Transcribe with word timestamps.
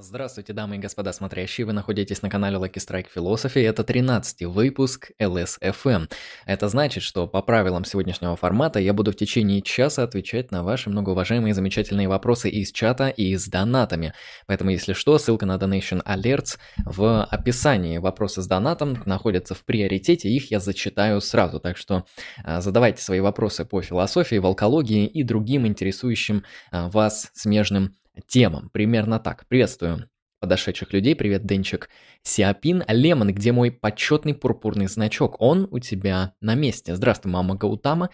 Здравствуйте, 0.00 0.54
дамы 0.54 0.76
и 0.76 0.78
господа 0.78 1.12
смотрящие, 1.12 1.66
вы 1.66 1.74
находитесь 1.74 2.22
на 2.22 2.30
канале 2.30 2.56
Lucky 2.56 2.76
Strike 2.76 3.08
Philosophy, 3.14 3.60
это 3.68 3.84
13 3.84 4.46
выпуск 4.46 5.10
LSFM. 5.20 6.10
Это 6.46 6.68
значит, 6.70 7.02
что 7.02 7.26
по 7.26 7.42
правилам 7.42 7.84
сегодняшнего 7.84 8.34
формата 8.34 8.78
я 8.78 8.94
буду 8.94 9.12
в 9.12 9.16
течение 9.16 9.60
часа 9.60 10.04
отвечать 10.04 10.50
на 10.50 10.62
ваши 10.64 10.88
многоуважаемые 10.88 11.52
замечательные 11.52 12.08
вопросы 12.08 12.48
из 12.48 12.72
чата 12.72 13.08
и 13.08 13.36
с 13.36 13.46
донатами. 13.48 14.14
Поэтому, 14.46 14.70
если 14.70 14.94
что, 14.94 15.18
ссылка 15.18 15.44
на 15.44 15.56
Donation 15.56 16.02
Alerts 16.04 16.58
в 16.86 17.24
описании. 17.24 17.98
Вопросы 17.98 18.40
с 18.40 18.46
донатом 18.46 19.02
находятся 19.04 19.54
в 19.54 19.62
приоритете, 19.62 20.30
их 20.30 20.50
я 20.50 20.58
зачитаю 20.58 21.20
сразу, 21.20 21.60
так 21.60 21.76
что 21.76 22.06
а, 22.42 22.62
задавайте 22.62 23.02
свои 23.02 23.20
вопросы 23.20 23.66
по 23.66 23.82
философии, 23.82 24.36
волкологии 24.36 25.06
и 25.06 25.22
другим 25.22 25.66
интересующим 25.66 26.44
а, 26.70 26.88
вас 26.88 27.30
смежным 27.34 27.94
темам. 28.26 28.70
Примерно 28.70 29.18
так. 29.18 29.46
Приветствую 29.48 30.08
подошедших 30.40 30.92
людей. 30.92 31.14
Привет, 31.14 31.46
Денчик. 31.46 31.88
Сиапин 32.22 32.82
Лемон, 32.88 33.32
где 33.32 33.52
мой 33.52 33.70
почетный 33.70 34.34
пурпурный 34.34 34.88
значок? 34.88 35.36
Он 35.40 35.68
у 35.70 35.78
тебя 35.78 36.34
на 36.40 36.56
месте. 36.56 36.96
Здравствуй, 36.96 37.30
мама 37.30 37.54
Гаутама. 37.54 38.10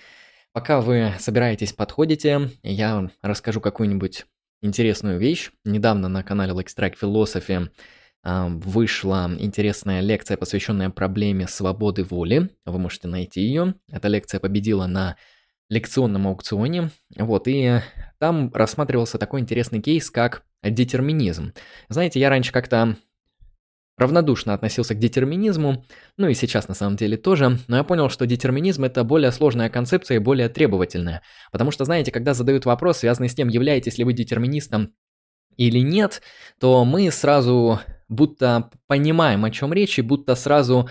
Пока 0.53 0.81
вы 0.81 1.15
собираетесь, 1.19 1.73
подходите, 1.73 2.51
я 2.63 3.11
расскажу 3.23 3.61
какую-нибудь 3.61 4.27
интересную 4.61 5.19
вещь. 5.19 5.51
Недавно 5.65 6.09
на 6.09 6.23
канале 6.23 6.53
Like 6.53 6.67
Strike 6.67 6.97
Philosophy 7.01 7.71
а, 8.23 8.49
вышла 8.49 9.31
интересная 9.39 10.01
лекция, 10.01 10.37
посвященная 10.37 10.91
проблеме 10.91 11.47
свободы 11.49 12.05
воли. 12.05 12.51
Вы 12.67 12.79
можете 12.79 13.09
найти 13.09 13.41
ее. 13.41 13.75
Эта 13.91 14.09
лекция 14.09 14.41
победила 14.41 14.87
на 14.87 15.17
лекционном 15.69 16.27
аукционе. 16.27 16.91
Вот, 17.17 17.47
и 17.47 17.81
там 18.19 18.53
рассматривался 18.53 19.19
такой 19.19 19.41
интересный 19.41 19.81
кейс, 19.81 20.11
как 20.11 20.43
детерминизм. 20.63 21.53
Знаете, 21.89 22.21
я 22.21 22.31
раньше 22.31 22.53
как-то 22.53 22.97
равнодушно 23.99 24.55
относился 24.55 24.95
к 24.95 24.99
детерминизму, 24.99 25.85
ну 26.17 26.29
и 26.29 26.35
сейчас 26.35 26.69
на 26.69 26.75
самом 26.75 26.97
деле 26.97 27.17
тоже, 27.17 27.59
но 27.67 27.77
я 27.77 27.85
понял, 27.85 28.09
что 28.09 28.27
детерминизм 28.27 28.85
это 28.85 29.03
более 29.03 29.33
сложная 29.33 29.69
концепция 29.69 30.17
и 30.17 30.21
более 30.21 30.49
требовательная. 30.49 31.23
Потому 31.51 31.73
что, 31.73 31.85
знаете, 31.85 32.13
когда 32.13 32.33
задают 32.33 32.65
вопрос, 32.65 32.99
связанный 32.99 33.29
с 33.29 33.35
тем, 33.35 33.49
являетесь 33.49 33.99
ли 33.99 34.05
вы 34.05 34.13
детерминистом 34.13 34.95
или 35.57 35.81
нет, 35.81 36.23
то 36.61 36.85
мы 36.85 37.11
сразу 37.11 37.81
будто 38.09 38.71
понимаем, 38.87 39.45
о 39.45 39.51
чем 39.51 39.73
речь, 39.73 39.99
и 39.99 40.03
будто 40.03 40.37
сразу 40.37 40.89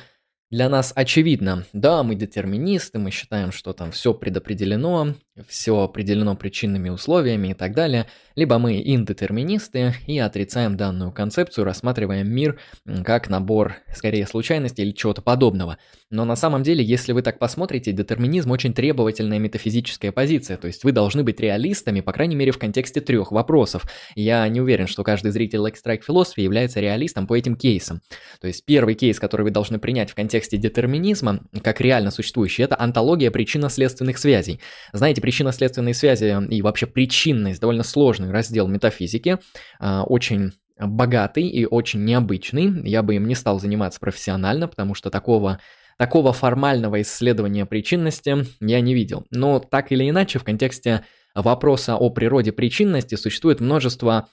для 0.49 0.69
нас 0.69 0.93
очевидно. 0.95 1.65
Да, 1.73 2.03
мы 2.03 2.15
детерминисты, 2.15 2.99
мы 2.99 3.11
считаем, 3.11 3.51
что 3.51 3.73
там 3.73 3.91
все 3.91 4.13
предопределено, 4.13 5.15
все 5.47 5.81
определено 5.81 6.35
причинными 6.35 6.89
условиями 6.89 7.49
и 7.49 7.53
так 7.53 7.73
далее, 7.73 8.07
либо 8.37 8.59
мы 8.59 8.81
индетерминисты 8.85 9.95
и 10.05 10.19
отрицаем 10.19 10.77
данную 10.77 11.11
концепцию, 11.11 11.65
рассматриваем 11.65 12.29
мир 12.31 12.59
как 13.03 13.29
набор 13.29 13.77
скорее 13.93 14.27
случайностей 14.27 14.83
или 14.83 14.91
чего-то 14.91 15.23
подобного. 15.23 15.79
Но 16.11 16.23
на 16.23 16.35
самом 16.37 16.63
деле, 16.63 16.83
если 16.83 17.11
вы 17.11 17.23
так 17.23 17.39
посмотрите, 17.39 17.91
детерминизм 17.91 18.51
очень 18.51 18.73
требовательная 18.73 19.39
метафизическая 19.39 20.11
позиция, 20.11 20.55
то 20.55 20.67
есть 20.67 20.83
вы 20.83 20.91
должны 20.91 21.23
быть 21.23 21.39
реалистами, 21.39 21.99
по 21.99 22.13
крайней 22.13 22.35
мере, 22.35 22.51
в 22.51 22.59
контексте 22.59 23.01
трех 23.01 23.31
вопросов. 23.31 23.85
Я 24.15 24.47
не 24.47 24.61
уверен, 24.61 24.85
что 24.85 25.03
каждый 25.03 25.31
зритель 25.31 25.57
Strike 25.57 26.03
Philosophy 26.07 26.41
является 26.41 26.79
реалистом 26.79 27.25
по 27.25 27.35
этим 27.35 27.55
кейсам. 27.55 28.01
То 28.39 28.47
есть 28.47 28.63
первый 28.65 28.93
кейс, 28.93 29.19
который 29.19 29.41
вы 29.41 29.49
должны 29.49 29.79
принять 29.79 30.11
в 30.11 30.15
контексте 30.15 30.57
детерминизма, 30.57 31.41
как 31.63 31.81
реально 31.81 32.11
существующий, 32.11 32.61
это 32.61 32.79
антология 32.79 33.31
причинно-следственных 33.31 34.19
связей. 34.19 34.59
Знаете, 34.93 35.21
причинно-следственные 35.21 35.95
связи 35.95 36.37
и 36.49 36.61
вообще 36.61 36.85
причинность 36.85 37.59
довольно 37.59 37.83
сложный 37.83 38.26
раздел 38.31 38.67
метафизики, 38.67 39.37
а, 39.79 40.03
очень 40.03 40.51
богатый 40.79 41.47
и 41.47 41.65
очень 41.65 42.03
необычный. 42.05 42.87
Я 42.87 43.03
бы 43.03 43.15
им 43.15 43.27
не 43.27 43.35
стал 43.35 43.59
заниматься 43.59 43.99
профессионально, 43.99 44.67
потому 44.67 44.93
что 44.93 45.09
такого 45.09 45.59
Такого 45.97 46.31
формального 46.31 47.01
исследования 47.01 47.65
причинности 47.65 48.45
я 48.59 48.81
не 48.81 48.93
видел. 48.93 49.25
Но 49.31 49.59
так 49.59 49.91
или 49.91 50.07
иначе, 50.07 50.37
в 50.37 50.43
контексте 50.43 51.03
вопроса 51.33 51.95
о 51.95 52.11
природе 52.11 52.51
причинности 52.51 53.15
существует 53.15 53.59
множество 53.59 54.29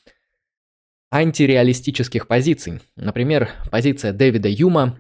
антиреалистических 1.11 2.27
позиций. 2.27 2.81
Например, 2.97 3.49
позиция 3.71 4.13
Дэвида 4.13 4.49
Юма 4.49 4.99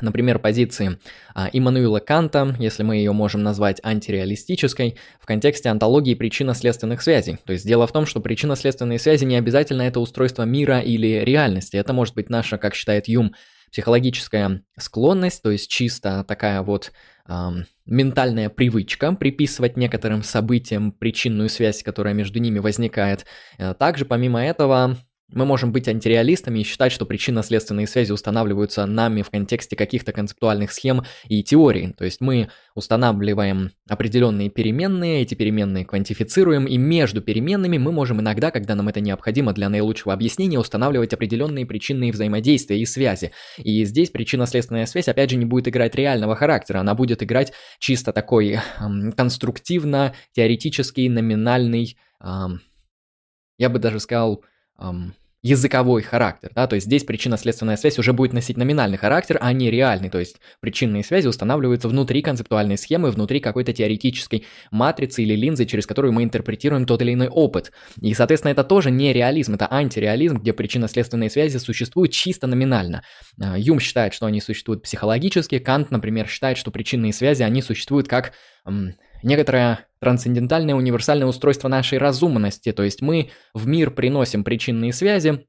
например, 0.00 0.38
позиции 0.38 0.98
а, 1.34 1.48
Иммануила 1.52 2.00
Канта, 2.00 2.54
если 2.58 2.82
мы 2.82 2.96
ее 2.96 3.12
можем 3.12 3.42
назвать 3.42 3.80
антиреалистической, 3.82 4.96
в 5.20 5.26
контексте 5.26 5.68
антологии 5.68 6.14
причинно-следственных 6.14 7.02
связей. 7.02 7.38
То 7.44 7.52
есть 7.52 7.66
дело 7.66 7.86
в 7.86 7.92
том, 7.92 8.06
что 8.06 8.20
причинно-следственные 8.20 8.98
связи 8.98 9.24
не 9.24 9.36
обязательно 9.36 9.82
это 9.82 10.00
устройство 10.00 10.42
мира 10.42 10.80
или 10.80 11.22
реальности. 11.24 11.76
Это 11.76 11.92
может 11.92 12.14
быть 12.14 12.30
наша, 12.30 12.58
как 12.58 12.74
считает 12.74 13.08
Юм, 13.08 13.34
психологическая 13.72 14.62
склонность, 14.78 15.42
то 15.42 15.50
есть 15.50 15.70
чисто 15.70 16.24
такая 16.28 16.60
вот 16.60 16.92
эм, 17.26 17.64
ментальная 17.86 18.50
привычка 18.50 19.12
приписывать 19.14 19.78
некоторым 19.78 20.22
событиям 20.22 20.92
причинную 20.92 21.48
связь, 21.48 21.82
которая 21.82 22.12
между 22.12 22.38
ними 22.38 22.58
возникает. 22.58 23.24
Э, 23.58 23.72
также, 23.72 24.04
помимо 24.04 24.44
этого, 24.44 24.98
мы 25.32 25.44
можем 25.44 25.72
быть 25.72 25.88
антиреалистами 25.88 26.60
и 26.60 26.64
считать, 26.64 26.92
что 26.92 27.06
причинно-следственные 27.06 27.86
связи 27.86 28.12
устанавливаются 28.12 28.86
нами 28.86 29.22
в 29.22 29.30
контексте 29.30 29.76
каких-то 29.76 30.12
концептуальных 30.12 30.72
схем 30.72 31.04
и 31.26 31.42
теорий. 31.42 31.92
То 31.96 32.04
есть 32.04 32.20
мы 32.20 32.48
устанавливаем 32.74 33.70
определенные 33.88 34.50
переменные, 34.50 35.22
эти 35.22 35.34
переменные 35.34 35.84
квантифицируем, 35.84 36.66
и 36.66 36.76
между 36.76 37.20
переменными 37.20 37.78
мы 37.78 37.92
можем 37.92 38.20
иногда, 38.20 38.50
когда 38.50 38.74
нам 38.74 38.88
это 38.88 39.00
необходимо 39.00 39.52
для 39.52 39.68
наилучшего 39.68 40.12
объяснения, 40.12 40.58
устанавливать 40.58 41.12
определенные 41.12 41.66
причинные 41.66 42.12
взаимодействия 42.12 42.80
и 42.80 42.86
связи. 42.86 43.32
И 43.58 43.84
здесь 43.84 44.10
причинно-следственная 44.10 44.86
связь, 44.86 45.08
опять 45.08 45.30
же, 45.30 45.36
не 45.36 45.44
будет 45.44 45.68
играть 45.68 45.94
реального 45.94 46.36
характера, 46.36 46.80
она 46.80 46.94
будет 46.94 47.22
играть 47.22 47.52
чисто 47.78 48.12
такой 48.12 48.58
эм, 48.80 49.12
конструктивно-теоретический, 49.12 51.08
номинальный, 51.08 51.96
эм, 52.22 52.60
я 53.58 53.68
бы 53.68 53.78
даже 53.78 54.00
сказал, 54.00 54.44
эм, 54.78 55.14
языковой 55.42 56.02
характер, 56.02 56.52
да, 56.54 56.68
то 56.68 56.76
есть 56.76 56.86
здесь 56.86 57.02
причинно-следственная 57.04 57.76
связь 57.76 57.98
уже 57.98 58.12
будет 58.12 58.32
носить 58.32 58.56
номинальный 58.56 58.96
характер, 58.96 59.38
а 59.40 59.52
не 59.52 59.70
реальный, 59.70 60.08
то 60.08 60.20
есть 60.20 60.36
причинные 60.60 61.02
связи 61.02 61.26
устанавливаются 61.26 61.88
внутри 61.88 62.22
концептуальной 62.22 62.78
схемы, 62.78 63.10
внутри 63.10 63.40
какой-то 63.40 63.72
теоретической 63.72 64.46
матрицы 64.70 65.22
или 65.22 65.34
линзы, 65.34 65.66
через 65.66 65.86
которую 65.86 66.12
мы 66.12 66.22
интерпретируем 66.22 66.86
тот 66.86 67.02
или 67.02 67.14
иной 67.14 67.28
опыт. 67.28 67.72
И, 68.00 68.14
соответственно, 68.14 68.52
это 68.52 68.62
тоже 68.62 68.92
не 68.92 69.12
реализм, 69.12 69.54
это 69.54 69.66
антиреализм, 69.72 70.38
где 70.38 70.52
причинно-следственные 70.52 71.28
связи 71.28 71.58
существуют 71.58 72.12
чисто 72.12 72.46
номинально. 72.46 73.02
А, 73.40 73.58
Юм 73.58 73.80
считает, 73.80 74.14
что 74.14 74.26
они 74.26 74.40
существуют 74.40 74.82
психологически, 74.82 75.58
Кант, 75.58 75.90
например, 75.90 76.28
считает, 76.28 76.56
что 76.56 76.70
причинные 76.70 77.12
связи, 77.12 77.42
они 77.42 77.62
существуют 77.62 78.06
как 78.06 78.32
некоторое 79.22 79.86
трансцендентальное 80.00 80.74
универсальное 80.74 81.26
устройство 81.26 81.68
нашей 81.68 81.98
разумности, 81.98 82.72
то 82.72 82.82
есть 82.82 83.02
мы 83.02 83.30
в 83.54 83.66
мир 83.66 83.90
приносим 83.90 84.44
причинные 84.44 84.92
связи, 84.92 85.46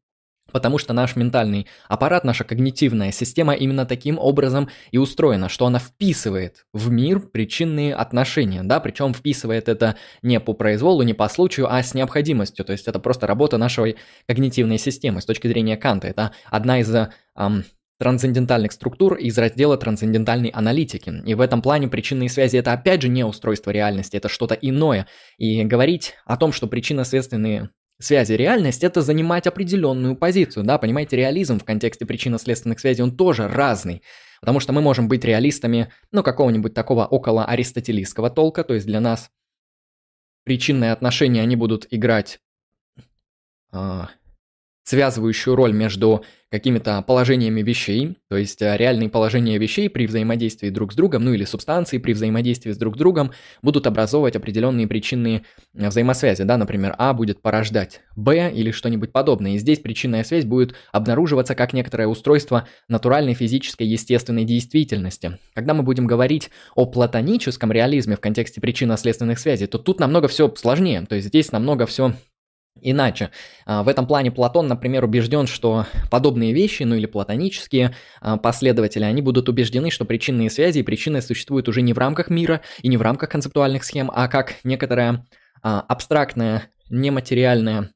Потому 0.52 0.78
что 0.78 0.94
наш 0.94 1.16
ментальный 1.16 1.68
аппарат, 1.88 2.24
наша 2.24 2.44
когнитивная 2.44 3.12
система 3.12 3.54
именно 3.54 3.86
таким 3.86 4.20
образом 4.20 4.70
и 4.92 4.98
устроена, 4.98 5.50
что 5.50 5.66
она 5.66 5.80
вписывает 5.80 6.66
в 6.74 6.92
мир 6.92 7.20
причинные 7.22 7.96
отношения, 7.96 8.62
да, 8.62 8.80
причем 8.80 9.14
вписывает 9.14 9.68
это 9.68 9.96
не 10.22 10.40
по 10.40 10.54
произволу, 10.54 11.02
не 11.04 11.14
по 11.14 11.28
случаю, 11.30 11.74
а 11.74 11.82
с 11.82 11.94
необходимостью, 11.94 12.66
то 12.66 12.74
есть 12.74 12.88
это 12.88 13.00
просто 13.00 13.26
работа 13.26 13.58
нашей 13.58 13.96
когнитивной 14.28 14.78
системы. 14.78 15.22
С 15.22 15.26
точки 15.26 15.48
зрения 15.48 15.78
Канта 15.78 16.08
это 16.08 16.32
одна 16.52 16.82
из 16.82 16.94
эм, 16.94 17.64
трансцендентальных 18.00 18.72
структур 18.72 19.16
из 19.16 19.38
раздела 19.38 19.78
трансцендентальной 19.78 20.50
аналитики. 20.50 21.14
И 21.26 21.36
в 21.36 21.42
этом 21.42 21.62
плане 21.62 21.88
причинные 21.88 22.30
связи 22.30 22.58
это 22.58 22.74
опять 22.74 23.02
же 23.02 23.10
не 23.10 23.24
устройство 23.24 23.72
реальности, 23.72 24.18
это 24.18 24.30
что-то 24.30 24.56
иное. 24.56 25.08
И 25.38 25.64
говорить 25.64 26.16
о 26.26 26.38
том, 26.38 26.52
что 26.52 26.68
причинно-следственные 26.68 27.70
связи 28.00 28.34
реальность, 28.34 28.84
это 28.84 29.02
занимать 29.02 29.48
определенную 29.48 30.16
позицию, 30.16 30.66
да, 30.66 30.78
понимаете, 30.78 31.16
реализм 31.16 31.60
в 31.60 31.64
контексте 31.64 32.06
причинно-следственных 32.06 32.80
связей, 32.80 33.04
он 33.04 33.16
тоже 33.16 33.48
разный. 33.48 34.02
Потому 34.42 34.60
что 34.60 34.74
мы 34.74 34.82
можем 34.82 35.08
быть 35.08 35.24
реалистами, 35.24 35.92
ну, 36.12 36.22
какого-нибудь 36.22 36.74
такого 36.74 37.06
около 37.06 37.46
аристотелийского 37.46 38.30
толка, 38.30 38.64
то 38.64 38.74
есть 38.74 38.86
для 38.86 39.00
нас 39.00 39.30
причинные 40.44 40.92
отношения, 40.92 41.42
они 41.42 41.56
будут 41.56 41.88
играть 41.92 42.40
э, 43.72 44.02
связывающую 44.84 45.56
роль 45.56 45.74
между 45.74 46.24
какими-то 46.54 47.02
положениями 47.02 47.64
вещей, 47.64 48.16
то 48.30 48.38
есть 48.38 48.62
э, 48.62 48.78
реальные 48.78 49.10
положения 49.10 49.58
вещей 49.58 49.90
при 49.90 50.06
взаимодействии 50.06 50.70
друг 50.70 50.94
с 50.94 50.96
другом, 50.96 51.26
ну 51.26 51.34
или 51.34 51.46
субстанции 51.46 51.98
при 51.98 52.14
взаимодействии 52.14 52.72
с 52.72 52.78
друг 52.78 52.94
с 52.96 53.00
другом 53.00 53.32
будут 53.64 53.88
образовывать 53.88 54.36
определенные 54.36 54.88
причинные 54.88 55.46
э, 55.74 55.88
взаимосвязи, 55.88 56.44
да, 56.44 56.58
например, 56.58 56.94
А 57.00 57.14
будет 57.14 57.42
порождать 57.42 58.02
Б 58.16 58.52
или 58.54 58.70
что-нибудь 58.70 59.12
подобное, 59.12 59.54
и 59.54 59.58
здесь 59.58 59.80
причинная 59.80 60.24
связь 60.24 60.46
будет 60.46 60.76
обнаруживаться 60.92 61.56
как 61.56 61.74
некоторое 61.74 62.06
устройство 62.06 62.68
натуральной 62.88 63.34
физической 63.34 63.88
естественной 63.88 64.44
действительности. 64.44 65.40
Когда 65.56 65.74
мы 65.74 65.82
будем 65.82 66.06
говорить 66.06 66.52
о 66.76 66.86
платоническом 66.86 67.72
реализме 67.72 68.16
в 68.16 68.20
контексте 68.20 68.62
причинно-следственных 68.62 69.40
связей, 69.40 69.66
то 69.66 69.80
тут 69.80 70.00
намного 70.00 70.28
все 70.28 70.54
сложнее, 70.56 71.04
то 71.10 71.16
есть 71.16 71.30
здесь 71.30 71.52
намного 71.52 71.88
все 71.88 72.14
Иначе, 72.84 73.30
в 73.66 73.88
этом 73.88 74.06
плане 74.06 74.30
Платон, 74.30 74.68
например, 74.68 75.06
убежден, 75.06 75.48
что 75.48 75.86
подобные 76.12 76.54
вещи, 76.54 76.84
ну 76.84 76.96
или 76.96 77.06
платонические 77.06 77.96
последователи, 78.42 79.04
они 79.04 79.22
будут 79.22 79.48
убеждены, 79.48 79.90
что 79.90 80.06
причинные 80.06 80.50
связи 80.50 80.80
и 80.80 80.84
причины 80.84 81.22
существуют 81.22 81.70
уже 81.70 81.82
не 81.82 81.94
в 81.94 81.98
рамках 81.98 82.30
мира 82.30 82.62
и 82.82 82.88
не 82.90 82.98
в 82.98 83.02
рамках 83.02 83.30
концептуальных 83.30 83.84
схем, 83.84 84.12
а 84.14 84.28
как 84.28 84.56
некоторая 84.64 85.26
абстрактная, 85.62 86.64
нематериальная 86.90 87.92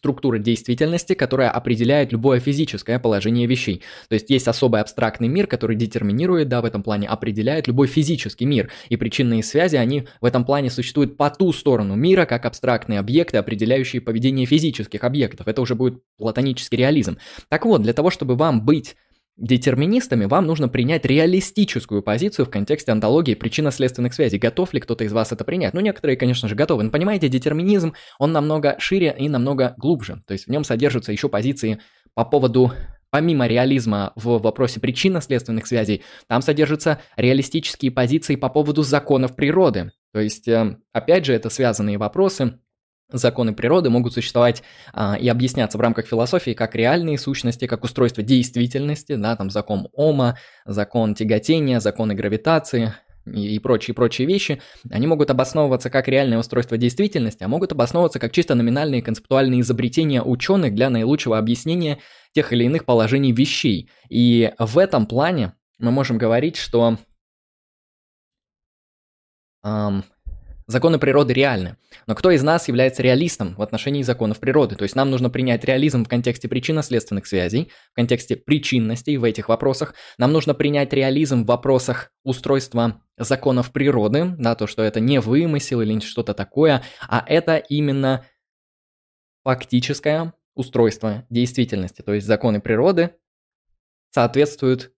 структура 0.00 0.38
действительности, 0.38 1.12
которая 1.12 1.50
определяет 1.50 2.10
любое 2.10 2.40
физическое 2.40 2.98
положение 2.98 3.46
вещей. 3.46 3.82
То 4.08 4.14
есть 4.14 4.30
есть 4.30 4.48
особый 4.48 4.80
абстрактный 4.80 5.28
мир, 5.28 5.46
который 5.46 5.76
детерминирует, 5.76 6.48
да, 6.48 6.62
в 6.62 6.64
этом 6.64 6.82
плане 6.82 7.06
определяет 7.06 7.68
любой 7.68 7.86
физический 7.86 8.46
мир. 8.46 8.70
И 8.88 8.96
причинные 8.96 9.42
связи, 9.42 9.76
они 9.76 10.08
в 10.22 10.24
этом 10.24 10.46
плане 10.46 10.70
существуют 10.70 11.18
по 11.18 11.28
ту 11.28 11.52
сторону 11.52 11.96
мира, 11.96 12.24
как 12.24 12.46
абстрактные 12.46 12.98
объекты, 12.98 13.36
определяющие 13.36 14.00
поведение 14.00 14.46
физических 14.46 15.04
объектов. 15.04 15.48
Это 15.48 15.60
уже 15.60 15.74
будет 15.74 16.00
платонический 16.16 16.78
реализм. 16.78 17.18
Так 17.50 17.66
вот, 17.66 17.82
для 17.82 17.92
того, 17.92 18.08
чтобы 18.08 18.36
вам 18.36 18.64
быть 18.64 18.96
детерминистами, 19.40 20.26
вам 20.26 20.46
нужно 20.46 20.68
принять 20.68 21.04
реалистическую 21.04 22.02
позицию 22.02 22.46
в 22.46 22.50
контексте 22.50 22.92
антологии 22.92 23.34
причинно-следственных 23.34 24.14
связей. 24.14 24.38
Готов 24.38 24.72
ли 24.72 24.80
кто-то 24.80 25.04
из 25.04 25.12
вас 25.12 25.32
это 25.32 25.44
принять? 25.44 25.74
Ну, 25.74 25.80
некоторые, 25.80 26.16
конечно 26.16 26.48
же, 26.48 26.54
готовы. 26.54 26.84
Но 26.84 26.90
понимаете, 26.90 27.28
детерминизм, 27.28 27.94
он 28.18 28.32
намного 28.32 28.76
шире 28.78 29.14
и 29.18 29.28
намного 29.28 29.74
глубже. 29.78 30.22
То 30.26 30.32
есть 30.32 30.46
в 30.46 30.50
нем 30.50 30.62
содержатся 30.62 31.12
еще 31.12 31.28
позиции 31.28 31.80
по 32.14 32.24
поводу 32.24 32.72
Помимо 33.10 33.48
реализма 33.48 34.12
в 34.14 34.38
вопросе 34.38 34.78
причинно-следственных 34.78 35.66
связей, 35.66 36.04
там 36.28 36.42
содержатся 36.42 37.00
реалистические 37.16 37.90
позиции 37.90 38.36
по 38.36 38.48
поводу 38.48 38.82
законов 38.82 39.34
природы. 39.34 39.90
То 40.12 40.20
есть, 40.20 40.46
э, 40.46 40.76
опять 40.92 41.24
же, 41.24 41.32
это 41.32 41.50
связанные 41.50 41.98
вопросы, 41.98 42.60
законы 43.12 43.52
природы 43.52 43.90
могут 43.90 44.14
существовать 44.14 44.62
а, 44.92 45.16
и 45.18 45.28
объясняться 45.28 45.78
в 45.78 45.80
рамках 45.80 46.06
философии 46.06 46.52
как 46.52 46.74
реальные 46.74 47.18
сущности, 47.18 47.66
как 47.66 47.84
устройство 47.84 48.22
действительности, 48.22 49.16
да, 49.16 49.36
там 49.36 49.50
закон 49.50 49.88
Ома, 49.92 50.38
закон 50.64 51.14
тяготения, 51.14 51.80
законы 51.80 52.14
гравитации 52.14 52.94
и 53.26 53.58
прочие-прочие 53.58 54.26
вещи, 54.26 54.60
они 54.90 55.06
могут 55.06 55.30
обосновываться 55.30 55.90
как 55.90 56.08
реальное 56.08 56.38
устройство 56.38 56.76
действительности, 56.76 57.42
а 57.44 57.48
могут 57.48 57.72
обосновываться 57.72 58.18
как 58.18 58.32
чисто 58.32 58.54
номинальные 58.54 59.02
концептуальные 59.02 59.60
изобретения 59.60 60.22
ученых 60.22 60.74
для 60.74 60.90
наилучшего 60.90 61.38
объяснения 61.38 61.98
тех 62.32 62.52
или 62.52 62.64
иных 62.64 62.84
положений 62.84 63.32
вещей. 63.32 63.90
И 64.08 64.52
в 64.58 64.78
этом 64.78 65.06
плане 65.06 65.54
мы 65.78 65.90
можем 65.90 66.18
говорить, 66.18 66.56
что 66.56 66.96
эм, 69.64 70.04
Законы 70.70 71.00
природы 71.00 71.32
реальны. 71.32 71.78
Но 72.06 72.14
кто 72.14 72.30
из 72.30 72.44
нас 72.44 72.68
является 72.68 73.02
реалистом 73.02 73.56
в 73.56 73.62
отношении 73.62 74.04
законов 74.04 74.38
природы? 74.38 74.76
То 74.76 74.84
есть 74.84 74.94
нам 74.94 75.10
нужно 75.10 75.28
принять 75.28 75.64
реализм 75.64 76.04
в 76.04 76.08
контексте 76.08 76.46
причинно-следственных 76.46 77.26
связей, 77.26 77.72
в 77.90 77.96
контексте 77.96 78.36
причинностей 78.36 79.16
в 79.16 79.24
этих 79.24 79.48
вопросах. 79.48 79.96
Нам 80.16 80.32
нужно 80.32 80.54
принять 80.54 80.92
реализм 80.92 81.42
в 81.42 81.46
вопросах 81.46 82.12
устройства 82.22 83.02
законов 83.18 83.72
природы, 83.72 84.36
да, 84.38 84.54
то, 84.54 84.68
что 84.68 84.84
это 84.84 85.00
не 85.00 85.18
вымысел 85.18 85.80
или 85.80 85.98
что-то 85.98 86.34
такое, 86.34 86.84
а 87.08 87.24
это 87.26 87.56
именно 87.56 88.24
фактическое 89.42 90.34
устройство 90.54 91.26
действительности. 91.30 92.02
То 92.02 92.14
есть 92.14 92.28
законы 92.28 92.60
природы 92.60 93.16
соответствуют 94.10 94.92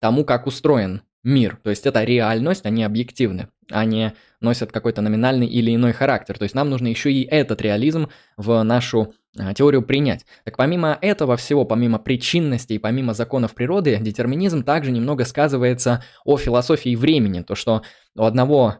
тому, 0.00 0.24
как 0.24 0.46
устроен 0.46 1.02
мир. 1.26 1.58
То 1.62 1.70
есть 1.70 1.84
это 1.86 2.04
реальность, 2.04 2.64
они 2.66 2.84
объективны, 2.84 3.48
они 3.70 4.12
носят 4.40 4.70
какой-то 4.70 5.02
номинальный 5.02 5.48
или 5.48 5.74
иной 5.74 5.92
характер. 5.92 6.38
То 6.38 6.44
есть 6.44 6.54
нам 6.54 6.70
нужно 6.70 6.86
еще 6.86 7.12
и 7.12 7.24
этот 7.24 7.60
реализм 7.60 8.08
в 8.36 8.62
нашу 8.62 9.12
а, 9.36 9.52
теорию 9.52 9.82
принять. 9.82 10.24
Так 10.44 10.56
помимо 10.56 10.96
этого 11.00 11.36
всего, 11.36 11.64
помимо 11.64 11.98
причинности 11.98 12.74
и 12.74 12.78
помимо 12.78 13.12
законов 13.12 13.54
природы, 13.54 13.98
детерминизм 14.00 14.62
также 14.62 14.92
немного 14.92 15.24
сказывается 15.24 16.02
о 16.24 16.38
философии 16.38 16.94
времени. 16.94 17.42
То, 17.42 17.56
что 17.56 17.82
у 18.14 18.22
одного 18.22 18.76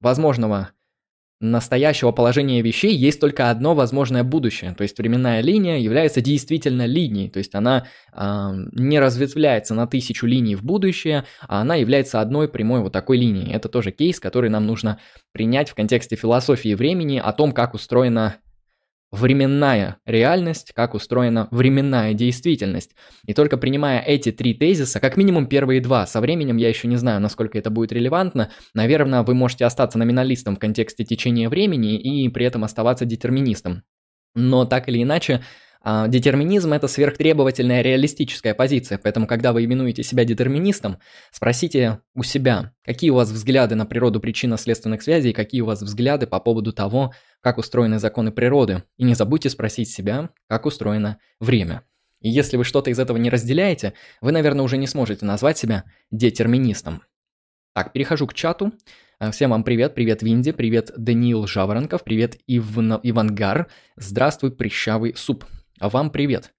возможного 0.00 0.70
настоящего 1.40 2.12
положения 2.12 2.62
вещей 2.62 2.94
есть 2.96 3.20
только 3.20 3.50
одно 3.50 3.74
возможное 3.74 4.24
будущее. 4.24 4.74
То 4.74 4.82
есть 4.82 4.98
временная 4.98 5.42
линия 5.42 5.76
является 5.78 6.20
действительно 6.20 6.86
линией. 6.86 7.28
То 7.28 7.38
есть 7.38 7.54
она 7.54 7.86
э, 8.12 8.50
не 8.72 8.98
разветвляется 8.98 9.74
на 9.74 9.86
тысячу 9.86 10.26
линий 10.26 10.56
в 10.56 10.64
будущее, 10.64 11.24
а 11.46 11.60
она 11.60 11.74
является 11.74 12.20
одной 12.20 12.48
прямой 12.48 12.80
вот 12.80 12.92
такой 12.92 13.18
линией. 13.18 13.52
Это 13.52 13.68
тоже 13.68 13.90
кейс, 13.90 14.18
который 14.18 14.48
нам 14.48 14.66
нужно 14.66 14.98
принять 15.32 15.68
в 15.68 15.74
контексте 15.74 16.16
философии 16.16 16.74
времени 16.74 17.20
о 17.22 17.32
том, 17.32 17.52
как 17.52 17.74
устроена 17.74 18.36
временная 19.12 19.98
реальность, 20.04 20.72
как 20.74 20.94
устроена 20.94 21.48
временная 21.50 22.14
действительность. 22.14 22.94
И 23.26 23.34
только 23.34 23.56
принимая 23.56 24.00
эти 24.00 24.32
три 24.32 24.54
тезиса, 24.54 25.00
как 25.00 25.16
минимум 25.16 25.46
первые 25.46 25.80
два, 25.80 26.06
со 26.06 26.20
временем 26.20 26.56
я 26.56 26.68
еще 26.68 26.88
не 26.88 26.96
знаю, 26.96 27.20
насколько 27.20 27.58
это 27.58 27.70
будет 27.70 27.92
релевантно, 27.92 28.50
наверное, 28.74 29.22
вы 29.22 29.34
можете 29.34 29.64
остаться 29.64 29.98
номиналистом 29.98 30.56
в 30.56 30.58
контексте 30.58 31.04
течения 31.04 31.48
времени 31.48 31.98
и 31.98 32.28
при 32.28 32.46
этом 32.46 32.64
оставаться 32.64 33.04
детерминистом. 33.04 33.82
Но 34.34 34.66
так 34.66 34.88
или 34.88 35.02
иначе, 35.02 35.42
а, 35.88 36.08
детерминизм– 36.08 36.72
это 36.74 36.88
сверхтребовательная 36.88 37.80
реалистическая 37.80 38.54
позиция, 38.54 38.98
поэтому, 38.98 39.28
когда 39.28 39.52
вы 39.52 39.64
именуете 39.64 40.02
себя 40.02 40.24
детерминистом, 40.24 40.98
спросите 41.30 42.00
у 42.12 42.24
себя, 42.24 42.72
какие 42.84 43.10
у 43.10 43.14
вас 43.14 43.30
взгляды 43.30 43.76
на 43.76 43.86
природу 43.86 44.18
причинно-следственных 44.18 45.00
связей, 45.00 45.32
какие 45.32 45.60
у 45.60 45.66
вас 45.66 45.82
взгляды 45.82 46.26
по 46.26 46.40
поводу 46.40 46.72
того, 46.72 47.14
как 47.40 47.58
устроены 47.58 47.98
законы 47.98 48.32
природы, 48.32 48.82
и 48.96 49.04
не 49.04 49.14
забудьте 49.14 49.50
спросить 49.50 49.90
себя, 49.90 50.30
как 50.48 50.66
устроено 50.66 51.18
время. 51.40 51.82
И 52.20 52.28
если 52.28 52.56
вы 52.56 52.64
что-то 52.64 52.90
из 52.90 52.98
этого 52.98 53.16
не 53.18 53.30
разделяете, 53.30 53.92
вы, 54.20 54.32
наверное, 54.32 54.64
уже 54.64 54.76
не 54.76 54.86
сможете 54.86 55.26
назвать 55.26 55.58
себя 55.58 55.84
детерминистом. 56.10 57.02
Так, 57.74 57.92
перехожу 57.92 58.26
к 58.26 58.34
чату. 58.34 58.72
А, 59.18 59.30
всем 59.30 59.50
вам 59.50 59.64
привет, 59.64 59.94
привет 59.94 60.22
Винди, 60.22 60.52
привет 60.52 60.90
Даниил 60.96 61.46
Жаворонков, 61.46 62.04
привет 62.04 62.38
Иван, 62.46 63.00
Ивангар, 63.02 63.68
здравствуй, 63.96 64.50
прищавый 64.50 65.14
суп. 65.14 65.44
А 65.78 65.88
вам 65.88 66.10
привет. 66.10 66.52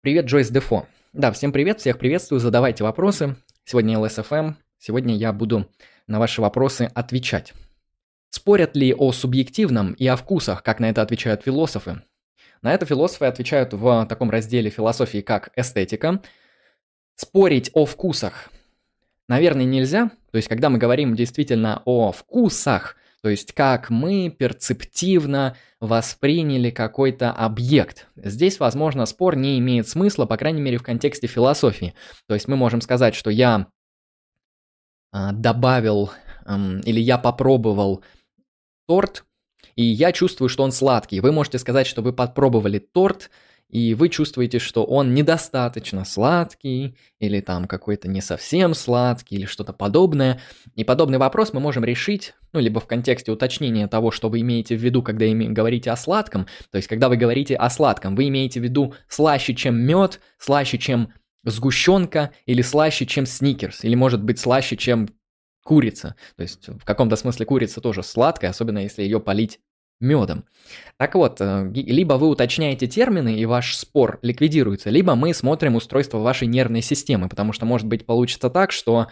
Привет, 0.00 0.26
Джойс 0.26 0.48
Дефо. 0.50 0.86
Да, 1.12 1.32
всем 1.32 1.52
привет, 1.52 1.80
всех 1.80 1.98
приветствую, 1.98 2.40
задавайте 2.40 2.84
вопросы. 2.84 3.36
Сегодня 3.64 3.96
LSFM, 3.96 4.54
сегодня 4.78 5.14
я 5.14 5.32
буду 5.32 5.70
на 6.06 6.18
ваши 6.18 6.40
вопросы 6.40 6.90
отвечать. 6.94 7.52
Спорят 8.30 8.76
ли 8.76 8.94
о 8.94 9.12
субъективном 9.12 9.92
и 9.92 10.06
о 10.06 10.16
вкусах, 10.16 10.62
как 10.62 10.80
на 10.80 10.90
это 10.90 11.02
отвечают 11.02 11.42
философы? 11.42 12.02
На 12.62 12.74
это 12.74 12.86
философы 12.86 13.26
отвечают 13.26 13.72
в 13.72 14.06
таком 14.06 14.30
разделе 14.30 14.70
философии, 14.70 15.20
как 15.20 15.50
эстетика. 15.56 16.20
Спорить 17.14 17.70
о 17.74 17.86
вкусах, 17.86 18.50
наверное, 19.28 19.64
нельзя. 19.64 20.10
То 20.30 20.36
есть, 20.36 20.48
когда 20.48 20.68
мы 20.68 20.78
говорим 20.78 21.14
действительно 21.14 21.82
о 21.84 22.12
вкусах, 22.12 22.96
то 23.22 23.30
есть 23.30 23.52
как 23.54 23.90
мы 23.90 24.30
перцептивно 24.30 25.56
восприняли 25.80 26.70
какой-то 26.70 27.32
объект. 27.32 28.06
Здесь, 28.16 28.60
возможно, 28.60 29.06
спор 29.06 29.36
не 29.36 29.58
имеет 29.58 29.88
смысла, 29.88 30.26
по 30.26 30.36
крайней 30.36 30.60
мере, 30.60 30.78
в 30.78 30.82
контексте 30.82 31.26
философии. 31.26 31.94
То 32.28 32.34
есть 32.34 32.48
мы 32.48 32.56
можем 32.56 32.80
сказать, 32.80 33.14
что 33.14 33.30
я 33.30 33.66
э, 35.12 35.32
добавил 35.32 36.12
э, 36.44 36.80
или 36.84 37.00
я 37.00 37.18
попробовал 37.18 38.04
торт, 38.86 39.24
и 39.74 39.84
я 39.84 40.12
чувствую, 40.12 40.48
что 40.48 40.64
он 40.64 40.72
сладкий. 40.72 41.20
Вы 41.20 41.32
можете 41.32 41.58
сказать, 41.58 41.86
что 41.86 42.02
вы 42.02 42.12
попробовали 42.12 42.78
торт, 42.78 43.30
и 43.68 43.94
вы 43.94 44.08
чувствуете, 44.08 44.60
что 44.60 44.84
он 44.84 45.12
недостаточно 45.12 46.04
сладкий, 46.04 46.96
или 47.18 47.40
там 47.40 47.66
какой-то 47.66 48.08
не 48.08 48.20
совсем 48.20 48.74
сладкий, 48.74 49.36
или 49.36 49.44
что-то 49.44 49.72
подобное. 49.72 50.40
И 50.76 50.84
подобный 50.84 51.18
вопрос 51.18 51.52
мы 51.52 51.58
можем 51.58 51.84
решить, 51.84 52.34
ну, 52.52 52.60
либо 52.60 52.80
в 52.80 52.86
контексте 52.86 53.32
уточнения 53.32 53.88
того, 53.88 54.12
что 54.12 54.28
вы 54.28 54.40
имеете 54.40 54.76
в 54.76 54.80
виду, 54.80 55.02
когда 55.02 55.26
говорите 55.26 55.90
о 55.90 55.96
сладком. 55.96 56.46
То 56.70 56.76
есть, 56.76 56.86
когда 56.86 57.08
вы 57.08 57.16
говорите 57.16 57.56
о 57.56 57.68
сладком, 57.68 58.14
вы 58.14 58.28
имеете 58.28 58.60
в 58.60 58.62
виду 58.62 58.94
слаще, 59.08 59.54
чем 59.54 59.76
мед, 59.76 60.20
слаще, 60.38 60.78
чем 60.78 61.12
сгущенка, 61.42 62.30
или 62.44 62.62
слаще, 62.62 63.04
чем 63.04 63.26
сникерс, 63.26 63.84
или 63.84 63.94
может 63.96 64.22
быть 64.22 64.38
слаще, 64.38 64.76
чем 64.76 65.08
курица. 65.66 66.14
То 66.36 66.42
есть 66.42 66.68
в 66.68 66.84
каком-то 66.84 67.16
смысле 67.16 67.44
курица 67.44 67.80
тоже 67.80 68.02
сладкая, 68.02 68.50
особенно 68.50 68.78
если 68.78 69.02
ее 69.02 69.20
полить 69.20 69.60
медом. 70.00 70.44
Так 70.96 71.14
вот, 71.14 71.40
э, 71.40 71.70
либо 71.74 72.14
вы 72.14 72.28
уточняете 72.28 72.86
термины, 72.86 73.36
и 73.36 73.44
ваш 73.46 73.76
спор 73.76 74.18
ликвидируется, 74.22 74.90
либо 74.90 75.14
мы 75.14 75.34
смотрим 75.34 75.74
устройство 75.74 76.18
вашей 76.18 76.48
нервной 76.48 76.82
системы, 76.82 77.28
потому 77.28 77.52
что, 77.52 77.66
может 77.66 77.86
быть, 77.86 78.06
получится 78.06 78.50
так, 78.50 78.72
что 78.72 79.08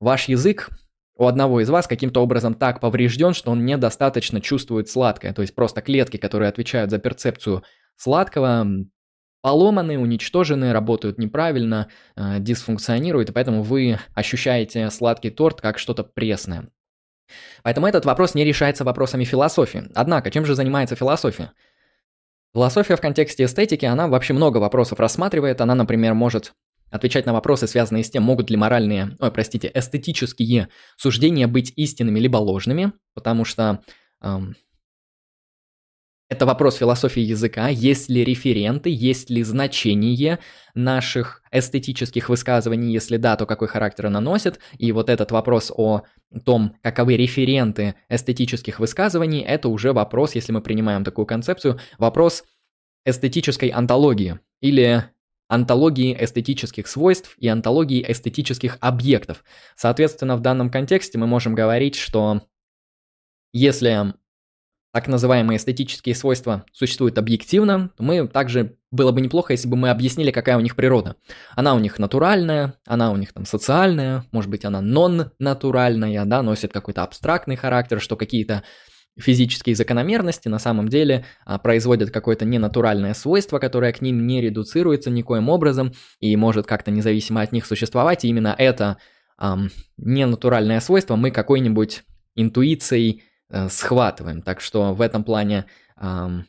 ваш 0.00 0.28
язык 0.28 0.70
у 1.16 1.26
одного 1.26 1.60
из 1.60 1.70
вас 1.70 1.86
каким-то 1.86 2.22
образом 2.22 2.54
так 2.54 2.78
поврежден, 2.80 3.34
что 3.34 3.50
он 3.50 3.64
недостаточно 3.64 4.40
чувствует 4.40 4.88
сладкое. 4.88 5.32
То 5.32 5.42
есть 5.42 5.54
просто 5.54 5.80
клетки, 5.80 6.16
которые 6.16 6.48
отвечают 6.48 6.90
за 6.90 6.98
перцепцию 6.98 7.64
сладкого, 7.96 8.66
поломаны, 9.40 9.98
уничтожены, 9.98 10.72
работают 10.72 11.18
неправильно, 11.18 11.88
э, 12.16 12.38
дисфункционируют, 12.40 13.30
и 13.30 13.32
поэтому 13.32 13.62
вы 13.62 13.98
ощущаете 14.14 14.90
сладкий 14.90 15.30
торт 15.30 15.60
как 15.60 15.78
что-то 15.78 16.04
пресное. 16.04 16.68
Поэтому 17.62 17.86
этот 17.86 18.04
вопрос 18.04 18.34
не 18.34 18.44
решается 18.44 18.84
вопросами 18.84 19.24
философии. 19.24 19.90
Однако, 19.94 20.30
чем 20.30 20.44
же 20.44 20.54
занимается 20.54 20.96
философия? 20.96 21.52
Философия 22.54 22.96
в 22.96 23.00
контексте 23.00 23.44
эстетики, 23.44 23.84
она 23.84 24.08
вообще 24.08 24.32
много 24.32 24.58
вопросов 24.58 24.98
рассматривает. 24.98 25.60
Она, 25.60 25.74
например, 25.74 26.14
может 26.14 26.54
отвечать 26.90 27.26
на 27.26 27.34
вопросы, 27.34 27.66
связанные 27.66 28.02
с 28.02 28.10
тем, 28.10 28.22
могут 28.22 28.50
ли 28.50 28.56
моральные, 28.56 29.16
ой, 29.20 29.30
простите, 29.30 29.70
эстетические 29.74 30.68
суждения 30.96 31.46
быть 31.46 31.72
истинными 31.76 32.18
либо 32.18 32.38
ложными, 32.38 32.92
потому 33.14 33.44
что 33.44 33.82
эм, 34.22 34.56
это 36.28 36.44
вопрос 36.44 36.76
философии 36.76 37.22
языка, 37.22 37.68
есть 37.68 38.10
ли 38.10 38.22
референты, 38.22 38.90
есть 38.90 39.30
ли 39.30 39.42
значение 39.42 40.38
наших 40.74 41.42
эстетических 41.50 42.28
высказываний, 42.28 42.92
если 42.92 43.16
да, 43.16 43.36
то 43.36 43.46
какой 43.46 43.68
характер 43.68 44.06
она 44.06 44.20
носит, 44.20 44.60
и 44.76 44.92
вот 44.92 45.08
этот 45.08 45.30
вопрос 45.30 45.72
о 45.74 46.02
том, 46.44 46.76
каковы 46.82 47.16
референты 47.16 47.94
эстетических 48.10 48.78
высказываний, 48.78 49.40
это 49.40 49.68
уже 49.68 49.94
вопрос, 49.94 50.34
если 50.34 50.52
мы 50.52 50.60
принимаем 50.60 51.02
такую 51.02 51.24
концепцию, 51.24 51.80
вопрос 51.96 52.44
эстетической 53.06 53.70
антологии 53.70 54.38
или 54.60 55.04
антологии 55.48 56.14
эстетических 56.20 56.86
свойств 56.88 57.34
и 57.38 57.48
антологии 57.48 58.04
эстетических 58.06 58.76
объектов. 58.80 59.44
Соответственно, 59.76 60.36
в 60.36 60.40
данном 60.40 60.70
контексте 60.70 61.16
мы 61.16 61.26
можем 61.26 61.54
говорить, 61.54 61.94
что 61.94 62.42
если 63.54 64.12
так 64.92 65.06
называемые 65.06 65.58
эстетические 65.58 66.14
свойства 66.14 66.64
существуют 66.72 67.18
объективно, 67.18 67.90
то 67.96 68.02
мы 68.02 68.26
также 68.26 68.76
было 68.90 69.12
бы 69.12 69.20
неплохо, 69.20 69.52
если 69.52 69.68
бы 69.68 69.76
мы 69.76 69.90
объяснили, 69.90 70.30
какая 70.30 70.56
у 70.56 70.60
них 70.60 70.76
природа. 70.76 71.16
Она 71.54 71.74
у 71.74 71.78
них 71.78 71.98
натуральная, 71.98 72.74
она 72.86 73.12
у 73.12 73.16
них 73.16 73.32
там 73.32 73.44
социальная, 73.44 74.24
может 74.32 74.50
быть, 74.50 74.64
она 74.64 74.80
нон-натуральная, 74.80 76.24
да, 76.24 76.42
носит 76.42 76.72
какой-то 76.72 77.02
абстрактный 77.02 77.56
характер, 77.56 78.00
что 78.00 78.16
какие-то 78.16 78.62
физические 79.18 79.74
закономерности 79.74 80.48
на 80.48 80.58
самом 80.58 80.88
деле 80.88 81.24
а, 81.44 81.58
производят 81.58 82.10
какое-то 82.10 82.44
ненатуральное 82.44 83.14
свойство, 83.14 83.58
которое 83.58 83.92
к 83.92 84.00
ним 84.00 84.26
не 84.26 84.40
редуцируется 84.40 85.10
никоим 85.10 85.48
образом 85.48 85.92
и 86.20 86.34
может 86.36 86.66
как-то 86.66 86.90
независимо 86.90 87.42
от 87.42 87.52
них 87.52 87.66
существовать. 87.66 88.24
И 88.24 88.28
именно 88.28 88.54
это 88.56 88.98
ам, 89.36 89.70
ненатуральное 89.96 90.80
свойство 90.80 91.16
мы 91.16 91.30
какой-нибудь 91.30 92.04
интуицией 92.36 93.24
э, 93.50 93.68
схватываем. 93.68 94.42
Так 94.42 94.60
что 94.60 94.94
в 94.94 95.00
этом 95.00 95.24
плане 95.24 95.66
ам, 95.96 96.46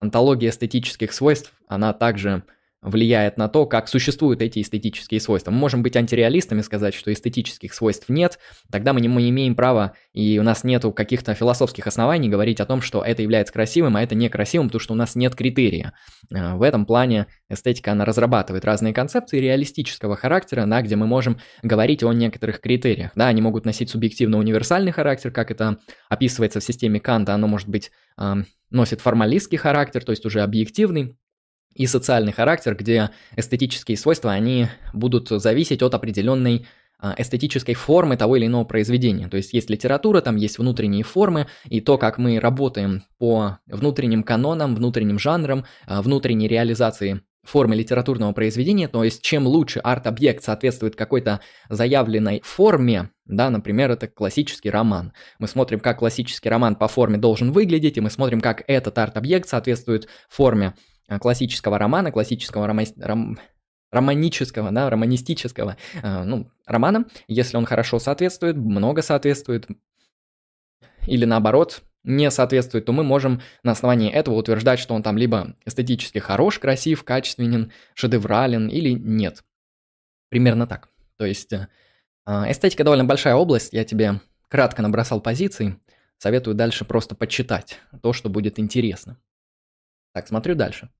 антология 0.00 0.50
эстетических 0.50 1.12
свойств, 1.12 1.52
она 1.66 1.92
также 1.92 2.44
влияет 2.82 3.36
на 3.38 3.48
то, 3.48 3.64
как 3.64 3.88
существуют 3.88 4.42
эти 4.42 4.60
эстетические 4.60 5.20
свойства. 5.20 5.52
Мы 5.52 5.58
можем 5.58 5.82
быть 5.82 5.96
антиреалистами, 5.96 6.62
сказать, 6.62 6.94
что 6.94 7.12
эстетических 7.12 7.72
свойств 7.72 8.08
нет, 8.08 8.40
тогда 8.70 8.92
мы 8.92 9.00
не, 9.00 9.08
мы 9.08 9.28
имеем 9.28 9.54
права, 9.54 9.94
и 10.12 10.38
у 10.38 10.42
нас 10.42 10.64
нет 10.64 10.82
каких-то 10.96 11.34
философских 11.34 11.86
оснований 11.86 12.28
говорить 12.28 12.60
о 12.60 12.66
том, 12.66 12.82
что 12.82 13.04
это 13.04 13.22
является 13.22 13.52
красивым, 13.52 13.96
а 13.96 14.02
это 14.02 14.16
некрасивым, 14.16 14.66
потому 14.66 14.80
что 14.80 14.94
у 14.94 14.96
нас 14.96 15.14
нет 15.14 15.36
критерия. 15.36 15.92
Э, 16.34 16.54
в 16.56 16.62
этом 16.62 16.84
плане 16.84 17.28
эстетика, 17.48 17.92
она 17.92 18.04
разрабатывает 18.04 18.64
разные 18.64 18.92
концепции 18.92 19.38
реалистического 19.38 20.16
характера, 20.16 20.66
да, 20.66 20.82
где 20.82 20.96
мы 20.96 21.06
можем 21.06 21.38
говорить 21.62 22.02
о 22.02 22.12
некоторых 22.12 22.60
критериях. 22.60 23.12
Да, 23.14 23.28
они 23.28 23.40
могут 23.40 23.64
носить 23.64 23.90
субъективно-универсальный 23.90 24.90
характер, 24.90 25.30
как 25.30 25.52
это 25.52 25.78
описывается 26.08 26.58
в 26.58 26.64
системе 26.64 26.98
Канта, 26.98 27.34
оно 27.34 27.46
может 27.46 27.68
быть 27.68 27.90
носит 28.70 29.00
формалистский 29.00 29.58
характер, 29.58 30.04
то 30.04 30.10
есть 30.10 30.26
уже 30.26 30.40
объективный, 30.40 31.16
и 31.74 31.86
социальный 31.86 32.32
характер, 32.32 32.74
где 32.74 33.10
эстетические 33.36 33.96
свойства, 33.96 34.32
они 34.32 34.68
будут 34.92 35.28
зависеть 35.28 35.82
от 35.82 35.94
определенной 35.94 36.66
а, 36.98 37.16
эстетической 37.18 37.74
формы 37.74 38.16
того 38.16 38.36
или 38.36 38.46
иного 38.46 38.64
произведения. 38.64 39.28
То 39.28 39.36
есть 39.36 39.52
есть 39.52 39.68
литература, 39.68 40.20
там 40.20 40.36
есть 40.36 40.58
внутренние 40.58 41.02
формы, 41.02 41.48
и 41.64 41.80
то, 41.80 41.98
как 41.98 42.16
мы 42.16 42.38
работаем 42.38 43.02
по 43.18 43.58
внутренним 43.66 44.22
канонам, 44.22 44.76
внутренним 44.76 45.18
жанрам, 45.18 45.64
а, 45.86 46.00
внутренней 46.00 46.46
реализации 46.46 47.22
формы 47.42 47.74
литературного 47.74 48.32
произведения, 48.32 48.86
то 48.86 49.02
есть 49.02 49.20
чем 49.20 49.48
лучше 49.48 49.80
арт-объект 49.80 50.44
соответствует 50.44 50.94
какой-то 50.94 51.40
заявленной 51.68 52.40
форме, 52.44 53.10
да, 53.26 53.50
например, 53.50 53.90
это 53.90 54.06
классический 54.06 54.70
роман. 54.70 55.12
Мы 55.40 55.48
смотрим, 55.48 55.80
как 55.80 55.98
классический 55.98 56.48
роман 56.48 56.76
по 56.76 56.86
форме 56.86 57.18
должен 57.18 57.50
выглядеть, 57.50 57.96
и 57.96 58.00
мы 58.00 58.10
смотрим, 58.10 58.40
как 58.40 58.62
этот 58.68 58.96
арт-объект 58.96 59.48
соответствует 59.48 60.06
форме 60.28 60.74
классического 61.18 61.78
романа, 61.78 62.12
классического 62.12 62.66
рома... 62.66 62.84
ром... 63.00 63.38
романического, 63.90 64.70
да, 64.70 64.90
романистического, 64.90 65.76
э, 66.02 66.22
ну, 66.24 66.50
романа, 66.66 67.06
если 67.28 67.56
он 67.56 67.66
хорошо 67.66 67.98
соответствует, 67.98 68.56
много 68.56 69.02
соответствует, 69.02 69.68
или 71.06 71.24
наоборот, 71.24 71.82
не 72.04 72.30
соответствует, 72.30 72.84
то 72.84 72.92
мы 72.92 73.04
можем 73.04 73.40
на 73.62 73.72
основании 73.72 74.10
этого 74.10 74.34
утверждать, 74.34 74.80
что 74.80 74.94
он 74.94 75.02
там 75.02 75.16
либо 75.16 75.54
эстетически 75.64 76.18
хорош, 76.18 76.58
красив, 76.58 77.04
качественен, 77.04 77.72
шедеврален 77.94 78.68
или 78.68 78.90
нет. 78.90 79.44
Примерно 80.28 80.66
так. 80.66 80.88
То 81.16 81.26
есть 81.26 81.52
э, 81.52 81.66
эстетика 82.26 82.84
довольно 82.84 83.04
большая 83.04 83.34
область, 83.34 83.72
я 83.72 83.84
тебе 83.84 84.20
кратко 84.48 84.82
набросал 84.82 85.20
позиции, 85.20 85.78
советую 86.18 86.54
дальше 86.54 86.84
просто 86.84 87.14
почитать 87.14 87.78
то, 88.02 88.12
что 88.12 88.28
будет 88.28 88.58
интересно. 88.58 89.18
Так, 90.12 90.28
смотрю 90.28 90.54
дальше. 90.54 90.90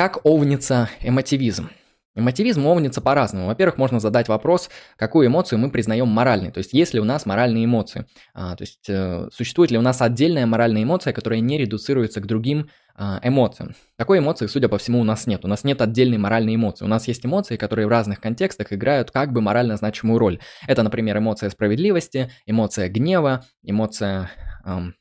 Как 0.00 0.24
овнится 0.24 0.88
эмотивизм? 1.02 1.68
Эмотивизм 2.14 2.66
овнится 2.66 3.02
по-разному. 3.02 3.48
Во-первых, 3.48 3.76
можно 3.76 4.00
задать 4.00 4.28
вопрос, 4.28 4.70
какую 4.96 5.26
эмоцию 5.26 5.58
мы 5.58 5.70
признаем 5.70 6.08
моральной. 6.08 6.50
То 6.50 6.56
есть, 6.56 6.72
есть 6.72 6.94
ли 6.94 7.00
у 7.00 7.04
нас 7.04 7.26
моральные 7.26 7.66
эмоции? 7.66 8.06
А, 8.32 8.56
то 8.56 8.62
есть, 8.62 8.88
э, 8.88 9.28
существует 9.30 9.70
ли 9.70 9.76
у 9.76 9.82
нас 9.82 10.00
отдельная 10.00 10.46
моральная 10.46 10.84
эмоция, 10.84 11.12
которая 11.12 11.40
не 11.40 11.58
редуцируется 11.58 12.22
к 12.22 12.26
другим 12.26 12.70
а, 12.94 13.20
эмоциям? 13.22 13.74
Такой 13.98 14.20
эмоции, 14.20 14.46
судя 14.46 14.70
по 14.70 14.78
всему, 14.78 15.00
у 15.00 15.04
нас 15.04 15.26
нет. 15.26 15.44
У 15.44 15.48
нас 15.48 15.64
нет 15.64 15.82
отдельной 15.82 16.16
моральной 16.16 16.54
эмоции. 16.54 16.86
У 16.86 16.88
нас 16.88 17.06
есть 17.06 17.26
эмоции, 17.26 17.58
которые 17.58 17.86
в 17.86 17.90
разных 17.90 18.22
контекстах 18.22 18.72
играют 18.72 19.10
как 19.10 19.34
бы 19.34 19.42
морально 19.42 19.76
значимую 19.76 20.18
роль. 20.18 20.40
Это, 20.66 20.82
например, 20.82 21.18
эмоция 21.18 21.50
справедливости, 21.50 22.30
эмоция 22.46 22.88
гнева, 22.88 23.44
эмоция 23.62 24.30
эм, 24.64 24.94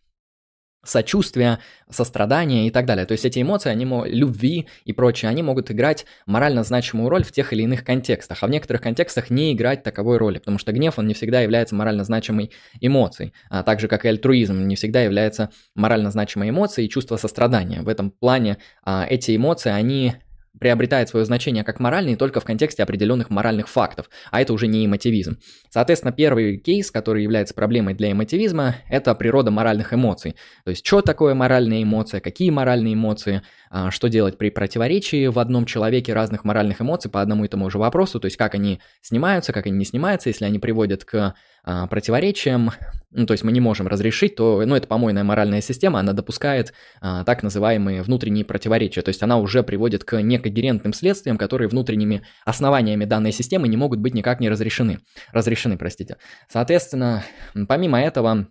сочувствия, 0.83 1.59
сострадания 1.89 2.67
и 2.67 2.71
так 2.71 2.86
далее. 2.86 3.05
То 3.05 3.12
есть 3.12 3.25
эти 3.25 3.41
эмоции, 3.41 3.69
они, 3.69 3.86
любви 4.09 4.67
и 4.86 4.93
прочее, 4.93 5.29
они 5.29 5.43
могут 5.43 5.71
играть 5.71 6.05
морально 6.25 6.63
значимую 6.63 7.09
роль 7.09 7.24
в 7.24 7.31
тех 7.31 7.51
или 7.53 7.63
иных 7.63 7.83
контекстах, 7.83 8.43
а 8.43 8.48
в 8.48 8.50
некоторых 8.50 8.81
контекстах 8.81 9.29
не 9.29 9.53
играть 9.53 9.83
таковой 9.83 10.17
роли, 10.17 10.39
потому 10.39 10.57
что 10.57 10.71
гнев, 10.71 10.98
он 10.98 11.07
не 11.07 11.13
всегда 11.13 11.41
является 11.41 11.75
морально 11.75 12.03
значимой 12.03 12.51
эмоцией, 12.79 13.33
а 13.50 13.63
так 13.63 13.79
же, 13.79 13.88
как 13.88 14.05
и 14.05 14.07
альтруизм, 14.07 14.67
не 14.67 14.75
всегда 14.75 15.01
является 15.01 15.50
морально 15.75 16.12
значимой 16.12 16.50
эмоцией 16.50 16.88
и 16.88 16.89
чувство 16.89 17.17
сострадания. 17.17 17.81
В 17.81 17.89
этом 17.89 18.12
плане 18.12 18.57
а, 18.83 19.05
эти 19.09 19.36
эмоции, 19.36 19.71
они 19.71 20.15
приобретает 20.60 21.10
свое 21.10 21.25
значение 21.25 21.63
как 21.63 21.79
моральный 21.79 22.15
только 22.15 22.39
в 22.39 22.46
контексте 22.46 22.84
определенных 22.84 23.29
моральных 23.29 23.68
фактов, 23.68 24.10
а 24.32 24.41
это 24.41 24.53
уже 24.53 24.68
не 24.68 24.86
эмотивизм. 24.86 25.38
Соответственно, 25.70 26.12
первый 26.12 26.58
кейс, 26.58 26.91
который 26.91 27.24
является 27.24 27.53
проблемой 27.53 27.94
для 27.94 28.12
эмотивизма, 28.12 28.75
это 28.89 29.13
природа 29.15 29.51
моральных 29.51 29.94
эмоций. 29.94 30.36
То 30.63 30.72
есть, 30.72 30.86
что 30.86 31.01
такое 31.01 31.34
моральная 31.34 31.84
эмоция, 31.84 32.20
какие 32.20 32.50
моральные 32.50 32.96
эмоции, 32.96 33.41
а, 33.70 33.91
что 33.91 34.08
делать 34.08 34.38
при 34.38 34.50
противоречии 34.50 35.27
в 35.27 35.39
одном 35.39 35.65
человеке 35.65 36.13
разных 36.13 36.44
моральных 36.44 36.82
эмоций 36.82 37.12
по 37.12 37.22
одному 37.22 37.46
и 37.46 37.48
тому 37.48 37.70
же 37.70 37.77
вопросу, 37.77 38.20
то 38.20 38.25
есть, 38.25 38.38
как 38.38 38.56
они 38.56 38.79
снимаются, 39.01 39.53
как 39.53 39.68
они 39.68 39.77
не 39.77 39.86
снимаются, 39.86 40.29
если 40.29 40.46
они 40.46 40.60
приводят 40.60 41.06
к 41.06 41.36
а, 41.70 41.86
противоречиям, 41.86 42.72
ну, 43.12 43.28
то 43.28 43.34
есть 43.34 43.44
мы 43.44 43.52
не 43.52 43.60
можем 43.60 43.88
разрешить, 43.88 44.36
то, 44.36 44.64
ну, 44.66 44.76
это 44.76 44.88
помойная 44.88 45.24
моральная 45.24 45.62
система, 45.62 46.00
она 46.00 46.14
допускает 46.14 46.74
а, 47.00 47.24
так 47.24 47.44
называемые 47.44 48.02
внутренние 48.02 48.44
противоречия, 48.44 49.04
то 49.04 49.10
есть 49.10 49.22
она 49.22 49.38
уже 49.38 49.62
приводит 49.62 50.04
к 50.04 50.20
некогерентным 50.20 50.94
следствиям, 50.94 51.38
которые 51.38 51.68
внутренними 51.68 52.24
основаниями 52.44 53.06
данной 53.06 53.32
системы 53.32 53.68
не 53.68 53.78
могут 53.78 54.00
быть 54.00 54.16
никак 54.16 54.40
не 54.40 54.50
разрешены, 54.50 55.02
разрешены, 55.32 55.78
простите. 55.78 56.18
Соответственно, 56.48 57.24
помимо 57.68 58.02
этого, 58.02 58.48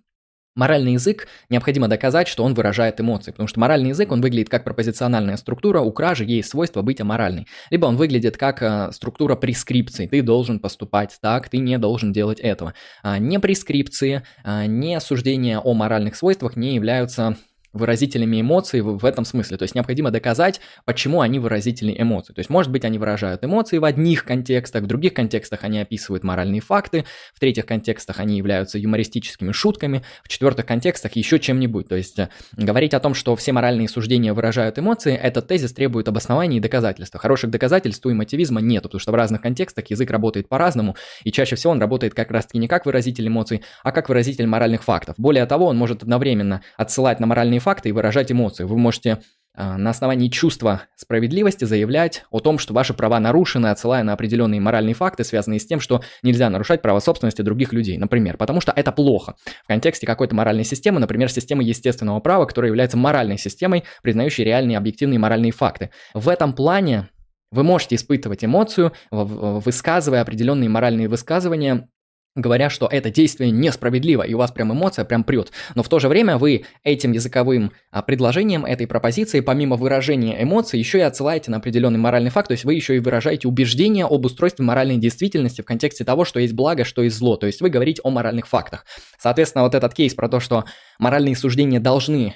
Моральный 0.59 0.95
язык 0.95 1.29
необходимо 1.51 1.87
доказать, 1.87 2.27
что 2.27 2.43
он 2.43 2.53
выражает 2.53 3.01
эмоции, 3.01 3.31
потому 3.31 3.47
что 3.47 3.61
моральный 3.61 3.91
язык, 3.91 4.11
он 4.11 4.21
выглядит 4.21 4.49
как 4.49 4.65
пропозициональная 4.65 5.37
структура, 5.37 5.83
у 5.83 5.93
кражи 5.93 6.25
есть 6.25 6.51
свойство 6.51 6.83
быть 6.83 7.01
аморальной. 7.01 7.47
Либо 7.71 7.87
он 7.87 7.97
выглядит 7.97 8.37
как 8.37 8.61
э, 8.61 8.91
структура 8.91 9.37
прескрипций, 9.37 10.09
ты 10.09 10.21
должен 10.21 10.59
поступать 10.59 11.17
так, 11.21 11.49
ты 11.49 11.59
не 11.59 11.79
должен 11.79 12.13
делать 12.13 12.41
этого. 12.41 12.75
А, 13.05 13.19
не 13.19 13.39
прескрипции, 13.39 14.25
а, 14.43 14.67
не 14.67 14.99
суждения 14.99 15.61
о 15.61 15.75
моральных 15.75 16.17
свойствах 16.17 16.57
не 16.57 16.75
являются 16.75 17.37
выразителями 17.79 18.41
эмоций 18.41 18.81
в, 18.81 19.05
этом 19.05 19.25
смысле. 19.25 19.57
То 19.57 19.63
есть 19.63 19.75
необходимо 19.75 20.11
доказать, 20.11 20.61
почему 20.85 21.21
они 21.21 21.39
выразители 21.39 21.95
эмоций. 21.97 22.35
То 22.35 22.41
есть, 22.41 22.51
может 22.51 22.71
быть, 22.71 22.85
они 22.85 22.99
выражают 22.99 23.45
эмоции 23.45 23.79
в 23.79 23.85
одних 23.85 24.25
контекстах, 24.25 24.83
в 24.83 24.87
других 24.87 25.15
контекстах 25.15 25.65
они 25.65 25.81
описывают 25.81 26.25
моральные 26.25 26.61
факты, 26.61 27.05
в 27.35 27.41
третьих 27.41 27.67
контекстах 27.67 28.21
они 28.21 28.37
являются 28.37 28.79
юмористическими 28.79 29.53
шутками, 29.53 30.03
в 30.23 30.29
четвертых 30.29 30.67
контекстах 30.67 31.17
еще 31.17 31.39
чем-нибудь. 31.39 31.89
То 31.89 31.97
есть 31.97 32.19
э, 32.19 32.29
говорить 32.57 32.95
о 32.95 33.01
том, 33.01 33.15
что 33.15 33.35
все 33.37 33.53
моральные 33.53 33.89
суждения 33.89 34.35
выражают 34.35 34.79
эмоции, 34.79 35.15
этот 35.15 35.47
тезис 35.47 35.73
требует 35.73 36.09
обоснований 36.09 36.59
и 36.59 36.61
доказательства. 36.61 37.21
Хороших 37.21 37.51
доказательств 37.51 38.05
у 38.05 38.13
эмотивизма 38.13 38.61
нет, 38.61 38.83
потому 38.83 39.01
что 39.01 39.13
в 39.13 39.15
разных 39.15 39.43
контекстах 39.43 39.87
язык 39.91 40.11
работает 40.11 40.49
по-разному, 40.49 40.97
и 41.25 41.33
чаще 41.33 41.57
всего 41.57 41.73
он 41.73 41.81
работает 41.81 42.15
как 42.15 42.31
раз-таки 42.31 42.59
не 42.59 42.69
как 42.69 42.87
выразитель 42.87 43.29
эмоций, 43.29 43.63
а 43.83 43.93
как 43.93 44.09
выразитель 44.09 44.47
моральных 44.47 44.83
фактов. 44.83 45.15
Более 45.19 45.47
того, 45.47 45.67
он 45.67 45.77
может 45.77 46.03
одновременно 46.03 46.63
отсылать 46.77 47.21
на 47.21 47.27
моральные 47.27 47.61
факты, 47.61 47.68
факты 47.69 47.91
и 47.91 47.93
выражать 47.93 48.33
эмоции. 48.33 48.65
Вы 48.65 48.79
можете 48.79 49.19
а, 49.55 49.77
на 49.77 49.91
основании 49.91 50.31
чувства 50.31 50.85
справедливости 50.97 51.67
заявлять 51.67 52.25
о 52.31 52.41
том, 52.41 52.59
что 52.59 52.73
ваши 52.73 52.95
права 52.95 53.21
нарушены, 53.21 53.67
отсылая 53.67 54.03
на 54.05 54.15
определенные 54.15 54.59
моральные 54.59 54.95
факты, 54.95 55.23
связанные 55.23 55.61
с 55.61 55.67
тем, 55.67 55.79
что 55.79 56.01
нельзя 56.23 56.49
нарушать 56.49 56.81
право 56.81 56.99
собственности 56.99 57.43
других 57.43 57.75
людей, 57.75 57.99
например, 57.99 58.39
потому 58.39 58.63
что 58.63 58.73
это 58.75 58.91
плохо. 58.91 59.35
В 59.65 59.67
контексте 59.67 60.07
какой-то 60.07 60.35
моральной 60.35 60.65
системы, 60.65 60.99
например, 60.99 61.31
системы 61.31 61.63
естественного 61.63 62.21
права, 62.21 62.47
которая 62.47 62.71
является 62.71 62.97
моральной 62.97 63.37
системой, 63.37 63.85
признающей 64.03 64.45
реальные 64.45 64.79
объективные 64.79 65.19
моральные 65.19 65.53
факты. 65.53 65.91
В 66.15 66.31
этом 66.31 66.55
плане 66.55 67.11
вы 67.51 67.65
можете 67.65 67.97
испытывать 67.97 68.47
эмоцию, 68.47 68.93
высказывая 69.11 70.23
определенные 70.23 70.71
моральные 70.71 71.09
высказывания, 71.09 71.87
говоря, 72.35 72.71
что 72.71 72.87
это 72.91 73.11
действие 73.11 73.51
несправедливо, 73.51 74.23
и 74.23 74.35
у 74.35 74.39
вас 74.39 74.53
прям 74.53 74.73
эмоция 74.73 75.05
прям 75.05 75.25
прет. 75.25 75.51
Но 75.75 75.83
в 75.83 75.89
то 75.89 75.99
же 75.99 76.09
время 76.09 76.39
вы 76.39 76.65
этим 76.85 77.13
языковым 77.13 77.73
а, 77.91 78.03
предложением, 78.03 78.65
этой 78.65 78.87
пропозицией, 78.87 79.43
помимо 79.43 79.77
выражения 79.77 80.43
эмоций, 80.43 80.79
еще 80.79 80.99
и 80.99 81.03
отсылаете 81.03 81.51
на 81.51 81.59
определенный 81.59 81.99
моральный 81.99 82.31
факт, 82.31 82.49
то 82.49 82.53
есть 82.53 82.65
вы 82.65 82.75
еще 82.75 82.97
и 82.97 83.01
выражаете 83.01 83.49
убеждение 83.49 84.07
об 84.07 84.25
устройстве 84.25 84.65
моральной 84.65 84.97
действительности 84.97 85.63
в 85.63 85.65
контексте 85.65 86.05
того, 86.05 86.25
что 86.25 86.41
есть 86.41 86.55
благо, 86.55 86.85
что 86.85 87.03
есть 87.03 87.17
зло, 87.17 87.37
то 87.37 87.47
есть 87.47 87.61
вы 87.61 87.71
говорите 87.71 88.01
о 88.05 88.11
моральных 88.11 88.47
фактах. 88.47 88.87
Соответственно, 89.19 89.65
вот 89.65 89.75
этот 89.75 89.95
кейс 89.95 90.15
про 90.15 90.29
то, 90.29 90.41
что 90.41 90.65
моральные 90.99 91.37
суждения 91.37 91.81
должны 91.81 92.35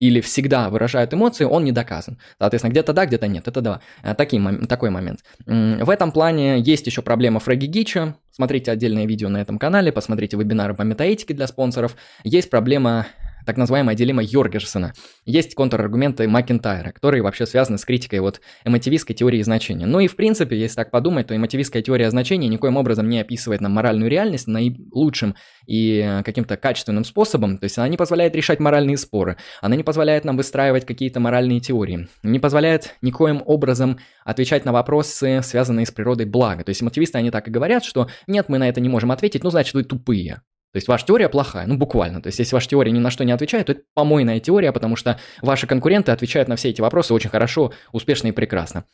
или 0.00 0.20
всегда 0.20 0.70
выражают 0.70 1.14
эмоции, 1.14 1.44
он 1.44 1.64
не 1.64 1.72
доказан. 1.72 2.18
Соответственно, 2.38 2.72
где-то 2.72 2.92
да, 2.92 3.06
где-то 3.06 3.28
нет. 3.28 3.46
Это 3.46 3.60
да, 3.60 3.80
э, 4.02 4.14
такой, 4.14 4.66
такой 4.66 4.90
момент. 4.90 5.20
В 5.46 5.90
этом 5.90 6.10
плане 6.10 6.58
есть 6.60 6.86
еще 6.86 7.02
проблема 7.02 7.38
Фрэгги 7.38 7.66
Гича. 7.66 8.16
Смотрите 8.32 8.72
отдельное 8.72 9.06
видео 9.06 9.28
на 9.28 9.38
этом 9.42 9.58
канале, 9.58 9.92
посмотрите 9.92 10.36
вебинары 10.36 10.74
по 10.74 10.82
метаэтике 10.82 11.34
для 11.34 11.46
спонсоров. 11.46 11.96
Есть 12.24 12.48
проблема 12.48 13.06
так 13.46 13.56
называемая 13.56 13.94
дилемма 13.94 14.22
Йоргерсона. 14.22 14.92
Есть 15.24 15.54
контраргументы 15.54 16.28
Макентайра, 16.28 16.92
которые 16.92 17.22
вообще 17.22 17.46
связаны 17.46 17.78
с 17.78 17.84
критикой 17.84 18.20
вот 18.20 18.40
эмотивистской 18.64 19.14
теории 19.14 19.42
значения. 19.42 19.86
Ну 19.86 20.00
и 20.00 20.08
в 20.08 20.16
принципе, 20.16 20.58
если 20.58 20.76
так 20.76 20.90
подумать, 20.90 21.26
то 21.28 21.36
эмотивистская 21.36 21.82
теория 21.82 22.10
значения 22.10 22.48
никоим 22.48 22.76
образом 22.76 23.08
не 23.08 23.20
описывает 23.20 23.60
нам 23.60 23.72
моральную 23.72 24.10
реальность 24.10 24.46
наилучшим 24.46 25.34
и 25.66 26.20
каким-то 26.24 26.56
качественным 26.56 27.04
способом. 27.04 27.58
То 27.58 27.64
есть 27.64 27.78
она 27.78 27.88
не 27.88 27.96
позволяет 27.96 28.34
решать 28.34 28.60
моральные 28.60 28.96
споры, 28.96 29.36
она 29.60 29.76
не 29.76 29.82
позволяет 29.82 30.24
нам 30.24 30.36
выстраивать 30.36 30.86
какие-то 30.86 31.20
моральные 31.20 31.60
теории, 31.60 32.08
не 32.22 32.38
позволяет 32.38 32.96
никоим 33.02 33.42
образом 33.46 33.98
отвечать 34.24 34.64
на 34.64 34.72
вопросы, 34.72 35.40
связанные 35.42 35.86
с 35.86 35.90
природой 35.90 36.26
блага. 36.26 36.64
То 36.64 36.70
есть 36.70 36.82
эмотивисты, 36.82 37.18
они 37.18 37.30
так 37.30 37.48
и 37.48 37.50
говорят, 37.50 37.84
что 37.84 38.08
нет, 38.26 38.48
мы 38.48 38.58
на 38.58 38.68
это 38.68 38.80
не 38.80 38.88
можем 38.88 39.12
ответить, 39.12 39.44
ну 39.44 39.50
значит 39.50 39.74
вы 39.74 39.84
тупые. 39.84 40.42
То 40.72 40.76
есть 40.76 40.86
ваша 40.86 41.04
теория 41.04 41.28
плохая, 41.28 41.66
ну 41.66 41.76
буквально. 41.76 42.22
То 42.22 42.28
есть 42.28 42.38
если 42.38 42.54
ваша 42.54 42.68
теория 42.68 42.92
ни 42.92 43.00
на 43.00 43.10
что 43.10 43.24
не 43.24 43.32
отвечает, 43.32 43.66
то 43.66 43.72
это 43.72 43.82
помойная 43.94 44.38
теория, 44.38 44.72
потому 44.72 44.94
что 44.94 45.18
ваши 45.42 45.66
конкуренты 45.66 46.12
отвечают 46.12 46.48
на 46.48 46.54
все 46.54 46.70
эти 46.70 46.80
вопросы 46.80 47.12
очень 47.12 47.28
хорошо, 47.28 47.72
успешно 47.92 48.28
и 48.28 48.32
прекрасно. 48.32 48.84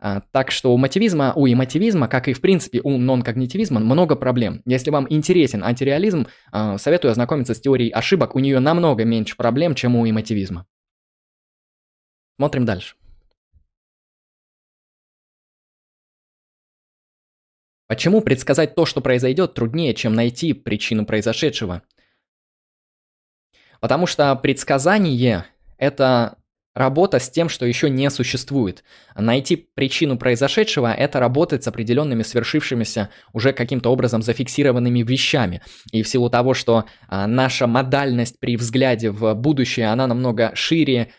А, 0.00 0.22
так 0.32 0.50
что 0.50 0.72
у 0.72 0.78
мотивизма, 0.78 1.34
у 1.36 1.46
эмотивизма, 1.46 2.08
как 2.08 2.28
и 2.28 2.32
в 2.32 2.40
принципе 2.40 2.80
у 2.82 2.96
нон-когнитивизма, 2.96 3.80
много 3.80 4.16
проблем. 4.16 4.62
Если 4.64 4.90
вам 4.90 5.06
интересен 5.10 5.62
антиреализм, 5.62 6.26
а, 6.52 6.78
советую 6.78 7.12
ознакомиться 7.12 7.52
с 7.52 7.60
теорией 7.60 7.90
ошибок, 7.90 8.34
у 8.34 8.38
нее 8.38 8.58
намного 8.58 9.04
меньше 9.04 9.36
проблем, 9.36 9.74
чем 9.74 9.94
у 9.96 10.08
эмотивизма. 10.08 10.66
Смотрим 12.38 12.64
дальше. 12.64 12.96
Почему 17.88 18.20
предсказать 18.20 18.74
то, 18.74 18.84
что 18.84 19.00
произойдет, 19.00 19.54
труднее, 19.54 19.94
чем 19.94 20.14
найти 20.14 20.52
причину 20.52 21.06
произошедшего? 21.06 21.82
Потому 23.80 24.06
что 24.06 24.34
предсказание– 24.36 25.44
это 25.78 26.38
работа 26.74 27.18
с 27.20 27.30
тем, 27.30 27.48
что 27.48 27.64
еще 27.64 27.88
не 27.88 28.10
существует. 28.10 28.84
Найти 29.14 29.56
причину 29.56 30.18
произошедшего– 30.18 30.92
это 30.98 31.20
работать 31.20 31.62
с 31.62 31.68
определенными 31.68 32.22
свершившимися, 32.22 33.10
уже 33.32 33.52
каким-то 33.52 33.90
образом 33.90 34.22
зафиксированными 34.22 35.02
вещами. 35.02 35.62
И 35.92 36.02
в 36.02 36.08
силу 36.08 36.28
того, 36.28 36.54
что 36.54 36.84
а, 37.08 37.26
наша 37.26 37.66
модальность 37.66 38.40
при 38.40 38.56
взгляде 38.56 39.10
в 39.10 39.34
будущее, 39.34 39.86
она 39.86 40.06
намного 40.06 40.50
шире, 40.54 41.12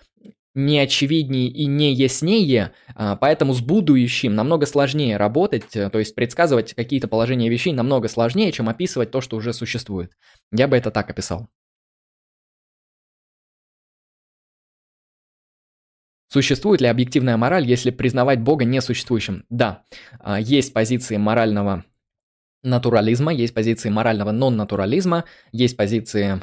не 0.57 0.79
очевиднее 0.79 1.47
и 1.47 1.65
не 1.67 1.93
яснее, 1.93 2.73
а, 2.95 3.15
поэтому 3.15 3.53
с 3.53 3.61
будущим 3.61 4.35
намного 4.35 4.65
сложнее 4.65 5.17
работать, 5.17 5.75
э, 5.75 5.89
то 5.89 5.99
есть 5.99 6.15
предсказывать 6.15 6.73
какие-то 6.73 7.07
положения 7.07 7.47
вещей 7.47 7.73
намного 7.73 8.07
сложнее, 8.07 8.51
чем 8.51 8.67
описывать 8.67 9.11
то, 9.11 9.21
что 9.21 9.37
уже 9.37 9.53
существует. 9.53 10.11
Я 10.51 10.67
бы 10.67 10.75
это 10.75 10.89
так 10.91 11.09
описал. 11.09 11.47
Существует 16.29 16.81
ли 16.81 16.87
объективная 16.87 17.37
мораль, 17.37 17.65
если 17.65 17.89
признавать 17.91 18.41
Бога 18.41 18.65
несуществующим? 18.65 19.45
Да, 19.49 19.83
а, 20.19 20.39
есть 20.39 20.73
позиции 20.73 21.17
морального 21.17 21.85
натурализма, 22.63 23.31
есть 23.31 23.53
позиции 23.53 23.89
морального 23.89 24.31
нон-натурализма, 24.31 25.25
есть 25.51 25.77
позиции 25.77 26.41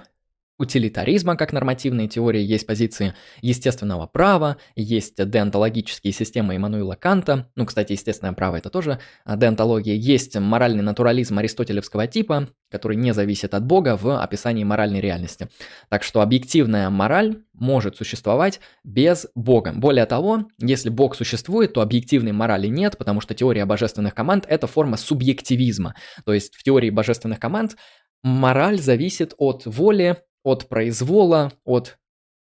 утилитаризма 0.59 1.37
как 1.37 1.53
нормативной 1.53 2.09
теории, 2.09 2.43
есть 2.43 2.67
позиции 2.67 3.14
естественного 3.40 4.07
права, 4.07 4.57
есть 4.77 5.17
деонтологические 5.17 6.12
системы 6.12 6.57
Иммануила 6.57 6.95
Канта, 6.95 7.51
ну, 7.57 7.67
кстати, 7.67 7.93
естественное 7.93 8.33
право 8.35 8.57
это 8.57 8.71
тоже 8.71 9.01
а, 9.25 9.37
деонтология, 9.37 9.95
есть 9.95 10.37
моральный 10.37 10.83
натурализм 10.83 11.38
аристотелевского 11.38 12.07
типа, 12.07 12.49
который 12.71 12.97
не 12.97 13.12
зависит 13.12 13.55
от 13.55 13.64
Бога 13.64 13.97
в 13.97 14.21
описании 14.21 14.64
моральной 14.64 15.01
реальности. 15.01 15.49
Так 15.88 16.03
что 16.03 16.21
объективная 16.21 16.90
мораль 16.90 17.43
может 17.53 17.97
существовать 17.97 18.61
без 18.83 19.27
Бога. 19.35 19.73
Более 19.75 20.07
того, 20.07 20.49
если 20.59 20.88
Бог 20.88 21.14
существует, 21.14 21.73
то 21.73 21.81
объективной 21.81 22.33
морали 22.33 22.67
нет, 22.67 22.99
потому 22.99 23.21
что 23.21 23.35
теория 23.35 23.64
божественных 23.64 24.14
команд– 24.14 24.45
это 24.49 24.67
форма 24.67 24.97
субъективизма. 24.97 25.95
То 26.25 26.33
есть 26.33 26.55
в 26.55 26.62
теории 26.62 26.90
божественных 26.90 27.38
команд 27.38 27.77
мораль 28.23 28.81
зависит 28.81 29.35
от 29.38 29.67
воли 29.67 30.17
от 30.45 30.69
произвола, 30.69 31.53
от 31.65 31.99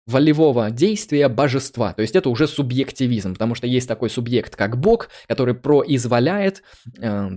волевого 0.06 0.70
действия 0.70 1.28
божества. 1.28 1.94
То 1.94 2.04
есть 2.04 2.16
это 2.16 2.30
уже 2.30 2.48
субъективизм, 2.48 3.34
потому 3.34 3.56
что 3.56 3.66
есть 3.66 3.88
такой 3.88 4.12
субъект, 4.12 4.56
как 4.56 4.78
Бог, 4.78 5.10
который 5.28 5.56
произволяет 5.56 6.62
э, 7.02 7.30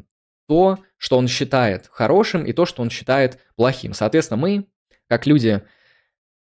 то, 0.48 0.78
что 0.98 1.16
он 1.16 1.28
считает 1.28 1.88
хорошим, 1.90 2.44
и 2.44 2.52
то, 2.52 2.66
что 2.66 2.82
он 2.82 2.90
считает 2.90 3.38
плохим. 3.56 3.94
Соответственно, 3.94 4.38
мы, 4.38 4.66
как 5.08 5.26
люди 5.26 5.62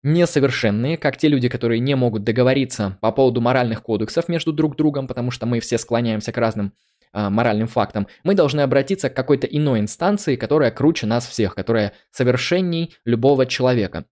несовершенные, 0.03 0.97
как 0.97 1.17
те 1.17 1.27
люди, 1.27 1.49
которые 1.49 1.79
не 1.79 1.95
могут 1.95 2.23
договориться 2.23 2.97
по 3.01 3.11
поводу 3.11 3.41
моральных 3.41 3.81
кодексов 3.83 4.29
между 4.29 4.53
друг 4.53 4.75
другом, 4.75 5.07
потому 5.07 5.31
что 5.31 5.45
мы 5.45 5.59
все 5.59 5.77
склоняемся 5.77 6.31
к 6.31 6.37
разным 6.37 6.73
э, 7.13 7.29
моральным 7.29 7.67
фактам, 7.67 8.07
мы 8.23 8.35
должны 8.35 8.61
обратиться 8.61 9.09
к 9.09 9.15
какой-то 9.15 9.47
иной 9.47 9.79
инстанции, 9.79 10.35
которая 10.35 10.71
круче 10.71 11.05
нас 11.07 11.27
всех, 11.27 11.55
которая 11.55 11.93
совершенней 12.11 12.95
любого 13.05 13.45
человека. 13.45 14.05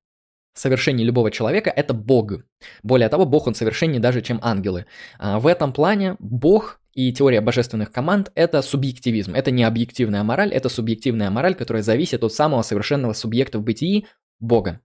Совершение 0.54 1.06
любого 1.06 1.30
человека– 1.30 1.70
это 1.76 1.94
Бог. 1.94 2.34
Более 2.82 3.10
того, 3.10 3.26
Бог, 3.26 3.46
он 3.46 3.54
совершеннее 3.54 4.00
даже, 4.00 4.22
чем 4.22 4.40
ангелы. 4.42 4.88
А 5.20 5.40
в 5.40 5.46
этом 5.46 5.72
плане 5.72 6.16
Бог 6.18 6.80
и 6.94 7.14
теория 7.14 7.42
божественных 7.42 7.92
команд– 7.92 8.32
это 8.36 8.64
субъективизм. 8.64 9.36
Это 9.36 9.52
не 9.52 9.64
объективная 9.64 10.24
мораль, 10.24 10.52
это 10.52 10.70
субъективная 10.70 11.30
мораль, 11.30 11.54
которая 11.54 11.84
зависит 11.84 12.24
от 12.24 12.34
самого 12.34 12.64
совершенного 12.64 13.14
субъекта 13.14 13.60
в 13.60 13.64
бытии– 13.64 14.08
Бога. 14.40 14.82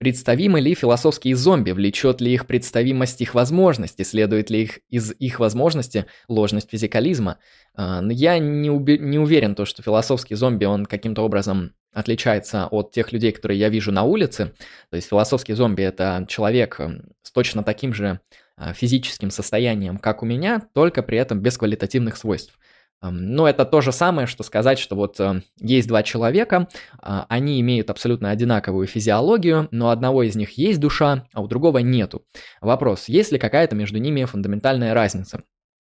Представимы 0.00 0.62
ли 0.62 0.74
философские 0.74 1.36
зомби, 1.36 1.72
влечет 1.72 2.22
ли 2.22 2.32
их 2.32 2.46
представимость 2.46 3.20
их 3.20 3.34
возможности, 3.34 4.02
следует 4.02 4.48
ли 4.48 4.62
их 4.62 4.78
из 4.88 5.12
их 5.18 5.38
возможности 5.38 6.06
ложность 6.26 6.70
физикализма? 6.70 7.36
А, 7.74 8.02
я 8.08 8.38
не, 8.38 8.70
уби- 8.70 8.96
не 8.96 9.18
уверен, 9.18 9.54
то, 9.54 9.66
что 9.66 9.82
философский 9.82 10.36
зомби, 10.36 10.64
он 10.64 10.86
каким-то 10.86 11.20
образом 11.20 11.74
отличается 11.92 12.66
от 12.68 12.92
тех 12.92 13.12
людей, 13.12 13.30
которые 13.30 13.60
я 13.60 13.68
вижу 13.68 13.92
на 13.92 14.04
улице. 14.04 14.54
То 14.88 14.96
есть 14.96 15.10
философский 15.10 15.52
зомби– 15.52 15.82
это 15.84 16.24
человек 16.28 16.80
с 17.20 17.30
точно 17.30 17.62
таким 17.62 17.92
же 17.92 18.20
а, 18.56 18.72
физическим 18.72 19.30
состоянием, 19.30 19.98
как 19.98 20.22
у 20.22 20.26
меня, 20.26 20.62
только 20.72 21.02
при 21.02 21.18
этом 21.18 21.40
без 21.40 21.58
квалитативных 21.58 22.16
свойств. 22.16 22.58
Но 23.02 23.48
это 23.48 23.64
то 23.64 23.80
же 23.80 23.92
самое, 23.92 24.26
что 24.26 24.42
сказать, 24.42 24.78
что 24.78 24.94
вот 24.94 25.18
э, 25.20 25.40
есть 25.58 25.88
два 25.88 26.02
человека, 26.02 26.68
а, 26.98 27.24
они 27.30 27.58
имеют 27.60 27.88
абсолютно 27.88 28.30
одинаковую 28.30 28.86
физиологию, 28.86 29.68
но 29.70 29.86
у 29.86 29.88
одного 29.90 30.22
из 30.22 30.36
них 30.36 30.58
есть 30.58 30.80
душа, 30.80 31.26
а 31.32 31.40
у 31.40 31.48
другого 31.48 31.78
нету. 31.78 32.26
Вопрос, 32.60 33.08
есть 33.08 33.32
ли 33.32 33.38
какая-то 33.38 33.74
между 33.74 33.98
ними 33.98 34.24
фундаментальная 34.24 34.92
разница? 34.92 35.42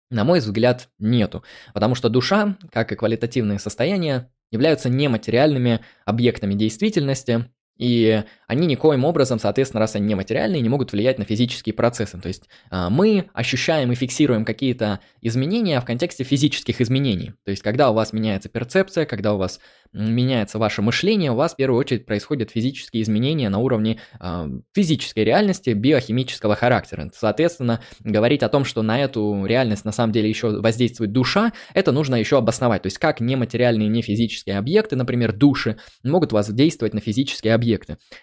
На 0.09 0.23
мой 0.23 0.39
взгляд, 0.39 0.89
нету, 0.97 1.43
потому 1.73 1.93
что 1.93 2.09
душа, 2.09 2.57
как 2.71 2.91
и 2.91 2.95
квалитативные 2.95 3.59
состояния, 3.59 4.31
являются 4.51 4.89
нематериальными 4.89 5.81
объектами 6.05 6.53
действительности, 6.53 7.49
И 7.77 8.23
они 8.47 8.67
никоим 8.67 9.03
образом, 9.03 9.39
соответственно, 9.39 9.81
раз 9.81 9.95
они 9.95 10.07
нематериальные, 10.07 10.61
не 10.61 10.69
могут 10.69 10.91
влиять 10.91 11.19
на 11.19 11.25
физические 11.25 11.73
процессы. 11.73 12.17
То 12.17 12.27
есть 12.27 12.43
а, 12.69 12.89
мы 12.89 13.29
ощущаем 13.33 13.91
и 13.91 13.95
фиксируем 13.95 14.45
какие-то 14.45 14.99
изменения 15.21 15.79
в 15.81 15.85
контексте 15.85 16.23
физических 16.23 16.79
изменений. 16.79 17.33
То 17.43 17.51
есть 17.51 17.63
когда 17.63 17.91
у 17.91 17.93
вас 17.93 18.13
меняется 18.13 18.49
перцепция, 18.49 19.05
когда 19.05 19.33
у 19.33 19.37
вас 19.37 19.59
меняется 19.93 20.59
ваше 20.59 20.81
мышление, 20.81 21.31
у 21.31 21.35
вас 21.35 21.53
в 21.53 21.55
первую 21.55 21.79
очередь 21.79 22.05
происходят 22.05 22.51
физические 22.51 23.01
изменения 23.01 23.49
на 23.49 23.59
уровне 23.59 23.99
э, 24.19 24.49
физической 24.73 25.23
реальности, 25.23 25.69
биохимического 25.69 26.55
характера. 26.55 27.09
Соответственно, 27.15 27.81
говорить 28.01 28.43
о 28.43 28.49
том, 28.49 28.65
что 28.65 28.81
на 28.81 28.99
эту 28.99 29.45
реальность 29.45 29.85
на 29.85 29.93
самом 29.93 30.11
деле 30.11 30.27
еще 30.27 30.59
воздействует 30.59 31.13
душа, 31.13 31.53
это 31.73 31.91
нужно 31.93 32.15
еще 32.15 32.37
обосновать. 32.37 32.83
То 32.83 32.87
есть 32.87 32.97
как 32.97 33.21
нематериальные, 33.21 33.87
не 33.87 34.01
физические 34.01 34.57
объекты, 34.57 34.95
например, 34.95 35.31
души, 35.31 35.77
могут 36.03 36.33
воздействовать 36.33 36.93
на 36.93 36.99
физические 36.99 37.53
объекты. 37.53 37.64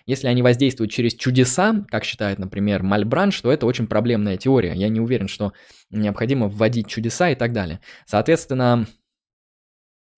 Если 0.07 0.27
они 0.29 0.43
воздействуют 0.43 0.93
через 0.93 1.15
чудеса, 1.15 1.85
как 1.91 2.05
считает, 2.05 2.39
например, 2.39 2.83
Мальбранш, 2.83 3.41
то 3.41 3.53
это 3.53 3.67
очень 3.67 3.87
проблемная 3.87 4.37
теория. 4.37 4.75
Я 4.75 4.89
не 4.89 5.01
уверен, 5.01 5.29
что 5.29 5.53
необходимо 5.91 6.49
вводить 6.49 6.89
чудеса 6.89 7.31
и 7.31 7.35
так 7.35 7.53
далее. 7.53 7.81
Соответственно, 8.07 8.87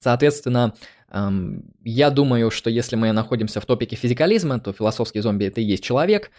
Соответственно, 0.05 0.75
я 1.83 2.11
думаю, 2.11 2.51
что 2.51 2.69
если 2.69 2.95
мы 2.95 3.11
находимся 3.13 3.63
в 3.63 3.65
топике 3.65 3.97
физикализма, 3.97 4.61
то 4.61 4.75
философский 4.75 5.21
зомби 5.21 5.47
это 5.47 5.63
и 5.63 5.65
есть 5.65 5.83
человек. 5.83 6.31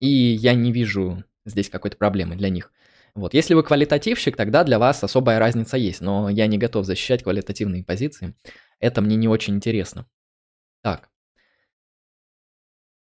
И 0.00 0.06
я 0.08 0.52
не 0.52 0.70
вижу 0.70 1.24
здесь 1.46 1.70
какой-то 1.70 1.96
проблемы 1.96 2.36
для 2.36 2.50
них. 2.50 2.70
Вот. 3.14 3.32
Если 3.32 3.54
вы 3.54 3.62
квалитативщик, 3.62 4.36
тогда 4.36 4.64
для 4.64 4.78
вас 4.78 5.02
особая 5.02 5.38
разница 5.38 5.78
есть, 5.78 6.02
но 6.02 6.28
я 6.28 6.46
не 6.46 6.58
готов 6.58 6.84
защищать 6.84 7.22
квалитативные 7.22 7.82
позиции. 7.82 8.34
Это 8.80 9.00
мне 9.00 9.16
не 9.16 9.28
очень 9.28 9.56
интересно. 9.56 10.06
Так. 10.82 11.08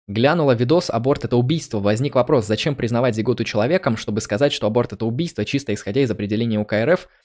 Глянула 0.06 0.52
видос 0.52 0.90
«Аборт– 0.90 1.24
это 1.26 1.36
убийство». 1.36 1.80
Возник 1.80 2.14
вопрос, 2.14 2.46
зачем 2.46 2.76
признавать 2.76 3.14
зиготу 3.14 3.44
человеком, 3.44 3.96
чтобы 3.96 4.20
сказать, 4.20 4.52
что 4.52 4.66
аборт– 4.66 4.92
это 4.94 5.06
убийство, 5.06 5.44
чисто 5.44 5.72
исходя 5.72 6.02
из 6.02 6.10
определения 6.10 6.58
УКРФ– 6.58 7.08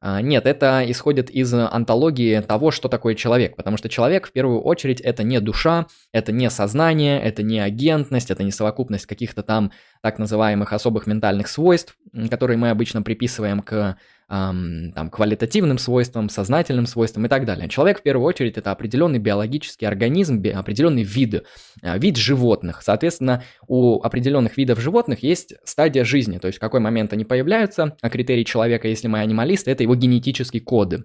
а, 0.00 0.22
нет, 0.22 0.46
это 0.46 0.84
исходит 0.88 1.28
из 1.28 1.52
антологии 1.52 2.40
того, 2.40 2.70
что 2.70 2.88
такое 2.88 3.16
человек, 3.16 3.56
потому 3.56 3.76
что 3.76 3.88
человек 3.88 4.28
в 4.28 4.32
первую 4.32 4.60
очередь 4.60 5.00
это 5.00 5.24
не 5.24 5.40
душа, 5.40 5.86
это 6.12 6.30
не 6.30 6.48
сознание, 6.50 7.20
это 7.20 7.42
не 7.42 7.58
агентность, 7.58 8.30
это 8.30 8.44
не 8.44 8.52
совокупность 8.52 9.06
каких-то 9.06 9.42
там 9.42 9.72
так 10.00 10.20
называемых 10.20 10.72
особых 10.72 11.08
ментальных 11.08 11.48
свойств, 11.48 11.96
которые 12.30 12.58
мы 12.58 12.70
обычно 12.70 13.02
приписываем 13.02 13.60
к 13.60 13.98
эм, 14.28 14.92
там, 14.94 15.10
квалитативным 15.10 15.78
свойствам, 15.78 16.28
сознательным 16.28 16.86
свойствам 16.86 17.26
и 17.26 17.28
так 17.28 17.44
далее. 17.44 17.68
Человек 17.68 18.00
в 18.00 18.02
первую 18.02 18.26
очередь 18.26 18.56
это 18.58 18.70
определенный 18.70 19.18
биологический 19.18 19.86
организм, 19.86 20.38
би, 20.38 20.50
определенный 20.50 21.02
вид, 21.02 21.44
э, 21.82 21.98
вид 21.98 22.16
животных. 22.16 22.82
Соответственно, 22.82 23.42
у 23.66 24.02
определенных 24.02 24.56
видов 24.56 24.80
животных 24.80 25.22
есть 25.22 25.54
стадия 25.64 26.04
жизни, 26.04 26.38
то 26.38 26.46
есть 26.46 26.58
в 26.58 26.60
какой 26.60 26.80
момент 26.80 27.12
они 27.12 27.24
появляются, 27.24 27.96
а 28.00 28.10
критерий 28.10 28.44
человека, 28.44 28.88
если 28.88 29.08
мы 29.08 29.20
анималисты, 29.20 29.70
это 29.70 29.82
его 29.82 29.94
генетические 29.94 30.62
коды. 30.62 31.04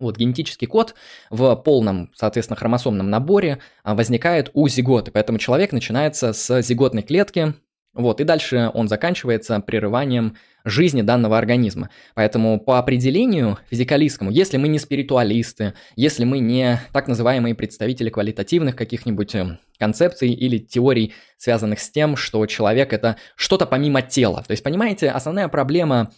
Вот 0.00 0.16
генетический 0.16 0.66
код 0.66 0.94
в 1.30 1.54
полном, 1.56 2.10
соответственно, 2.14 2.56
хромосомном 2.56 3.10
наборе 3.10 3.60
а, 3.84 3.94
возникает 3.94 4.50
у 4.52 4.66
зиготы, 4.66 5.12
поэтому 5.12 5.38
человек 5.38 5.72
начинается 5.72 6.32
с 6.32 6.62
зиготной 6.62 7.02
клетки, 7.02 7.54
вот, 7.94 8.20
и 8.20 8.24
дальше 8.24 8.70
он 8.74 8.88
заканчивается 8.88 9.60
прерыванием 9.60 10.36
жизни 10.64 11.02
данного 11.02 11.38
организма. 11.38 11.90
Поэтому 12.14 12.58
по 12.58 12.78
определению 12.78 13.58
физикалистскому, 13.70 14.30
если 14.30 14.56
мы 14.56 14.68
не 14.68 14.78
спиритуалисты, 14.78 15.74
если 15.94 16.24
мы 16.24 16.40
не 16.40 16.80
так 16.92 17.06
называемые 17.06 17.54
представители 17.54 18.10
квалитативных 18.10 18.74
каких-нибудь 18.74 19.34
эм, 19.34 19.58
концепций 19.78 20.30
или 20.30 20.58
теорий, 20.58 21.14
связанных 21.36 21.78
с 21.78 21.90
тем, 21.90 22.16
что 22.16 22.44
человек 22.46 22.92
это 22.92 23.16
что-то 23.36 23.66
помимо 23.66 24.02
тела. 24.02 24.42
То 24.44 24.52
есть, 24.52 24.64
понимаете, 24.64 25.10
основная 25.10 25.48
проблема, 25.48 26.12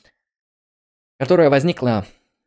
которая 1.19 1.51
возникла 1.51 2.07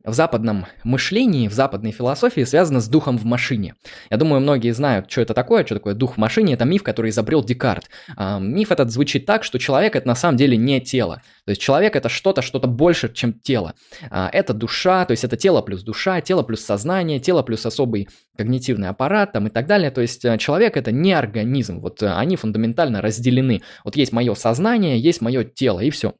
в 0.10 0.14
западном 0.14 0.66
мышлении, 0.84 1.48
в 1.48 1.54
западной 1.54 1.92
философии 1.92 2.44
связано 2.44 2.80
с 2.82 2.88
духом 2.88 3.18
в 3.18 3.26
машине. 3.26 3.76
Я 4.10 4.18
думаю, 4.18 4.42
многие 4.42 4.72
знают, 4.72 5.10
что 5.10 5.22
это 5.22 5.34
такое, 5.34 5.66
что 5.66 5.76
такое 5.76 5.94
дух 5.94 6.16
в 6.16 6.18
машине. 6.18 6.54
Это 6.54 6.66
миф, 6.66 6.84
который 6.84 7.12
изобрел 7.12 7.44
Декарт. 7.44 7.90
А, 8.18 8.40
миф 8.40 8.72
этот 8.72 8.92
звучит 8.92 9.26
так, 9.26 9.44
что 9.44 9.60
человек 9.60 9.96
это 9.96 10.08
на 10.08 10.16
самом 10.16 10.38
деле 10.38 10.58
не 10.58 10.82
тело. 10.82 11.22
То 11.46 11.52
есть 11.52 11.62
человек 11.62 11.96
это 11.96 12.10
что-то, 12.10 12.42
что-то 12.42 12.68
больше, 12.68 13.12
чем 13.14 13.34
тело. 13.34 13.74
А, 14.10 14.30
это 14.32 14.54
душа, 14.54 15.06
то 15.06 15.12
есть 15.12 15.24
это 15.24 15.38
тело 15.38 15.62
плюс 15.62 15.84
душа, 15.84 16.22
тело 16.22 16.44
плюс 16.44 16.62
сознание, 16.62 17.20
тело 17.20 17.44
плюс 17.44 17.66
особый 17.66 18.10
когнитивный 18.38 18.90
аппарат 18.90 19.34
там 19.34 19.48
и 19.48 19.50
так 19.50 19.68
далее. 19.68 19.92
То 19.92 20.02
есть 20.02 20.24
э, 20.24 20.38
человек 20.38 20.78
это 20.78 20.92
не 20.92 21.12
организм. 21.12 21.80
Вот 21.80 22.02
э, 22.02 22.12
они 22.12 22.38
фундаментально 22.38 23.02
разделены. 23.02 23.62
Вот 23.84 23.98
есть 23.98 24.14
мое 24.14 24.34
сознание, 24.36 24.98
есть 24.98 25.22
мое 25.22 25.44
тело 25.44 25.82
и 25.82 25.90
все. 25.90 26.14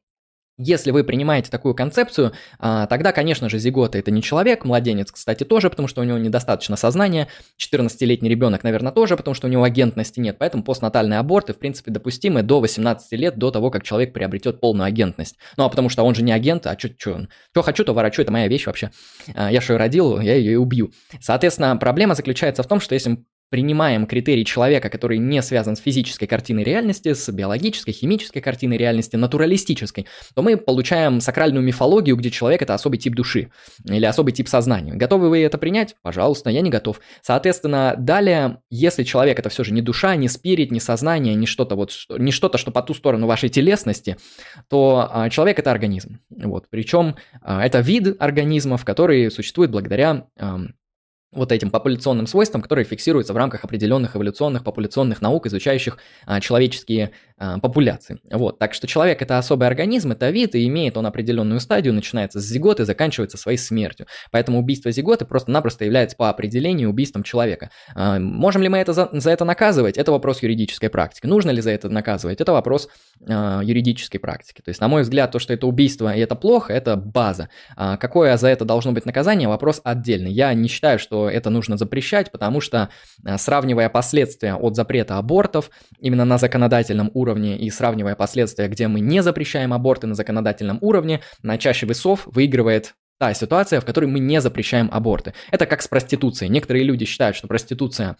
Если 0.62 0.90
вы 0.90 1.04
принимаете 1.04 1.50
такую 1.50 1.74
концепцию, 1.74 2.32
а, 2.58 2.86
тогда, 2.86 3.12
конечно 3.12 3.48
же, 3.48 3.58
зигота 3.58 3.96
это 3.96 4.10
не 4.10 4.22
человек, 4.22 4.66
младенец, 4.66 5.10
кстати, 5.10 5.44
тоже, 5.44 5.70
потому 5.70 5.88
что 5.88 6.02
у 6.02 6.04
него 6.04 6.18
недостаточно 6.18 6.76
сознания, 6.76 7.28
14-летний 7.58 8.28
ребенок, 8.28 8.62
наверное, 8.62 8.92
тоже, 8.92 9.16
потому 9.16 9.34
что 9.34 9.46
у 9.46 9.50
него 9.50 9.62
агентности 9.62 10.20
нет, 10.20 10.36
поэтому 10.38 10.62
постнатальные 10.62 11.18
аборты, 11.18 11.54
в 11.54 11.58
принципе, 11.58 11.90
допустимы 11.90 12.42
до 12.42 12.60
18 12.60 13.10
лет, 13.12 13.38
до 13.38 13.50
того, 13.50 13.70
как 13.70 13.84
человек 13.84 14.12
приобретет 14.12 14.60
полную 14.60 14.86
агентность. 14.86 15.36
Ну, 15.56 15.64
а 15.64 15.70
потому 15.70 15.88
что 15.88 16.02
он 16.02 16.14
же 16.14 16.22
не 16.22 16.32
агент, 16.32 16.66
а 16.66 16.78
что, 16.78 16.90
что, 16.98 17.62
хочу, 17.62 17.82
то 17.82 17.94
ворочу, 17.94 18.20
это 18.20 18.30
моя 18.30 18.46
вещь 18.46 18.66
вообще. 18.66 18.90
А, 19.34 19.50
я 19.50 19.62
что 19.62 19.78
родил, 19.78 20.20
я 20.20 20.34
ее 20.34 20.52
и 20.52 20.56
убью. 20.56 20.92
Соответственно, 21.20 21.74
проблема 21.78 22.14
заключается 22.14 22.62
в 22.62 22.66
том, 22.66 22.80
что 22.80 22.94
если 22.94 23.24
принимаем 23.50 24.06
критерий 24.06 24.44
человека, 24.44 24.88
который 24.88 25.18
не 25.18 25.42
связан 25.42 25.76
с 25.76 25.80
физической 25.80 26.26
картиной 26.26 26.64
реальности, 26.64 27.12
с 27.12 27.30
биологической, 27.30 27.92
химической 27.92 28.40
картиной 28.40 28.76
реальности, 28.76 29.16
натуралистической, 29.16 30.06
то 30.34 30.42
мы 30.42 30.56
получаем 30.56 31.20
сакральную 31.20 31.64
мифологию, 31.64 32.16
где 32.16 32.30
человек 32.30 32.62
это 32.62 32.74
особый 32.74 32.98
тип 32.98 33.14
души 33.14 33.50
или 33.84 34.04
особый 34.04 34.32
тип 34.32 34.48
сознания. 34.48 34.94
Готовы 34.94 35.28
вы 35.28 35.42
это 35.42 35.58
принять? 35.58 35.96
Пожалуйста, 36.02 36.50
я 36.50 36.60
не 36.60 36.70
готов. 36.70 37.00
Соответственно, 37.22 37.94
далее, 37.98 38.58
если 38.70 39.02
человек 39.02 39.38
это 39.38 39.48
все 39.48 39.64
же 39.64 39.72
не 39.72 39.82
душа, 39.82 40.14
не 40.16 40.28
спирит, 40.28 40.70
не 40.70 40.80
сознание, 40.80 41.34
не 41.34 41.46
что-то 41.46 41.74
вот, 41.74 41.92
не 42.08 42.32
что-то, 42.32 42.56
что 42.56 42.70
по 42.70 42.82
ту 42.82 42.94
сторону 42.94 43.26
вашей 43.26 43.48
телесности, 43.48 44.16
то 44.68 45.08
а, 45.10 45.28
человек 45.28 45.58
это 45.58 45.70
организм. 45.70 46.20
Вот. 46.30 46.66
Причем 46.70 47.16
а, 47.42 47.64
это 47.64 47.80
вид 47.80 48.16
организмов, 48.20 48.84
который 48.84 49.30
существует 49.30 49.70
благодаря 49.70 50.26
вот 51.32 51.52
этим 51.52 51.70
популяционным 51.70 52.26
свойствам, 52.26 52.60
которые 52.60 52.84
фиксируются 52.84 53.32
в 53.32 53.36
рамках 53.36 53.64
определенных 53.64 54.16
эволюционных 54.16 54.64
популяционных 54.64 55.22
наук, 55.22 55.46
изучающих 55.46 55.98
а, 56.26 56.40
человеческие 56.40 57.12
а, 57.38 57.58
популяции. 57.58 58.18
Вот, 58.30 58.58
так 58.58 58.74
что 58.74 58.86
человек 58.88 59.22
это 59.22 59.38
особый 59.38 59.68
организм, 59.68 60.10
это 60.10 60.30
вид, 60.30 60.56
и 60.56 60.66
имеет 60.66 60.96
он 60.96 61.06
определенную 61.06 61.60
стадию, 61.60 61.94
начинается 61.94 62.40
с 62.40 62.44
зиготы 62.44 62.84
заканчивается 62.84 63.38
своей 63.38 63.58
смертью. 63.58 64.06
Поэтому 64.32 64.58
убийство 64.58 64.90
зиготы 64.90 65.24
просто-напросто 65.24 65.84
является 65.84 66.16
по 66.16 66.30
определению 66.30 66.90
убийством 66.90 67.22
человека. 67.22 67.70
А, 67.94 68.18
можем 68.18 68.62
ли 68.62 68.68
мы 68.68 68.78
это 68.78 68.92
за, 68.92 69.08
за 69.12 69.30
это 69.30 69.44
наказывать? 69.44 69.98
Это 69.98 70.10
вопрос 70.10 70.42
юридической 70.42 70.88
практики. 70.88 71.26
Нужно 71.26 71.50
ли 71.50 71.60
за 71.60 71.70
это 71.70 71.88
наказывать? 71.88 72.40
Это 72.40 72.52
вопрос 72.52 72.88
а, 73.28 73.60
юридической 73.62 74.18
практики. 74.18 74.62
То 74.62 74.70
есть, 74.70 74.80
на 74.80 74.88
мой 74.88 75.02
взгляд, 75.02 75.30
то, 75.30 75.38
что 75.38 75.52
это 75.52 75.68
убийство 75.68 76.12
и 76.12 76.20
это 76.20 76.34
плохо, 76.34 76.72
это 76.72 76.96
база. 76.96 77.50
А, 77.76 77.96
какое 77.96 78.36
за 78.36 78.48
это 78.48 78.64
должно 78.64 78.90
быть 78.90 79.06
наказание, 79.06 79.46
вопрос 79.46 79.80
отдельный. 79.84 80.32
Я 80.32 80.52
не 80.54 80.68
считаю, 80.68 80.98
что 80.98 81.19
это 81.28 81.50
нужно 81.50 81.76
запрещать, 81.76 82.30
потому 82.32 82.60
что 82.60 82.90
э, 83.24 83.36
сравнивая 83.38 83.88
последствия 83.88 84.54
от 84.54 84.76
запрета 84.76 85.18
абортов 85.18 85.70
именно 85.98 86.24
на 86.24 86.38
законодательном 86.38 87.10
уровне 87.14 87.58
и 87.58 87.70
сравнивая 87.70 88.14
последствия, 88.14 88.68
где 88.68 88.88
мы 88.88 89.00
не 89.00 89.22
запрещаем 89.22 89.72
аборты 89.72 90.06
на 90.06 90.14
законодательном 90.14 90.78
уровне, 90.80 91.20
на 91.42 91.58
чаще 91.58 91.86
весов 91.86 92.22
выигрывает 92.26 92.94
та 93.20 93.34
ситуация, 93.34 93.80
в 93.80 93.84
которой 93.84 94.06
мы 94.06 94.18
не 94.18 94.40
запрещаем 94.40 94.88
аборты. 94.90 95.34
Это 95.50 95.66
как 95.66 95.82
с 95.82 95.88
проституцией. 95.88 96.50
Некоторые 96.50 96.84
люди 96.84 97.04
считают, 97.04 97.36
что 97.36 97.48
проституция 97.48 98.16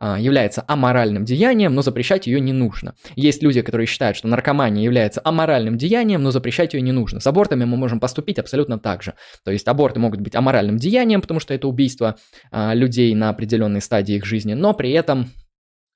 является 0.00 0.64
аморальным 0.66 1.24
деянием, 1.24 1.74
но 1.74 1.82
запрещать 1.82 2.26
ее 2.26 2.40
не 2.40 2.52
нужно. 2.52 2.94
Есть 3.16 3.42
люди, 3.42 3.60
которые 3.60 3.86
считают, 3.86 4.16
что 4.16 4.28
наркомания 4.28 4.82
является 4.82 5.20
аморальным 5.22 5.76
деянием, 5.76 6.22
но 6.22 6.30
запрещать 6.30 6.74
ее 6.74 6.80
не 6.80 6.92
нужно. 6.92 7.20
С 7.20 7.26
абортами 7.26 7.64
мы 7.64 7.76
можем 7.76 8.00
поступить 8.00 8.38
абсолютно 8.38 8.78
так 8.78 9.02
же. 9.02 9.14
То 9.44 9.50
есть 9.50 9.68
аборты 9.68 10.00
могут 10.00 10.20
быть 10.20 10.34
аморальным 10.34 10.78
деянием, 10.78 11.20
потому 11.20 11.40
что 11.40 11.52
это 11.54 11.68
убийство 11.68 12.16
а, 12.50 12.74
людей 12.74 13.14
на 13.14 13.28
определенной 13.30 13.80
стадии 13.80 14.16
их 14.16 14.24
жизни, 14.24 14.54
но 14.54 14.74
при 14.74 14.90
этом, 14.90 15.30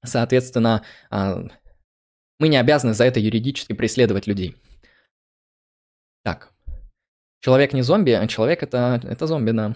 соответственно, 0.04 0.82
а, 1.10 1.44
мы 2.38 2.48
не 2.48 2.56
обязаны 2.56 2.94
за 2.94 3.04
это 3.04 3.20
юридически 3.20 3.72
преследовать 3.72 4.26
людей. 4.26 4.56
Так. 6.24 6.50
Человек 7.40 7.72
не 7.72 7.82
зомби, 7.82 8.10
а 8.10 8.26
человек 8.26 8.62
это, 8.62 9.00
это 9.04 9.26
зомби, 9.26 9.50
да. 9.50 9.74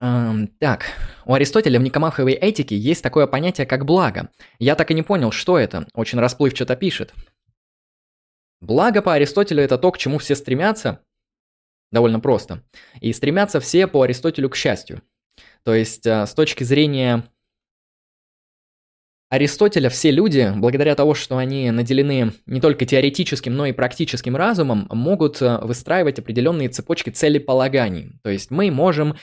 Эм, 0.00 0.48
так, 0.58 0.86
у 1.24 1.32
Аристотеля 1.32 1.80
в 1.80 1.82
Никомаховой 1.82 2.34
этике 2.34 2.76
есть 2.76 3.02
такое 3.02 3.26
понятие, 3.26 3.66
как 3.66 3.86
благо. 3.86 4.30
Я 4.58 4.74
так 4.74 4.90
и 4.90 4.94
не 4.94 5.02
понял, 5.02 5.30
что 5.30 5.58
это. 5.58 5.86
Очень 5.94 6.20
расплывчато 6.20 6.76
пишет. 6.76 7.14
Благо 8.60 9.00
по 9.02 9.14
Аристотелю 9.14 9.62
это 9.62 9.78
то, 9.78 9.90
к 9.92 9.98
чему 9.98 10.18
все 10.18 10.34
стремятся. 10.34 11.00
Довольно 11.92 12.20
просто. 12.20 12.62
И 13.00 13.12
стремятся 13.12 13.60
все 13.60 13.86
по 13.86 14.02
Аристотелю 14.02 14.50
к 14.50 14.56
счастью. 14.56 15.02
То 15.62 15.74
есть 15.74 16.06
с 16.06 16.34
точки 16.34 16.64
зрения 16.64 17.24
Аристотеля 19.28 19.88
все 19.88 20.10
люди, 20.10 20.52
благодаря 20.54 20.94
тому, 20.94 21.14
что 21.14 21.36
они 21.36 21.70
наделены 21.70 22.32
не 22.46 22.60
только 22.60 22.86
теоретическим, 22.86 23.54
но 23.54 23.66
и 23.66 23.72
практическим 23.72 24.36
разумом, 24.36 24.86
могут 24.90 25.40
выстраивать 25.40 26.18
определенные 26.18 26.68
цепочки 26.68 27.10
целеполаганий. 27.10 28.20
То 28.22 28.30
есть 28.30 28.50
мы 28.50 28.70
можем 28.70 29.16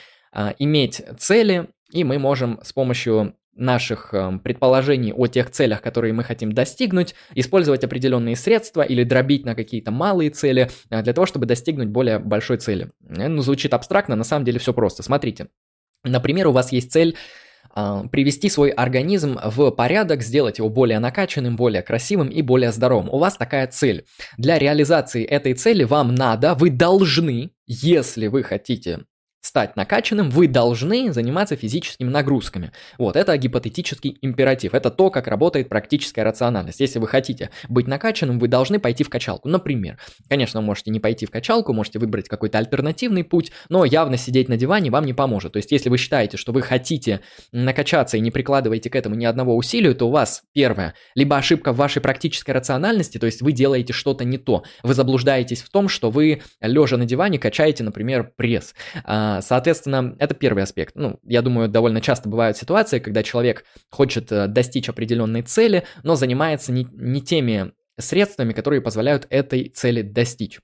иметь 0.58 1.02
цели, 1.18 1.68
и 1.92 2.04
мы 2.04 2.18
можем 2.18 2.60
с 2.62 2.72
помощью 2.72 3.36
наших 3.56 4.12
э, 4.12 4.38
предположений 4.42 5.12
о 5.12 5.26
тех 5.26 5.50
целях, 5.50 5.82
которые 5.82 6.12
мы 6.12 6.24
хотим 6.24 6.52
достигнуть, 6.52 7.14
использовать 7.34 7.84
определенные 7.84 8.36
средства 8.36 8.82
или 8.82 9.04
дробить 9.04 9.44
на 9.44 9.54
какие-то 9.54 9.90
малые 9.90 10.30
цели 10.30 10.70
э, 10.90 11.02
для 11.02 11.12
того, 11.12 11.26
чтобы 11.26 11.46
достигнуть 11.46 11.88
более 11.88 12.18
большой 12.18 12.58
цели. 12.58 12.90
Э, 13.08 13.28
ну, 13.28 13.42
звучит 13.42 13.74
абстрактно, 13.74 14.16
на 14.16 14.24
самом 14.24 14.44
деле 14.44 14.58
все 14.58 14.72
просто. 14.72 15.02
Смотрите. 15.02 15.48
Например, 16.04 16.48
у 16.48 16.52
вас 16.52 16.72
есть 16.72 16.92
цель 16.92 17.16
привести 18.12 18.50
свой 18.50 18.70
организм 18.70 19.36
в 19.42 19.70
порядок, 19.72 20.22
сделать 20.22 20.58
его 20.58 20.68
более 20.68 21.00
накачанным, 21.00 21.56
более 21.56 21.82
красивым 21.82 22.28
и 22.28 22.40
более 22.40 22.70
здоровым. 22.70 23.08
У 23.08 23.18
вас 23.18 23.36
такая 23.36 23.66
цель. 23.66 24.04
Для 24.36 24.60
реализации 24.60 25.24
этой 25.24 25.54
цели 25.54 25.82
вам 25.82 26.14
надо, 26.14 26.54
вы 26.54 26.70
должны, 26.70 27.50
если 27.66 28.28
вы 28.28 28.44
хотите 28.44 29.06
стать 29.44 29.76
накачанным, 29.76 30.30
вы 30.30 30.48
должны 30.48 31.12
заниматься 31.12 31.54
физическими 31.54 32.08
нагрузками. 32.08 32.72
Вот, 32.98 33.14
это 33.14 33.36
гипотетический 33.36 34.16
императив. 34.22 34.74
Это 34.74 34.90
то, 34.90 35.10
как 35.10 35.26
работает 35.26 35.68
практическая 35.68 36.22
рациональность. 36.24 36.80
Если 36.80 36.98
вы 36.98 37.06
хотите 37.06 37.50
быть 37.68 37.86
накачанным, 37.86 38.38
вы 38.38 38.48
должны 38.48 38.78
пойти 38.78 39.04
в 39.04 39.10
качалку. 39.10 39.48
Например, 39.48 39.98
конечно, 40.28 40.60
вы 40.60 40.66
можете 40.66 40.90
не 40.90 40.98
пойти 40.98 41.26
в 41.26 41.30
качалку, 41.30 41.74
можете 41.74 41.98
выбрать 41.98 42.26
какой-то 42.26 42.56
альтернативный 42.56 43.22
путь, 43.22 43.52
но 43.68 43.84
явно 43.84 44.16
сидеть 44.16 44.48
на 44.48 44.56
диване 44.56 44.90
вам 44.90 45.04
не 45.04 45.12
поможет. 45.12 45.52
То 45.52 45.58
есть, 45.58 45.72
если 45.72 45.90
вы 45.90 45.98
считаете, 45.98 46.38
что 46.38 46.52
вы 46.52 46.62
хотите 46.62 47.20
накачаться 47.52 48.16
и 48.16 48.20
не 48.20 48.30
прикладываете 48.30 48.88
к 48.88 48.96
этому 48.96 49.14
ни 49.14 49.26
одного 49.26 49.56
усилия, 49.56 49.92
то 49.92 50.08
у 50.08 50.10
вас, 50.10 50.42
первое, 50.54 50.94
либо 51.14 51.36
ошибка 51.36 51.72
в 51.72 51.76
вашей 51.76 52.00
практической 52.00 52.52
рациональности, 52.52 53.18
то 53.18 53.26
есть 53.26 53.42
вы 53.42 53.52
делаете 53.52 53.92
что-то 53.92 54.24
не 54.24 54.38
то. 54.38 54.64
Вы 54.82 54.94
заблуждаетесь 54.94 55.60
в 55.62 55.68
том, 55.68 55.90
что 55.90 56.10
вы, 56.10 56.40
лежа 56.62 56.96
на 56.96 57.04
диване, 57.04 57.38
качаете, 57.38 57.84
например, 57.84 58.32
пресс 58.36 58.74
а, 59.04 59.33
Соответственно, 59.42 60.16
это 60.18 60.34
первый 60.34 60.62
аспект. 60.62 60.94
Ну, 60.96 61.18
я 61.24 61.42
думаю, 61.42 61.68
довольно 61.68 62.00
часто 62.00 62.28
бывают 62.28 62.56
ситуации, 62.56 62.98
когда 62.98 63.22
человек 63.22 63.64
хочет 63.90 64.30
э, 64.32 64.46
достичь 64.46 64.88
определенной 64.88 65.42
цели, 65.42 65.84
но 66.02 66.14
занимается 66.14 66.72
не, 66.72 66.86
не 66.92 67.20
теми 67.20 67.72
средствами, 67.98 68.52
которые 68.52 68.80
позволяют 68.80 69.26
этой 69.30 69.68
цели 69.68 70.02
достичь. 70.02 70.60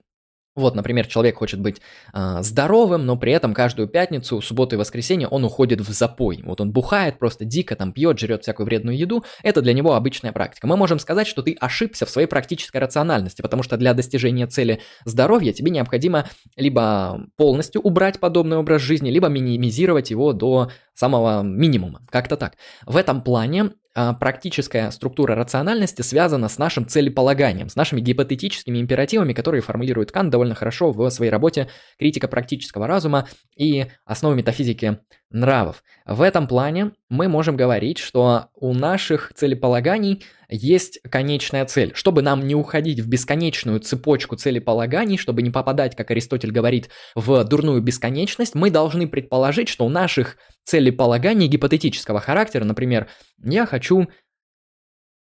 Вот, 0.60 0.74
например, 0.74 1.06
человек 1.06 1.36
хочет 1.36 1.60
быть 1.60 1.80
э, 2.12 2.38
здоровым, 2.42 3.06
но 3.06 3.16
при 3.16 3.32
этом 3.32 3.54
каждую 3.54 3.88
пятницу, 3.88 4.40
субботу 4.40 4.76
и 4.76 4.78
воскресенье 4.78 5.28
он 5.28 5.44
уходит 5.44 5.80
в 5.80 5.90
запой. 5.92 6.40
Вот 6.44 6.60
он 6.60 6.70
бухает 6.70 7.18
просто 7.18 7.44
дико, 7.44 7.76
там 7.76 7.92
пьет, 7.92 8.18
жрет 8.18 8.42
всякую 8.42 8.66
вредную 8.66 8.96
еду. 8.96 9.24
Это 9.42 9.62
для 9.62 9.72
него 9.72 9.94
обычная 9.94 10.32
практика. 10.32 10.66
Мы 10.66 10.76
можем 10.76 10.98
сказать, 10.98 11.26
что 11.26 11.42
ты 11.42 11.56
ошибся 11.58 12.06
в 12.06 12.10
своей 12.10 12.26
практической 12.26 12.76
рациональности, 12.78 13.42
потому 13.42 13.62
что 13.62 13.76
для 13.76 13.94
достижения 13.94 14.46
цели 14.46 14.80
здоровья 15.04 15.52
тебе 15.52 15.70
необходимо 15.70 16.26
либо 16.56 17.26
полностью 17.36 17.80
убрать 17.80 18.20
подобный 18.20 18.58
образ 18.58 18.82
жизни, 18.82 19.10
либо 19.10 19.28
минимизировать 19.28 20.10
его 20.10 20.32
до 20.32 20.70
самого 20.94 21.42
минимума. 21.42 22.02
Как-то 22.10 22.36
так. 22.36 22.54
В 22.86 22.96
этом 22.96 23.22
плане 23.22 23.70
практическая 23.94 24.90
структура 24.90 25.34
рациональности 25.34 26.02
связана 26.02 26.48
с 26.48 26.58
нашим 26.58 26.86
целеполаганием, 26.86 27.68
с 27.68 27.76
нашими 27.76 28.00
гипотетическими 28.00 28.80
императивами, 28.80 29.32
которые 29.32 29.62
формулирует 29.62 30.12
Кант 30.12 30.30
довольно 30.30 30.54
хорошо 30.54 30.92
в 30.92 31.10
своей 31.10 31.30
работе 31.30 31.68
«Критика 31.98 32.28
практического 32.28 32.86
разума 32.86 33.28
и 33.56 33.86
основы 34.04 34.36
метафизики 34.36 34.98
нравов. 35.30 35.82
В 36.06 36.22
этом 36.22 36.46
плане 36.46 36.92
мы 37.08 37.28
можем 37.28 37.56
говорить, 37.56 37.98
что 37.98 38.48
у 38.54 38.74
наших 38.74 39.32
целеполаганий 39.34 40.24
есть 40.48 41.00
конечная 41.08 41.64
цель. 41.66 41.92
Чтобы 41.94 42.22
нам 42.22 42.46
не 42.46 42.54
уходить 42.54 43.00
в 43.00 43.08
бесконечную 43.08 43.80
цепочку 43.80 44.36
целеполаганий, 44.36 45.16
чтобы 45.16 45.42
не 45.42 45.50
попадать, 45.50 45.96
как 45.96 46.10
Аристотель 46.10 46.50
говорит, 46.50 46.90
в 47.14 47.44
дурную 47.44 47.80
бесконечность, 47.80 48.54
мы 48.54 48.70
должны 48.70 49.06
предположить, 49.06 49.68
что 49.68 49.86
у 49.86 49.88
наших 49.88 50.36
целеполаганий 50.64 51.46
гипотетического 51.46 52.20
характера, 52.20 52.64
например, 52.64 53.08
я 53.42 53.66
хочу 53.66 54.08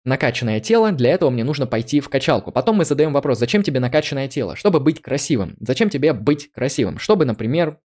накачанное 0.04 0.60
тело, 0.60 0.92
для 0.92 1.10
этого 1.10 1.30
мне 1.30 1.44
нужно 1.44 1.66
пойти 1.66 2.00
в 2.00 2.08
качалку. 2.08 2.52
Потом 2.52 2.76
мы 2.76 2.84
задаем 2.84 3.12
вопрос, 3.12 3.38
зачем 3.38 3.62
тебе 3.62 3.80
накачанное 3.80 4.28
тело? 4.28 4.56
Чтобы 4.56 4.80
быть 4.80 5.02
красивым. 5.02 5.56
Зачем 5.60 5.90
тебе 5.90 6.14
быть 6.14 6.50
красивым? 6.52 6.98
Чтобы, 6.98 7.26
например, 7.26 7.78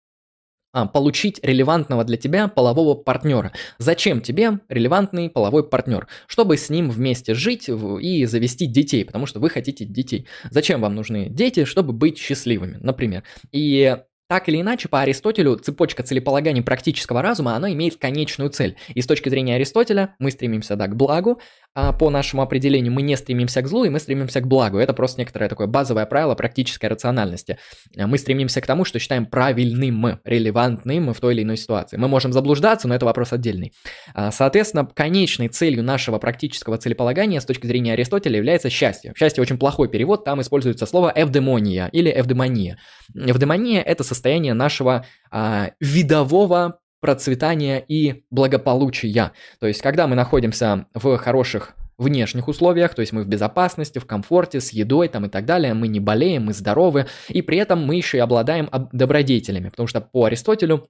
получить 0.93 1.41
релевантного 1.43 2.05
для 2.05 2.17
тебя 2.17 2.49
полового 2.49 2.95
партнера. 2.95 3.53
Зачем 3.79 4.21
тебе 4.21 4.59
релевантный 4.69 5.31
половой 5.31 5.63
партнер? 5.69 6.09
Чтобы 6.27 6.57
с 6.57 6.69
ним 6.71 6.91
вместе 6.91 7.35
жить 7.35 7.69
и 7.69 8.25
завести 8.27 8.67
детей, 8.67 9.05
потому 9.05 9.27
что 9.27 9.41
вы 9.41 9.51
хотите 9.51 9.85
детей. 9.85 10.27
Зачем 10.51 10.81
вам 10.81 10.95
нужны 10.95 11.29
дети? 11.29 11.65
Чтобы 11.65 11.93
быть 11.93 12.19
счастливыми, 12.19 12.79
например. 12.81 13.23
И 13.53 13.97
так 14.27 14.49
или 14.49 14.61
иначе, 14.61 14.89
по 14.89 15.03
Аристотелю 15.03 15.57
цепочка 15.57 16.03
целеполаганий 16.03 16.63
практического 16.63 17.21
разума, 17.21 17.57
она 17.57 17.71
имеет 17.75 17.97
конечную 17.97 18.49
цель. 18.49 18.77
И 18.95 19.03
с 19.03 19.07
точки 19.07 19.29
зрения 19.29 19.57
Аристотеля 19.57 20.17
мы 20.19 20.31
стремимся, 20.31 20.77
да, 20.77 20.89
к 20.89 20.97
благу, 20.97 21.41
а 21.75 21.93
по 21.93 22.09
нашему 22.11 22.43
определению 22.43 22.93
мы 22.93 23.03
не 23.03 23.17
стремимся 23.17 23.61
к 23.61 23.67
злу, 23.67 23.85
и 23.85 23.89
мы 23.89 23.99
стремимся 23.99 24.41
к 24.41 24.47
благу. 24.47 24.79
Это 24.79 24.93
просто 24.93 25.21
некоторое 25.21 25.49
такое 25.49 25.67
базовое 25.67 26.07
правило 26.07 26.35
практической 26.35 26.87
рациональности. 26.87 27.59
Мы 27.97 28.17
стремимся 28.19 28.61
к 28.61 28.67
тому, 28.67 28.85
что 28.85 28.99
считаем 28.99 29.27
правильным, 29.27 30.21
релевантным 30.25 31.13
в 31.13 31.21
той 31.21 31.35
или 31.35 31.43
иной 31.43 31.57
ситуации. 31.57 31.97
Мы 31.97 32.07
можем 32.07 32.33
заблуждаться, 32.33 32.87
но 32.87 32.95
это 32.95 33.05
вопрос 33.07 33.33
отдельный. 33.33 33.73
А, 34.15 34.31
соответственно, 34.31 34.87
конечной 34.87 35.49
целью 35.49 35.83
нашего 35.83 36.19
практического 36.19 36.79
целеполагания 36.79 37.41
с 37.41 37.45
точки 37.45 37.67
зрения 37.67 37.95
Аристотеля 37.95 38.37
является 38.37 38.71
счастье. 38.71 39.13
Счастье 39.17 39.43
очень 39.43 39.59
плохой 39.59 39.89
перевод, 39.89 40.25
там 40.25 40.41
используется 40.41 40.87
слово 40.87 41.13
эвдемония 41.15 41.89
или 41.89 42.11
эвдемония. 42.11 42.79
Эвдемония– 43.15 43.83
это 43.83 44.05
состояние 44.05 44.55
нашего 44.55 45.07
а, 45.31 45.71
видового 45.81 46.79
процветания 47.05 47.85
и 47.87 48.25
благополучия. 48.31 49.33
То 49.61 49.67
есть, 49.67 49.83
когда 49.83 50.07
мы 50.07 50.17
находимся 50.17 50.87
в 50.95 51.19
хороших 51.19 51.75
внешних 51.99 52.49
условиях, 52.49 52.95
то 52.95 53.01
есть 53.01 53.13
мы 53.13 53.25
в 53.25 53.29
безопасности, 53.29 53.99
в 53.99 54.07
комфорте, 54.07 54.59
с 54.59 54.71
едой 54.71 55.09
там 55.09 55.27
и 55.27 55.29
так 55.29 55.45
далее, 55.45 55.75
мы 55.75 55.89
не 55.89 56.01
болеем, 56.01 56.47
мы 56.47 56.55
здоровы, 56.55 57.05
и 57.29 57.43
при 57.43 57.59
этом 57.59 57.85
мы 57.85 57.97
еще 57.97 58.17
и 58.17 58.21
обладаем 58.21 58.71
добродетелями, 58.93 59.69
потому 59.69 59.87
что 59.87 60.01
по 60.01 60.25
Аристотелю 60.25 60.89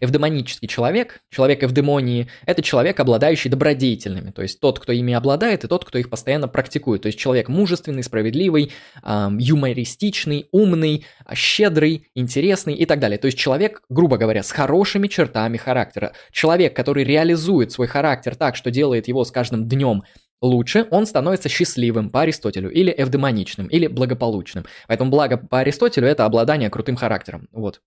Эвдемонический 0.00 0.68
человек, 0.68 1.20
человек 1.30 1.64
эвдемонии, 1.64 2.28
это 2.46 2.62
человек, 2.62 3.00
обладающий 3.00 3.50
добродетельными, 3.50 4.30
то 4.30 4.42
есть 4.42 4.60
тот, 4.60 4.78
кто 4.78 4.92
ими 4.92 5.14
обладает, 5.14 5.64
и 5.64 5.68
тот, 5.68 5.84
кто 5.84 5.98
их 5.98 6.10
постоянно 6.10 6.48
практикует. 6.48 7.02
То 7.02 7.06
есть 7.06 7.18
человек 7.18 7.48
мужественный, 7.48 8.02
справедливый, 8.02 8.72
эм, 9.02 9.38
юмористичный, 9.38 10.48
умный, 10.52 11.04
щедрый, 11.34 12.08
интересный 12.14 12.74
и 12.74 12.86
так 12.86 13.00
далее. 13.00 13.18
То 13.18 13.26
есть 13.26 13.38
человек, 13.38 13.82
грубо 13.88 14.16
говоря, 14.16 14.42
с 14.42 14.50
хорошими 14.50 15.08
чертами 15.08 15.56
характера. 15.56 16.12
Человек, 16.32 16.74
который 16.74 17.04
реализует 17.04 17.72
свой 17.72 17.86
характер 17.86 18.34
так, 18.36 18.56
что 18.56 18.70
делает 18.70 19.08
его 19.08 19.24
с 19.24 19.30
каждым 19.30 19.66
днем 19.68 20.02
лучше, 20.40 20.86
он 20.90 21.06
становится 21.06 21.48
счастливым 21.48 22.10
по 22.10 22.22
Аристотелю, 22.22 22.70
или 22.70 22.94
эвдемоничным, 22.96 23.66
или 23.66 23.86
благополучным. 23.86 24.64
Поэтому 24.88 25.10
благо 25.10 25.36
по 25.36 25.60
Аристотелю 25.60 26.08
это 26.08 26.24
обладание 26.24 26.70
крутым 26.70 26.96
характером. 26.96 27.48
Вот. 27.52 27.80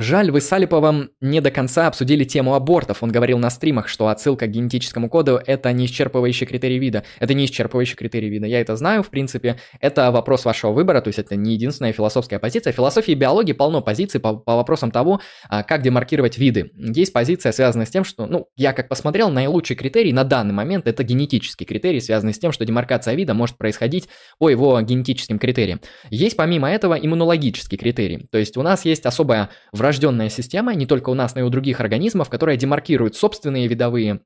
Жаль, 0.00 0.30
вы 0.30 0.40
с 0.40 0.52
Алиповым 0.52 1.10
не 1.20 1.40
до 1.40 1.50
конца 1.50 1.88
обсудили 1.88 2.22
тему 2.22 2.54
абортов. 2.54 3.02
Он 3.02 3.10
говорил 3.10 3.36
на 3.38 3.50
стримах, 3.50 3.88
что 3.88 4.06
отсылка 4.06 4.46
к 4.46 4.50
генетическому 4.50 5.10
коду– 5.10 5.40
это 5.46 5.72
не 5.72 5.86
исчерпывающий 5.86 6.46
критерий 6.46 6.78
вида. 6.78 7.02
Это 7.18 7.34
не 7.34 7.46
исчерпывающий 7.46 7.96
критерий 7.96 8.28
вида. 8.28 8.46
Я 8.46 8.60
это 8.60 8.76
знаю, 8.76 9.02
в 9.02 9.10
принципе. 9.10 9.58
Это 9.80 10.12
вопрос 10.12 10.44
вашего 10.44 10.70
выбора, 10.70 11.00
то 11.00 11.08
есть 11.08 11.18
это 11.18 11.34
не 11.34 11.54
единственная 11.54 11.92
философская 11.92 12.38
позиция. 12.38 12.72
В 12.72 12.76
философии 12.76 13.10
и 13.10 13.16
биологии 13.16 13.54
полно 13.54 13.82
позиций 13.82 14.20
по, 14.20 14.36
по 14.36 14.54
вопросам 14.54 14.92
того, 14.92 15.20
а, 15.48 15.64
как 15.64 15.82
демаркировать 15.82 16.38
виды. 16.38 16.70
Есть 16.76 17.12
позиция, 17.12 17.50
связанная 17.50 17.86
с 17.86 17.90
тем, 17.90 18.04
что, 18.04 18.26
ну, 18.26 18.46
я 18.56 18.72
как 18.72 18.88
посмотрел, 18.88 19.30
наилучший 19.30 19.74
критерий 19.74 20.12
на 20.12 20.22
данный 20.22 20.54
момент– 20.54 20.86
это 20.86 21.02
генетический 21.02 21.66
критерий, 21.66 22.00
связанный 22.00 22.34
с 22.34 22.38
тем, 22.38 22.52
что 22.52 22.64
демаркация 22.64 23.14
вида 23.14 23.34
может 23.34 23.58
происходить 23.58 24.08
по 24.38 24.48
его 24.48 24.80
генетическим 24.80 25.40
критериям. 25.40 25.80
Есть 26.08 26.36
помимо 26.36 26.70
этого 26.70 26.94
иммунологический 26.94 27.76
критерий. 27.76 28.28
То 28.30 28.38
есть 28.38 28.56
у 28.56 28.62
нас 28.62 28.84
есть 28.84 29.04
особая 29.04 29.50
врожденная 29.88 30.28
система, 30.28 30.74
не 30.74 30.84
только 30.84 31.08
у 31.08 31.14
нас, 31.14 31.34
но 31.34 31.40
и 31.40 31.44
у 31.44 31.48
других 31.48 31.80
организмов, 31.80 32.28
которая 32.28 32.58
демаркирует 32.58 33.16
собственные 33.16 33.68
видовые 33.68 34.20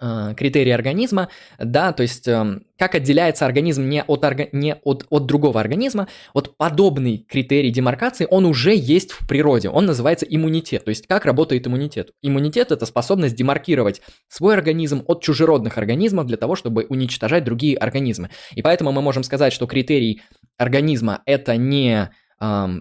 э, 0.00 0.34
критерии 0.36 0.70
организма, 0.70 1.28
да, 1.58 1.92
то 1.92 2.04
есть 2.04 2.28
э, 2.28 2.60
как 2.78 2.94
отделяется 2.94 3.44
организм 3.44 3.88
не, 3.88 4.04
от, 4.04 4.24
орга, 4.24 4.48
не 4.52 4.76
от, 4.76 5.06
от 5.10 5.26
другого 5.26 5.58
организма, 5.58 6.06
вот 6.34 6.56
подобный 6.56 7.26
критерий 7.28 7.70
демаркации, 7.70 8.28
он 8.30 8.44
уже 8.44 8.76
есть 8.76 9.10
в 9.10 9.26
природе, 9.26 9.70
он 9.70 9.86
называется 9.86 10.24
иммунитет, 10.24 10.84
то 10.84 10.90
есть 10.90 11.08
как 11.08 11.24
работает 11.24 11.66
иммунитет. 11.66 12.12
Иммунитет– 12.22 12.70
это 12.70 12.86
способность 12.86 13.34
демаркировать 13.34 14.02
свой 14.28 14.54
организм 14.54 15.02
от 15.08 15.20
чужеродных 15.20 15.78
организмов 15.78 16.26
для 16.26 16.36
того, 16.36 16.54
чтобы 16.54 16.86
уничтожать 16.88 17.42
другие 17.42 17.76
организмы. 17.76 18.30
И 18.54 18.62
поэтому 18.62 18.92
мы 18.92 19.02
можем 19.02 19.24
сказать, 19.24 19.52
что 19.52 19.66
критерий 19.66 20.22
организма– 20.58 21.22
это 21.26 21.56
не 21.56 22.10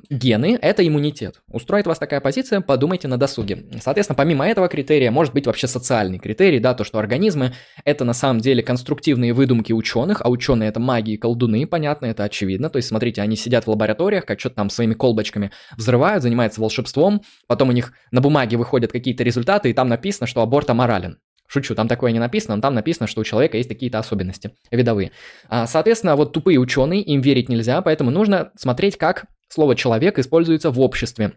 гены– 0.09 0.57
это 0.61 0.87
иммунитет. 0.87 1.41
Устроит 1.47 1.85
вас 1.85 1.99
такая 1.99 2.19
позиция, 2.19 2.61
подумайте 2.61 3.07
на 3.07 3.17
досуге. 3.17 3.65
Соответственно, 3.79 4.17
помимо 4.17 4.47
этого 4.47 4.67
критерия 4.67 5.11
может 5.11 5.33
быть 5.33 5.45
вообще 5.45 5.67
социальный 5.67 6.17
критерий, 6.17 6.59
да, 6.59 6.73
то, 6.73 6.83
что 6.83 6.97
организмы– 6.97 7.53
это 7.85 8.03
на 8.03 8.13
самом 8.13 8.39
деле 8.39 8.63
конструктивные 8.63 9.33
выдумки 9.33 9.71
ученых, 9.71 10.21
а 10.23 10.29
ученые– 10.29 10.69
это 10.69 10.79
маги 10.79 11.11
и 11.11 11.17
колдуны, 11.17 11.67
понятно, 11.67 12.07
это 12.07 12.23
очевидно. 12.23 12.71
То 12.71 12.77
есть, 12.77 12.87
смотрите, 12.87 13.21
они 13.21 13.35
сидят 13.35 13.65
в 13.65 13.69
лабораториях, 13.69 14.25
как 14.25 14.39
что-то 14.39 14.55
там 14.55 14.69
своими 14.71 14.95
колбочками 14.95 15.51
взрывают, 15.77 16.23
занимаются 16.23 16.59
волшебством, 16.59 17.21
потом 17.47 17.69
у 17.69 17.71
них 17.71 17.93
на 18.09 18.21
бумаге 18.21 18.57
выходят 18.57 18.91
какие-то 18.91 19.23
результаты, 19.23 19.69
и 19.69 19.73
там 19.73 19.87
написано, 19.89 20.25
что 20.25 20.41
аборт 20.41 20.69
аморален. 20.71 21.19
Шучу, 21.51 21.75
там 21.75 21.89
такое 21.89 22.13
не 22.13 22.19
написано, 22.19 22.55
но 22.55 22.61
там 22.61 22.73
написано, 22.73 23.07
что 23.07 23.19
у 23.19 23.23
человека 23.25 23.57
есть 23.57 23.67
какие-то 23.67 23.99
особенности 23.99 24.55
видовые. 24.71 25.11
А, 25.49 25.67
соответственно, 25.67 26.15
вот 26.15 26.31
тупые 26.31 26.57
ученые, 26.57 27.01
им 27.01 27.19
верить 27.19 27.49
нельзя, 27.49 27.81
поэтому 27.81 28.09
нужно 28.09 28.51
смотреть, 28.55 28.97
как 28.97 29.25
слово 29.49 29.75
«человек» 29.75 30.17
используется 30.17 30.71
в 30.71 30.79
обществе. 30.79 31.33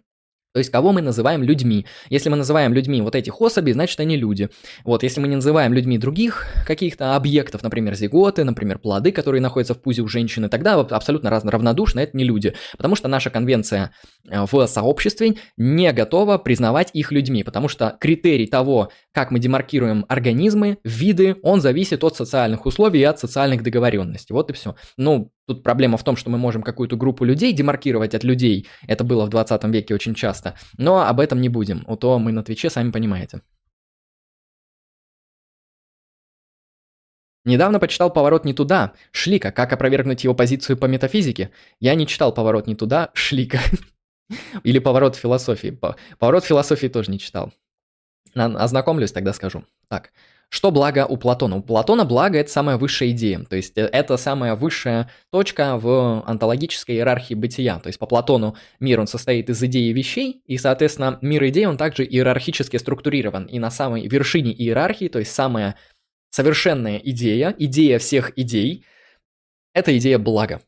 То 0.55 0.59
есть 0.59 0.71
кого 0.71 0.93
мы 0.93 1.03
называем 1.03 1.43
людьми. 1.43 1.85
Если 2.11 2.29
мы 2.29 2.37
называем 2.37 2.73
людьми 2.73 3.03
вот 3.03 3.17
этих 3.17 3.41
особей, 3.41 3.73
значит 3.73 3.99
они 3.99 4.17
люди. 4.17 4.51
Вот, 4.85 5.03
если 5.03 5.21
мы 5.21 5.27
не 5.27 5.35
называем 5.35 5.75
людьми 5.75 5.99
других 5.99 6.47
каких-то 6.65 7.17
объектов, 7.17 7.65
например, 7.65 7.97
зиготы, 7.97 8.45
например, 8.45 8.79
плоды, 8.79 9.11
которые 9.11 9.41
находятся 9.41 9.75
в 9.75 9.83
пузе 9.83 10.03
у 10.03 10.07
женщины, 10.07 10.49
тогда 10.49 10.75
абсолютно 10.79 11.29
равнодушно 11.29 11.99
это 11.99 12.17
не 12.17 12.23
люди. 12.23 12.55
Потому 12.77 12.95
что 12.95 13.09
наша 13.09 13.31
конвенция 13.31 13.91
э, 14.31 14.45
в 14.49 14.67
сообществе 14.69 15.35
не 15.57 15.93
готова 15.93 16.39
признавать 16.39 16.91
их 16.93 17.11
людьми, 17.11 17.43
потому 17.43 17.67
что 17.67 17.97
критерий 17.99 18.47
того, 18.47 18.93
как 19.11 19.33
мы 19.33 19.41
демаркируем 19.41 20.05
организмы, 20.09 20.79
виды, 20.85 21.35
он 21.43 21.63
зависит 21.63 22.05
от 22.05 22.15
социальных 22.15 22.65
условий 22.65 23.01
и 23.01 23.05
от 23.05 23.19
социальных 23.19 23.65
договоренностей. 23.65 24.33
Вот 24.33 24.51
и 24.51 24.53
все. 24.53 24.77
Ну, 24.97 25.33
Тут 25.47 25.63
проблема 25.63 25.99
в 25.99 26.05
том, 26.05 26.17
что 26.17 26.31
мы 26.31 26.39
можем 26.39 26.63
какую-то 26.63 26.97
группу 26.97 27.25
людей 27.25 27.53
демаркировать 27.53 28.15
от 28.15 28.25
людей. 28.25 28.67
Это 28.87 29.05
было 29.05 29.27
в 29.27 29.29
20 29.29 29.65
веке 29.65 29.95
очень 29.95 30.15
часто. 30.15 30.55
Но 30.79 31.07
об 31.07 31.21
этом 31.21 31.41
не 31.41 31.51
будем. 31.51 31.85
У 31.87 31.97
то 31.97 32.19
мы 32.19 32.33
на 32.33 32.43
Твиче, 32.43 32.71
сами 32.71 32.91
понимаете. 32.91 33.43
Недавно 37.45 37.79
почитал 37.79 38.11
«Поворот 38.11 38.47
не 38.47 38.55
туда» 38.55 38.95
Шлика, 39.13 39.53
как 39.53 39.71
опровергнуть 39.75 40.25
его 40.25 40.35
позицию 40.35 40.79
по 40.79 40.87
метафизике. 40.87 41.51
Я 41.79 41.95
не 41.95 42.07
читал 42.07 42.33
«Поворот 42.33 42.67
не 42.67 42.75
туда» 42.75 43.11
Шлика. 43.13 43.61
Или 44.63 44.79
«Поворот 44.79 45.15
философии». 45.17 45.79
«Поворот 46.19 46.45
философии» 46.45 46.87
тоже 46.87 47.11
не 47.11 47.19
читал. 47.19 47.53
Ознакомлюсь, 48.35 49.13
тогда 49.13 49.35
скажу. 49.35 49.67
Так, 49.89 50.13
что 50.55 50.71
благо 50.71 51.05
у 51.05 51.17
Платона? 51.17 51.57
У 51.57 51.63
Платона 51.63 52.05
благо– 52.05 52.39
это 52.39 52.49
самая 52.49 52.77
высшая 52.77 53.11
идея, 53.11 53.41
то 53.41 53.57
есть 53.57 53.77
э, 53.77 53.87
это 53.87 54.17
самая 54.17 54.55
высшая 54.55 55.11
точка 55.31 55.77
в 55.77 56.23
онтологической 56.25 56.95
иерархии 56.95 57.35
бытия. 57.35 57.81
То 57.81 57.89
есть 57.89 57.99
по 57.99 58.07
Платону 58.07 58.55
мир, 58.79 59.01
он 59.01 59.09
состоит 59.09 59.51
из 59.51 59.61
идей 59.65 59.91
и 59.91 59.93
вещей, 59.93 60.45
и, 60.47 60.57
соответственно, 60.57 61.19
мир 61.23 61.45
идей, 61.49 61.67
он 61.67 61.77
также 61.77 62.05
иерархически 62.05 62.77
структурирован. 62.77 63.47
И 63.47 63.59
на 63.59 63.73
самой 63.73 64.07
вершине 64.07 64.53
иерархии, 64.53 65.09
то 65.09 65.19
есть 65.19 65.35
самая 65.35 65.75
совершенная 66.31 66.99
идея, 66.99 67.53
идея 67.59 67.99
всех 67.99 68.39
идей– 68.39 68.87
это 69.75 69.99
идея 69.99 70.21
блага. 70.21 70.63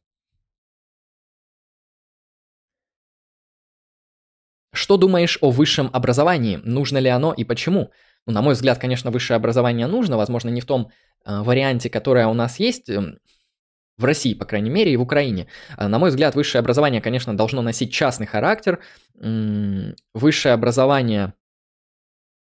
Что 4.72 4.96
думаешь 4.96 5.38
о 5.42 5.52
высшем 5.52 5.90
образовании? 5.92 6.60
Нужно 6.64 6.98
ли 6.98 7.08
оно 7.08 7.32
и 7.32 7.44
почему? 7.44 7.92
Ну, 8.26 8.32
на 8.32 8.42
мой 8.42 8.54
взгляд, 8.54 8.78
конечно, 8.78 9.10
высшее 9.10 9.36
образование 9.36 9.86
нужно, 9.86 10.16
возможно, 10.16 10.48
не 10.48 10.60
в 10.60 10.66
том 10.66 10.90
э, 11.24 11.40
варианте, 11.42 11.88
которое 11.88 12.26
у 12.26 12.34
нас 12.34 12.58
есть 12.58 12.88
э, 12.88 13.18
в 13.96 14.04
России, 14.04 14.34
по 14.34 14.44
крайней 14.44 14.70
мере, 14.70 14.92
и 14.92 14.96
в 14.96 15.02
Украине. 15.02 15.46
Э, 15.78 15.86
на 15.86 15.98
мой 15.98 16.10
взгляд, 16.10 16.34
высшее 16.34 16.60
образование, 16.60 17.00
конечно, 17.00 17.36
должно 17.36 17.62
носить 17.62 17.92
частный 17.92 18.26
характер. 18.26 18.80
Высшее 19.14 20.54
образование 20.54 21.34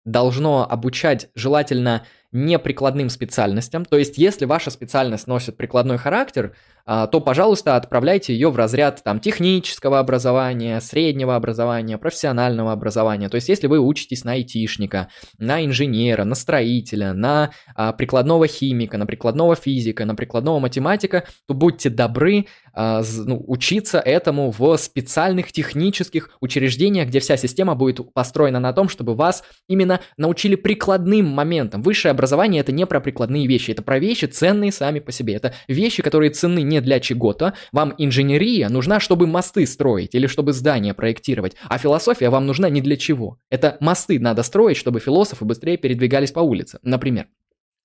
должно 0.06 0.70
обучать 0.70 1.30
желательно 1.36 2.06
неприкладным 2.32 3.10
специальностям. 3.10 3.86
То 3.86 3.98
есть, 3.98 4.18
если 4.18 4.46
ваша 4.46 4.72
специальность 4.72 5.28
носит 5.28 5.58
прикладной 5.58 5.98
характер, 5.98 6.56
а, 6.86 7.08
то, 7.08 7.20
пожалуйста, 7.20 7.76
отправляйте 7.76 8.34
ее 8.34 8.50
в 8.50 8.56
разряд 8.56 9.04
там, 9.04 9.20
технического 9.20 10.00
образования, 10.00 10.80
среднего 10.82 11.36
образования, 11.36 11.98
профессионального 11.98 12.72
образования. 12.72 13.30
То 13.30 13.36
есть, 13.36 13.50
если 13.50 13.68
вы 13.68 13.80
учитесь 13.80 14.24
на 14.24 14.34
айтишника, 14.34 15.10
на 15.38 15.64
инженера, 15.64 16.24
на 16.24 16.36
строителя, 16.36 17.14
на 17.14 17.52
а, 17.76 17.94
прикладного 17.94 18.48
химика, 18.48 18.98
на 18.98 19.06
прикладного 19.06 19.56
физика, 19.56 20.06
на 20.06 20.16
прикладного 20.16 20.60
математика, 20.60 21.26
то 21.48 21.54
будьте 21.54 21.90
добры 21.90 22.48
а, 22.74 23.04
ну, 23.26 23.44
учиться 23.48 24.00
этому 24.00 24.52
в 24.52 24.78
специальных 24.78 25.52
технических 25.52 26.32
учреждениях, 26.40 27.10
где 27.10 27.20
вся 27.20 27.38
система 27.38 27.76
будет 27.76 28.14
построена 28.14 28.60
на 28.60 28.74
том, 28.74 28.90
чтобы 28.90 29.16
вас 29.16 29.44
именно 29.68 30.00
научили 30.18 30.56
прикладным 30.56 31.28
моментам. 31.28 31.82
Высшее 31.82 32.12
образование 32.22 32.62
это 32.62 32.72
не 32.72 32.86
про 32.86 33.00
прикладные 33.00 33.48
вещи, 33.48 33.72
это 33.72 33.82
про 33.82 33.98
вещи 33.98 34.26
ценные 34.26 34.72
сами 34.72 35.00
по 35.00 35.12
себе. 35.12 35.34
Это 35.34 35.56
вещи, 35.68 36.04
которые 36.04 36.30
ценны 36.30 36.62
не 36.62 36.80
для 36.80 37.00
чего-то. 37.00 37.54
Вам 37.72 37.96
инженерия 37.98 38.70
нужна, 38.70 39.00
чтобы 39.00 39.26
мосты 39.26 39.66
строить 39.66 40.14
или 40.14 40.28
чтобы 40.28 40.54
здания 40.54 40.94
проектировать, 40.94 41.56
а 41.68 41.80
философия 41.80 42.30
вам 42.30 42.46
нужна 42.46 42.70
не 42.70 42.82
для 42.82 42.96
чего. 42.96 43.40
Это 43.50 43.78
мосты 43.80 44.20
надо 44.20 44.44
строить, 44.44 44.78
чтобы 44.78 45.00
философы 45.00 45.46
быстрее 45.46 45.78
передвигались 45.78 46.32
по 46.32 46.42
улице, 46.42 46.78
например. 46.84 47.26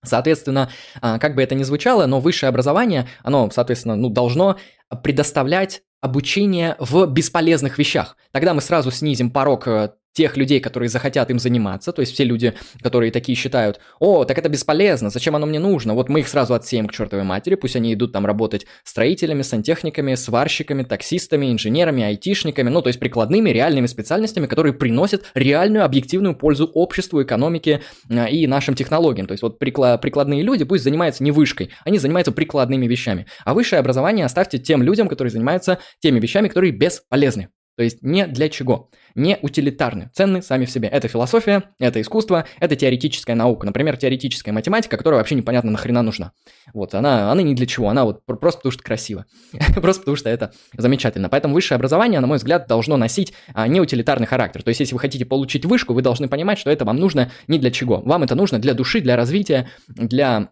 Соответственно, 0.05 0.71
а, 1.01 1.19
как 1.19 1.35
бы 1.35 1.43
это 1.43 1.55
ни 1.55 1.63
звучало, 1.63 2.05
но 2.05 2.21
высшее 2.21 2.49
образование, 2.49 3.09
оно, 3.23 3.51
соответственно, 3.51 3.97
ну, 3.97 4.11
должно 4.11 4.59
предоставлять 5.03 5.83
обучение 6.03 6.77
в 6.79 7.07
бесполезных 7.07 7.79
вещах. 7.79 8.17
Тогда 8.31 8.53
мы 8.53 8.61
сразу 8.61 8.91
снизим 8.91 9.31
порог 9.31 9.67
э, 9.67 9.91
тех 10.17 10.37
людей, 10.39 10.61
которые 10.61 10.89
захотят 10.89 11.31
им 11.31 11.39
заниматься, 11.39 11.93
то 11.93 12.01
есть 12.01 12.15
все 12.15 12.25
люди, 12.25 12.55
которые 12.81 13.13
такие 13.13 13.37
считают, 13.37 13.81
о, 14.01 14.25
так 14.25 14.39
это 14.39 14.49
бесполезно, 14.49 15.11
зачем 15.11 15.37
оно 15.37 15.45
мне 15.45 15.59
нужно, 15.59 15.93
вот 15.93 16.09
мы 16.09 16.21
их 16.21 16.29
сразу 16.29 16.55
отсеем 16.55 16.87
к 16.87 16.93
чертовой 16.93 17.25
матери, 17.25 17.55
пусть 17.55 17.77
они 17.77 17.93
идут 17.93 18.13
там 18.13 18.25
работать 18.25 18.67
строителями, 18.83 19.43
сантехниками, 19.43 20.15
сварщиками, 20.15 20.85
таксистами, 20.85 21.53
инженерами, 21.53 22.03
айтишниками, 22.03 22.71
ну, 22.71 22.81
то 22.81 22.89
есть 22.89 22.99
прикладными, 22.99 23.51
реальными 23.51 23.87
специальностями, 23.87 24.47
которые 24.47 24.73
приносят 24.73 25.25
реальную 25.35 25.85
объективную 25.85 26.35
пользу 26.35 26.65
обществу, 26.67 27.23
экономике 27.23 27.83
э, 28.09 28.31
и 28.31 28.47
нашим 28.47 28.75
технологиям. 28.75 29.27
То 29.27 29.33
есть 29.33 29.43
вот 29.43 29.59
прикладные 29.59 30.43
люди 30.43 30.65
пусть 30.65 30.83
занимаются 30.85 31.23
не 31.23 31.31
вышкой, 31.31 31.71
они 31.85 31.99
занимаются 31.99 32.33
прикладными 32.33 32.87
вещами. 32.87 33.27
А 33.45 33.53
высшее 33.53 33.81
образование 33.81 34.25
оставьте 34.25 34.59
тем 34.59 34.83
людям, 34.83 35.09
которые 35.09 35.31
занимаются 35.31 35.79
теми 36.01 36.21
вещами, 36.21 36.49
которые 36.49 36.73
бесполезны. 36.73 37.49
То 37.77 37.83
есть 37.83 38.03
не 38.03 38.27
для 38.27 38.49
чего, 38.49 38.91
не 39.15 39.39
утилитарны, 39.41 40.11
ценны 40.15 40.43
сами 40.43 40.65
в 40.65 40.71
себе. 40.71 40.89
Это 40.89 41.09
философия, 41.09 41.65
это 41.79 42.01
искусство, 42.01 42.47
это 42.59 42.77
теоретическая 42.77 43.35
наука. 43.35 43.67
Например, 43.67 43.97
теоретическая 43.97 44.53
математика, 44.53 44.97
которая 44.97 45.21
вообще 45.21 45.35
непонятно 45.35 45.71
нахрена 45.71 46.03
нужна. 46.03 46.33
Вот, 46.73 46.95
она, 46.95 47.31
она 47.31 47.43
не 47.43 47.55
для 47.55 47.67
чего, 47.67 47.89
она 47.89 48.05
вот 48.05 48.25
просто 48.25 48.59
потому 48.59 48.73
что 48.73 48.83
красиво. 48.83 49.27
просто 49.75 50.03
потому 50.03 50.17
что 50.17 50.31
это 50.31 50.53
замечательно. 50.77 51.29
Поэтому 51.29 51.55
высшее 51.55 51.77
образование, 51.77 52.21
на 52.21 52.27
мой 52.27 52.39
взгляд, 52.39 52.67
должно 52.67 52.97
носить 52.97 53.33
а, 53.55 53.69
не 53.69 53.81
утилитарный 53.81 54.27
характер. 54.27 54.63
То 54.63 54.69
есть, 54.69 54.81
если 54.81 54.95
вы 54.95 55.01
хотите 55.01 55.25
получить 55.25 55.65
вышку, 55.65 55.95
вы 55.95 56.03
должны 56.03 56.29
понимать, 56.29 56.59
что 56.59 56.71
это 56.71 56.85
вам 56.85 56.97
нужно 56.97 57.31
не 57.47 57.59
для 57.59 57.71
чего. 57.71 58.01
Вам 58.01 58.23
это 58.23 58.35
нужно 58.35 58.59
для 58.59 58.75
души, 58.75 59.01
для 59.01 59.17
развития, 59.17 59.69
для 59.89 60.51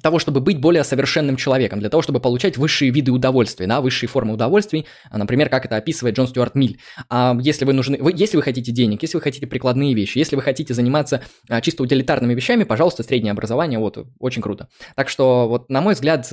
того, 0.00 0.18
чтобы 0.18 0.40
быть 0.40 0.58
более 0.58 0.84
совершенным 0.84 1.36
человеком, 1.36 1.80
для 1.80 1.90
того, 1.90 2.02
чтобы 2.02 2.20
получать 2.20 2.56
высшие 2.56 2.90
виды 2.90 3.12
удовольствия, 3.12 3.66
да, 3.66 3.80
высшие 3.80 4.08
формы 4.08 4.34
удовольствий, 4.34 4.86
а, 5.10 5.18
например, 5.18 5.48
как 5.48 5.64
это 5.64 5.76
описывает 5.76 6.16
Джон 6.16 6.28
Стюарт 6.28 6.54
Миль. 6.54 6.78
А 7.08 7.36
если 7.40 7.64
вы 7.64 7.72
нужны, 7.72 7.98
вы, 8.00 8.12
если 8.14 8.36
вы 8.36 8.42
хотите 8.42 8.72
денег, 8.72 9.02
если 9.02 9.16
вы 9.16 9.22
хотите 9.22 9.46
прикладные 9.46 9.94
вещи, 9.94 10.18
если 10.18 10.36
вы 10.36 10.42
хотите 10.42 10.74
заниматься 10.74 11.22
а, 11.48 11.60
чисто 11.60 11.82
утилитарными 11.82 12.34
вещами, 12.34 12.64
пожалуйста, 12.64 13.02
среднее 13.02 13.32
образование, 13.32 13.78
вот, 13.78 13.98
очень 14.18 14.42
круто. 14.42 14.68
Так 14.94 15.08
что, 15.08 15.48
вот, 15.48 15.70
на 15.70 15.80
мой 15.80 15.94
взгляд, 15.94 16.30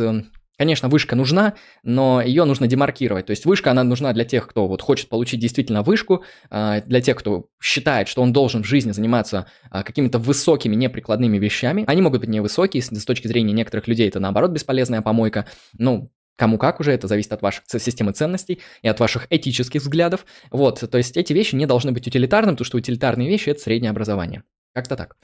Конечно, 0.58 0.88
вышка 0.88 1.16
нужна, 1.16 1.56
но 1.82 2.22
ее 2.22 2.44
нужно 2.44 2.68
демаркировать. 2.68 3.26
То 3.26 3.32
есть 3.32 3.46
вышка, 3.46 3.72
она 3.72 3.84
нужна 3.84 4.13
для 4.13 4.24
тех, 4.24 4.48
кто 4.48 4.68
вот 4.68 4.84
хочет 4.84 5.10
получить 5.10 5.39
действительно 5.39 5.82
вышку, 5.82 6.24
а, 6.52 6.82
для 6.82 7.02
тех, 7.02 7.18
кто 7.18 7.48
считает, 7.62 8.08
что 8.08 8.22
он 8.22 8.34
должен 8.34 8.62
в 8.62 8.68
жизни 8.68 8.92
заниматься 8.92 9.48
а, 9.72 9.82
какими-то 9.84 10.20
высокими 10.20 10.76
неприкладными 10.76 11.39
вещами. 11.39 11.84
Они 11.88 12.02
могут 12.02 12.21
быть 12.21 12.30
невысокие, 12.30 12.84
с 12.84 13.06
точки 13.06 13.27
зрения 13.27 13.52
некоторых 13.52 13.88
людей 13.88 14.08
это 14.08 14.19
наоборот 14.19 14.52
бесполезная 14.52 15.02
помойка. 15.02 15.48
Ну, 15.77 16.12
Кому 16.36 16.58
как 16.58 16.80
уже, 16.80 16.92
это 16.92 17.08
зависит 17.08 17.32
от 17.32 17.44
вашей 17.44 17.62
системы 17.67 18.12
ценностей 18.12 18.60
и 18.82 18.88
от 18.88 19.00
ваших 19.00 19.27
этических 19.30 19.82
взглядов. 19.82 20.25
Вот, 20.50 20.84
то 20.90 20.98
есть 20.98 21.15
эти 21.15 21.32
вещи 21.32 21.54
не 21.54 21.67
должны 21.67 21.92
быть 21.92 22.08
утилитарными, 22.08 22.56
потому 22.56 22.65
что 22.65 22.77
утилитарные 22.77 23.30
вещи– 23.30 23.50
это 23.52 23.62
среднее 23.62 23.92
образование. 23.92 24.44
Как-то 24.73 24.96
так. 24.96 25.15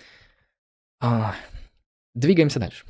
А, 1.01 1.33
двигаемся 2.13 2.59
дальше. 2.59 2.85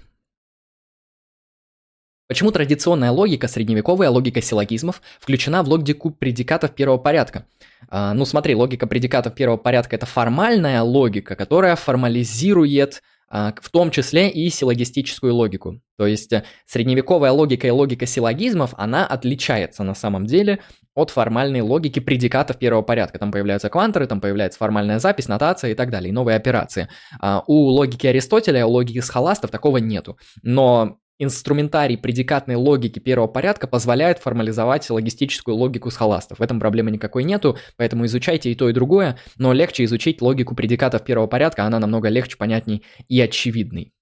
Почему 2.29 2.51
традиционная 2.51 3.09
логика, 3.09 3.47
средневековая 3.47 4.11
логика 4.11 4.39
силлогизмов, 4.39 5.01
включена 5.19 5.63
в 5.63 5.67
логику 5.67 6.11
предикатов 6.11 6.75
первого 6.75 6.99
порядка? 6.99 7.47
А, 7.89 8.13
ну 8.13 8.23
смотри, 8.23 8.53
логика 8.53 8.85
предикатов 8.85 9.33
первого 9.33 9.57
порядка– 9.57 9.95
это 9.97 10.05
формальная 10.05 10.83
логика, 10.83 11.35
которая 11.35 11.75
формализирует 11.75 13.01
а, 13.29 13.55
в 13.59 13.71
том 13.71 13.89
числе 13.89 14.29
и 14.29 14.47
силлогистическую 14.51 15.33
логику. 15.33 15.81
То 15.97 16.05
есть 16.05 16.31
э, 16.31 16.43
средневековая 16.67 17.31
логика 17.31 17.65
и 17.65 17.71
логика 17.71 18.05
силлогизмов, 18.05 18.75
она 18.77 19.07
отличается 19.07 19.81
на 19.81 19.95
самом 19.95 20.27
деле 20.27 20.59
от 20.93 21.09
формальной 21.09 21.61
логики 21.61 21.99
предикатов 21.99 22.59
первого 22.59 22.83
порядка. 22.83 23.17
Там 23.17 23.31
появляются 23.31 23.69
квантеры, 23.69 24.05
там 24.05 24.21
появляется 24.21 24.59
формальная 24.59 24.99
запись, 24.99 25.27
нотация 25.27 25.71
и 25.71 25.73
так 25.73 25.89
далее, 25.89 26.09
и 26.09 26.13
новые 26.13 26.37
операции. 26.37 26.89
А 27.19 27.43
у 27.47 27.69
логики 27.69 28.05
Аристотеля, 28.05 28.67
у 28.67 28.69
логики 28.69 28.99
схоластов 28.99 29.49
такого 29.49 29.77
нету. 29.77 30.19
Но 30.43 30.99
инструментарий 31.19 31.97
предикатной 31.97 32.55
логики 32.55 32.99
первого 32.99 33.27
порядка 33.27 33.67
позволяет 33.67 34.19
формализовать 34.19 34.89
логистическую 34.89 35.55
логику 35.55 35.91
схоластов. 35.91 36.39
В 36.39 36.41
этом 36.41 36.59
проблемы 36.59 36.89
никакой 36.91 37.23
нету, 37.25 37.57
поэтому 37.77 38.05
изучайте 38.05 38.51
и 38.51 38.55
то, 38.55 38.69
и 38.69 38.73
другое, 38.73 39.17
но 39.37 39.53
легче 39.53 39.83
изучить 39.83 40.21
логику 40.21 40.55
предикатов 40.55 41.03
первого 41.03 41.27
порядка, 41.27 41.65
она 41.65 41.79
намного 41.79 42.07
легче, 42.09 42.37
понятней 42.37 42.83
и 43.07 43.19
очевидной. 43.21 43.93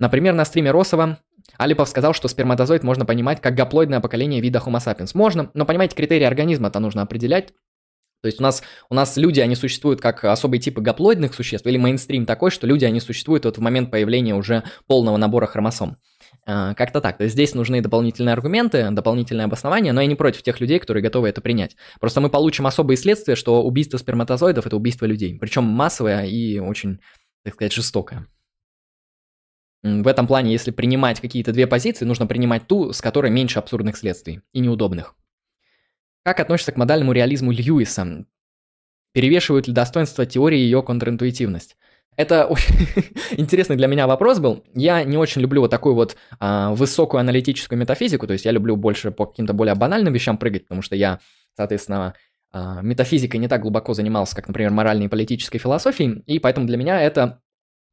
Например, 0.00 0.34
на 0.34 0.44
стриме 0.44 0.72
Росова 0.72 1.18
Алипов 1.56 1.88
сказал, 1.88 2.12
что 2.14 2.26
сперматозоид 2.28 2.82
можно 2.82 3.06
понимать 3.06 3.40
как 3.40 3.54
гаплоидное 3.54 4.00
поколение 4.00 4.40
вида 4.40 4.58
Homo 4.58 4.78
sapiens. 4.78 5.12
Можно, 5.14 5.50
но 5.54 5.64
понимаете, 5.64 5.94
критерии 5.94 6.24
организма-то 6.24 6.80
нужно 6.80 7.02
определять. 7.02 7.52
То 8.24 8.28
есть 8.28 8.40
у 8.40 8.42
нас, 8.42 8.62
у 8.88 8.94
нас 8.94 9.18
люди, 9.18 9.40
они 9.40 9.54
существуют 9.54 10.00
как 10.00 10.24
особые 10.24 10.58
типы 10.58 10.80
гаплоидных 10.80 11.34
существ, 11.34 11.66
или 11.66 11.76
мейнстрим 11.76 12.24
такой, 12.24 12.50
что 12.50 12.66
люди, 12.66 12.86
они 12.86 12.98
существуют 12.98 13.44
вот 13.44 13.58
в 13.58 13.60
момент 13.60 13.90
появления 13.90 14.34
уже 14.34 14.62
полного 14.86 15.18
набора 15.18 15.44
хромосом. 15.44 15.98
А, 16.46 16.72
как-то 16.72 17.02
так. 17.02 17.18
То 17.18 17.24
есть 17.24 17.34
здесь 17.34 17.54
нужны 17.54 17.82
дополнительные 17.82 18.32
аргументы, 18.32 18.88
дополнительное 18.92 19.44
обоснование, 19.44 19.92
но 19.92 20.00
я 20.00 20.06
не 20.06 20.14
против 20.14 20.42
тех 20.42 20.58
людей, 20.58 20.78
которые 20.78 21.02
готовы 21.02 21.28
это 21.28 21.42
принять. 21.42 21.76
Просто 22.00 22.22
мы 22.22 22.30
получим 22.30 22.66
особые 22.66 22.96
следствия, 22.96 23.36
что 23.36 23.62
убийство 23.62 23.98
сперматозоидов– 23.98 24.64
это 24.66 24.74
убийство 24.74 25.04
людей. 25.04 25.36
Причем 25.38 25.64
массовое 25.64 26.24
и 26.24 26.60
очень, 26.60 27.00
так 27.44 27.52
сказать, 27.52 27.74
жестокое. 27.74 28.26
В 29.82 30.08
этом 30.08 30.26
плане, 30.26 30.50
если 30.50 30.70
принимать 30.70 31.20
какие-то 31.20 31.52
две 31.52 31.66
позиции, 31.66 32.06
нужно 32.06 32.26
принимать 32.26 32.66
ту, 32.66 32.94
с 32.94 33.02
которой 33.02 33.30
меньше 33.30 33.58
абсурдных 33.58 33.98
следствий 33.98 34.40
и 34.54 34.60
неудобных. 34.60 35.14
Как 36.24 36.40
относишься 36.40 36.72
к 36.72 36.76
модальному 36.76 37.12
реализму 37.12 37.52
Льюиса? 37.52 38.24
Перевешивают 39.12 39.68
ли 39.68 39.74
достоинства 39.74 40.24
теории 40.24 40.58
ее 40.58 40.82
контринтуитивность? 40.82 41.76
Это 42.16 42.46
очень 42.46 42.74
интересный 43.36 43.76
для 43.76 43.88
меня 43.88 44.06
вопрос 44.06 44.38
был. 44.38 44.64
Я 44.74 45.04
не 45.04 45.18
очень 45.18 45.42
люблю 45.42 45.60
вот 45.60 45.70
такую 45.70 45.94
вот 45.94 46.16
а, 46.40 46.72
высокую 46.72 47.20
аналитическую 47.20 47.78
метафизику, 47.78 48.26
то 48.26 48.32
есть 48.32 48.46
я 48.46 48.52
люблю 48.52 48.74
больше 48.76 49.10
по 49.10 49.26
каким-то 49.26 49.52
более 49.52 49.74
банальным 49.74 50.14
вещам 50.14 50.38
прыгать, 50.38 50.62
потому 50.62 50.80
что 50.80 50.96
я, 50.96 51.20
соответственно, 51.54 52.14
а, 52.52 52.80
метафизикой 52.80 53.38
не 53.38 53.48
так 53.48 53.60
глубоко 53.60 53.92
занимался, 53.92 54.34
как, 54.34 54.48
например, 54.48 54.70
моральной 54.70 55.06
и 55.06 55.08
политической 55.08 55.58
философией, 55.58 56.22
и 56.26 56.38
поэтому 56.38 56.66
для 56.66 56.78
меня 56.78 57.02
это 57.02 57.42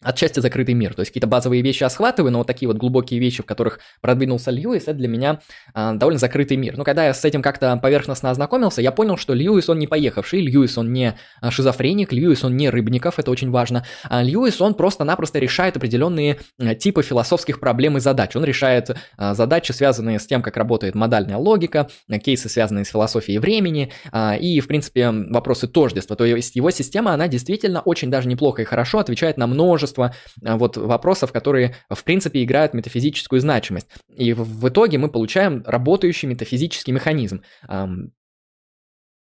отчасти 0.02 0.40
закрытый 0.40 0.74
мир. 0.74 0.94
То 0.94 1.02
есть 1.02 1.12
какие-то 1.12 1.28
базовые 1.28 1.62
вещи 1.62 1.84
я 1.84 1.90
схватываю, 1.90 2.32
но 2.32 2.40
вот 2.40 2.48
такие 2.48 2.68
вот 2.68 2.78
глубокие 2.78 3.20
вещи, 3.20 3.44
в 3.44 3.46
которых 3.46 3.80
продвинулся 4.02 4.52
Льюис, 4.52 4.84
это 4.84 4.94
для 4.94 5.08
меня 5.08 5.40
а, 5.74 5.94
довольно 5.94 6.20
закрытый 6.20 6.58
мир. 6.58 6.78
Но 6.78 6.84
когда 6.84 7.06
я 7.06 7.14
с 7.14 7.24
этим 7.24 7.42
как-то 7.42 7.78
поверхностно 7.78 8.30
ознакомился, 8.30 8.82
я 8.82 8.92
понял, 8.92 9.18
что 9.18 9.34
Льюис 9.34 9.70
он 9.70 9.80
не 9.80 9.88
поехавший, 9.88 10.42
Льюис 10.42 10.78
он 10.78 10.92
не 10.92 11.16
а, 11.42 11.52
шизофреник, 11.52 12.12
Льюис 12.12 12.44
он 12.44 12.58
не 12.58 12.70
Рыбников, 12.70 13.20
это 13.20 13.32
очень 13.32 13.52
важно. 13.52 13.86
А 14.04 14.24
Льюис 14.24 14.60
он 14.62 14.74
просто-напросто 14.74 15.40
решает 15.40 15.78
определенные 15.78 16.40
а, 16.60 16.76
типы 16.76 17.04
философских 17.04 17.60
проблем 17.60 17.98
и 17.98 18.00
задач. 18.00 18.36
Он 18.36 18.44
решает 18.44 18.96
а, 19.18 19.34
задачи, 19.34 19.72
связанные 19.72 20.20
с 20.20 20.26
тем, 20.26 20.42
как 20.42 20.58
работает 20.58 20.96
модальная 20.96 21.38
логика, 21.38 21.90
кейсы, 22.24 22.50
связанные 22.50 22.86
с 22.86 22.90
философией 22.90 23.40
времени 23.40 23.92
а, 24.12 24.36
и, 24.36 24.60
в 24.60 24.68
принципе, 24.68 25.12
вопросы 25.12 25.68
тождества. 25.68 26.16
То 26.16 26.26
есть 26.26 26.56
его 26.56 26.72
система, 26.72 27.14
она 27.14 27.28
действительно 27.28 27.82
очень 27.82 28.10
даже 28.10 28.28
неплохо 28.28 28.62
и 28.62 28.66
хорошо 28.66 29.00
отвечает 29.00 29.38
на 29.38 29.48
множество 29.48 29.91
множество 29.98 30.16
а, 30.44 30.58
вот 30.58 30.78
вопросов, 30.78 31.32
которые, 31.32 31.76
в 31.90 32.04
принципе, 32.04 32.44
играют 32.44 32.74
метафизическую 32.74 33.42
значимость. 33.42 33.88
И 34.10 34.34
в 34.34 34.68
итоге 34.68 34.98
мы 34.98 35.10
получаем 35.10 35.64
работающий 35.66 36.28
метафизический 36.28 36.94
механизм. 36.94 37.44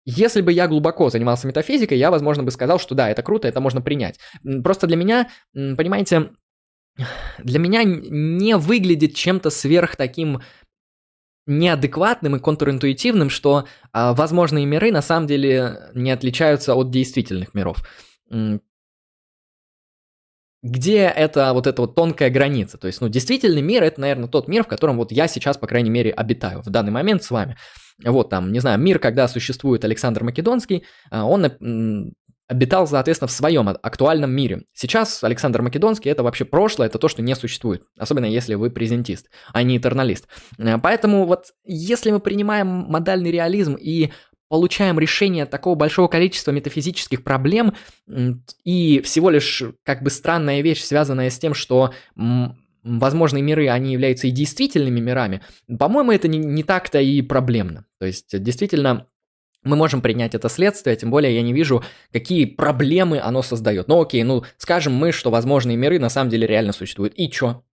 Если 0.08 0.40
бы 0.40 0.52
я 0.52 0.68
глубоко 0.68 1.10
занимался 1.10 1.48
метафизикой, 1.48 1.98
я, 1.98 2.12
возможно, 2.12 2.44
бы 2.44 2.52
сказал, 2.52 2.78
что 2.78 2.94
да, 2.94 3.10
это 3.10 3.22
круто, 3.24 3.48
это 3.48 3.60
можно 3.60 3.80
принять. 3.80 4.20
Просто 4.62 4.86
для 4.86 4.96
меня, 4.96 5.28
понимаете, 5.52 6.30
для 7.38 7.58
меня 7.58 7.82
не 7.84 8.56
выглядит 8.56 9.14
чем-то 9.14 9.50
сверх 9.50 9.96
таким 9.96 10.42
неадекватным 11.48 12.36
и 12.36 12.40
контринтуитивным, 12.40 13.30
что 13.30 13.66
а, 13.92 14.14
возможные 14.14 14.66
миры 14.66 14.90
на 14.90 15.02
самом 15.02 15.26
деле 15.26 15.90
не 15.94 16.10
отличаются 16.10 16.74
от 16.74 16.90
действительных 16.90 17.54
миров 17.54 17.84
где 20.66 21.02
это 21.02 21.52
вот 21.52 21.66
эта 21.66 21.82
вот 21.82 21.94
тонкая 21.94 22.30
граница. 22.30 22.78
То 22.78 22.86
есть, 22.86 23.00
ну, 23.00 23.08
действительный 23.08 23.62
мир– 23.62 23.82
это, 23.84 24.00
наверное, 24.00 24.28
тот 24.28 24.48
мир, 24.48 24.64
в 24.64 24.66
котором 24.66 24.96
вот 24.96 25.12
я 25.12 25.28
сейчас, 25.28 25.56
по 25.56 25.66
крайней 25.66 25.90
мере, 25.90 26.10
обитаю 26.10 26.62
в 26.62 26.70
данный 26.70 26.92
момент 26.92 27.22
с 27.22 27.30
вами. 27.30 27.56
Вот 28.04 28.28
там, 28.30 28.52
не 28.52 28.60
знаю, 28.60 28.78
мир, 28.78 28.98
когда 28.98 29.28
существует 29.28 29.84
Александр 29.84 30.24
Македонский, 30.24 30.84
а, 31.10 31.24
он 31.24 32.12
обитал, 32.48 32.86
соответственно, 32.86 33.28
в 33.28 33.32
своем 33.32 33.68
актуальном 33.68 34.30
мире. 34.30 34.62
Сейчас 34.72 35.24
Александр 35.24 35.62
Македонский– 35.62 36.08
это 36.10 36.22
вообще 36.22 36.44
прошлое, 36.44 36.88
это 36.88 36.98
то, 36.98 37.08
что 37.08 37.22
не 37.22 37.34
существует. 37.34 37.82
Особенно 37.98 38.26
если 38.26 38.54
вы 38.54 38.70
презентист, 38.70 39.28
а 39.52 39.62
не 39.62 39.78
этерналист. 39.78 40.28
Э, 40.58 40.78
поэтому 40.78 41.26
вот 41.26 41.46
если 41.64 42.10
мы 42.10 42.20
принимаем 42.20 42.66
модальный 42.66 43.30
реализм 43.30 43.74
и 43.74 44.12
получаем 44.48 44.98
решение 44.98 45.46
такого 45.46 45.74
большого 45.74 46.08
количества 46.08 46.52
метафизических 46.52 47.24
проблем, 47.24 47.74
и 48.64 49.00
всего 49.00 49.30
лишь 49.30 49.62
как 49.82 50.02
бы 50.02 50.10
странная 50.10 50.60
вещь, 50.60 50.82
связанная 50.82 51.30
с 51.30 51.38
тем, 51.38 51.54
что 51.54 51.92
возможные 52.82 53.42
миры, 53.42 53.68
они 53.68 53.92
являются 53.92 54.28
и 54.28 54.30
действительными 54.30 55.00
мирами, 55.00 55.42
по-моему, 55.78 56.12
это 56.12 56.28
не, 56.28 56.38
не 56.38 56.62
так-то 56.62 57.00
и 57.00 57.20
проблемно. 57.22 57.84
То 57.98 58.06
есть, 58.06 58.40
действительно, 58.40 59.06
мы 59.66 59.76
можем 59.76 60.00
принять 60.00 60.34
это 60.34 60.48
следствие, 60.48 60.96
тем 60.96 61.10
более 61.10 61.34
я 61.34 61.42
не 61.42 61.52
вижу, 61.52 61.82
какие 62.12 62.44
проблемы 62.44 63.18
оно 63.18 63.42
создает. 63.42 63.88
Ну 63.88 64.00
окей, 64.00 64.22
ну 64.22 64.44
скажем 64.56 64.94
мы, 64.94 65.10
что 65.12 65.30
возможные 65.30 65.76
миры 65.76 65.98
на 65.98 66.08
самом 66.08 66.30
деле 66.30 66.46
реально 66.46 66.72
существуют. 66.72 67.14
И 67.16 67.28
чё? 67.28 67.64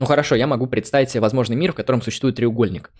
Ну 0.00 0.06
хорошо, 0.06 0.34
я 0.34 0.46
могу 0.46 0.66
представить 0.66 1.10
себе 1.10 1.20
возможный 1.20 1.56
мир, 1.56 1.72
в 1.72 1.74
котором 1.76 2.00
существует 2.00 2.36
треугольник. 2.36 2.90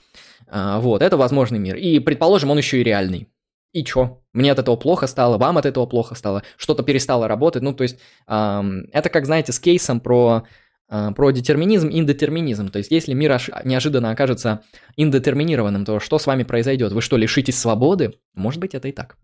А, 0.47 0.79
вот, 0.81 1.01
это 1.01 1.17
возможный 1.17 1.59
мир. 1.59 1.77
И, 1.77 1.99
предположим, 1.99 2.51
он 2.51 2.59
еще 2.59 2.79
и 2.79 2.85
реальный. 2.85 3.27
И 3.73 3.83
чё? 3.85 4.23
Мне 4.35 4.53
от 4.53 4.59
этого 4.59 4.77
плохо 4.77 5.07
стало, 5.07 5.39
вам 5.39 5.57
от 5.57 5.65
этого 5.65 5.87
плохо 5.87 6.15
стало, 6.15 6.43
что-то 6.59 6.83
перестало 6.83 7.27
работать. 7.27 7.63
Ну, 7.63 7.73
то 7.73 7.85
есть, 7.85 7.99
эм, 8.29 8.87
это 8.93 9.09
как, 9.09 9.25
знаете, 9.25 9.53
с 9.53 9.61
кейсом 9.61 10.01
про, 10.01 10.45
э, 10.91 11.11
про 11.17 11.31
детерминизм, 11.31 11.89
индетерминизм. 11.91 12.69
То 12.69 12.79
есть, 12.79 12.91
если 12.91 13.15
мир 13.15 13.41
неожиданно 13.65 14.11
окажется 14.11 14.63
индетерминированным, 14.97 15.87
то 15.87 16.01
что 16.01 16.19
с 16.19 16.27
вами 16.27 16.43
произойдет? 16.43 16.93
Вы 16.93 17.01
что, 17.01 17.17
лишитесь 17.17 17.59
свободы? 17.59 18.15
Может 18.35 18.61
быть, 18.61 18.75
это 18.75 18.89
и 18.89 18.93
так. 18.93 19.17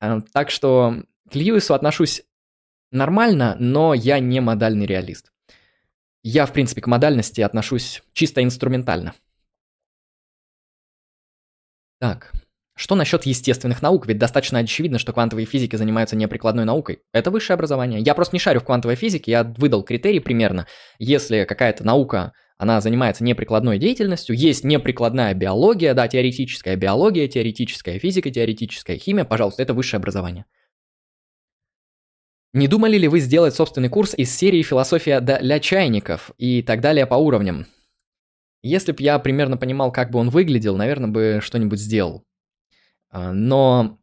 Э, 0.00 0.20
так 0.32 0.50
что 0.50 0.96
к 1.30 1.36
Льюису 1.36 1.74
отношусь 1.74 2.22
нормально, 2.90 3.56
но 3.60 3.94
я 3.94 4.18
не 4.18 4.40
модальный 4.40 4.86
реалист. 4.86 5.31
Я, 6.22 6.46
в 6.46 6.52
принципе, 6.52 6.80
к 6.80 6.86
модальности 6.86 7.40
отношусь 7.40 8.02
чисто 8.12 8.42
инструментально. 8.42 9.14
Так, 11.98 12.32
что 12.76 12.94
насчет 12.94 13.26
естественных 13.26 13.82
наук? 13.82 14.06
Ведь 14.06 14.18
достаточно 14.18 14.58
очевидно, 14.60 14.98
что 14.98 15.12
квантовые 15.12 15.46
физики 15.46 15.76
занимаются 15.76 16.16
неприкладной 16.16 16.64
наукой. 16.64 17.00
Это 17.12 17.30
высшее 17.30 17.54
образование. 17.54 18.00
Я 18.00 18.14
просто 18.14 18.36
не 18.36 18.40
шарю 18.40 18.60
в 18.60 18.64
квантовой 18.64 18.96
физике, 18.96 19.30
я 19.32 19.44
выдал 19.44 19.82
критерий 19.82 20.20
примерно. 20.20 20.66
Если 20.98 21.44
какая-то 21.44 21.84
наука, 21.84 22.32
она 22.56 22.80
занимается 22.80 23.24
неприкладной 23.24 23.78
деятельностью, 23.78 24.36
есть 24.36 24.64
неприкладная 24.64 25.34
биология, 25.34 25.94
да, 25.94 26.08
теоретическая 26.08 26.76
биология, 26.76 27.28
теоретическая 27.28 27.98
физика, 27.98 28.30
теоретическая 28.30 28.96
химия, 28.96 29.24
пожалуйста, 29.24 29.62
это 29.62 29.74
высшее 29.74 29.98
образование. 29.98 30.44
Не 32.54 32.68
думали 32.68 32.98
ли 32.98 33.08
вы 33.08 33.20
сделать 33.20 33.54
собственный 33.54 33.88
курс 33.88 34.14
из 34.14 34.34
серии 34.34 34.62
«Философия 34.62 35.20
для 35.20 35.58
чайников» 35.58 36.32
и 36.36 36.62
так 36.62 36.80
далее 36.80 37.06
по 37.06 37.14
уровням? 37.14 37.66
Если 38.62 38.92
бы 38.92 39.02
я 39.02 39.18
примерно 39.18 39.56
понимал, 39.56 39.90
как 39.90 40.10
бы 40.10 40.18
он 40.18 40.28
выглядел, 40.28 40.76
наверное, 40.76 41.10
бы 41.10 41.40
что-нибудь 41.42 41.80
сделал. 41.80 42.24
А, 43.10 43.32
но 43.32 43.98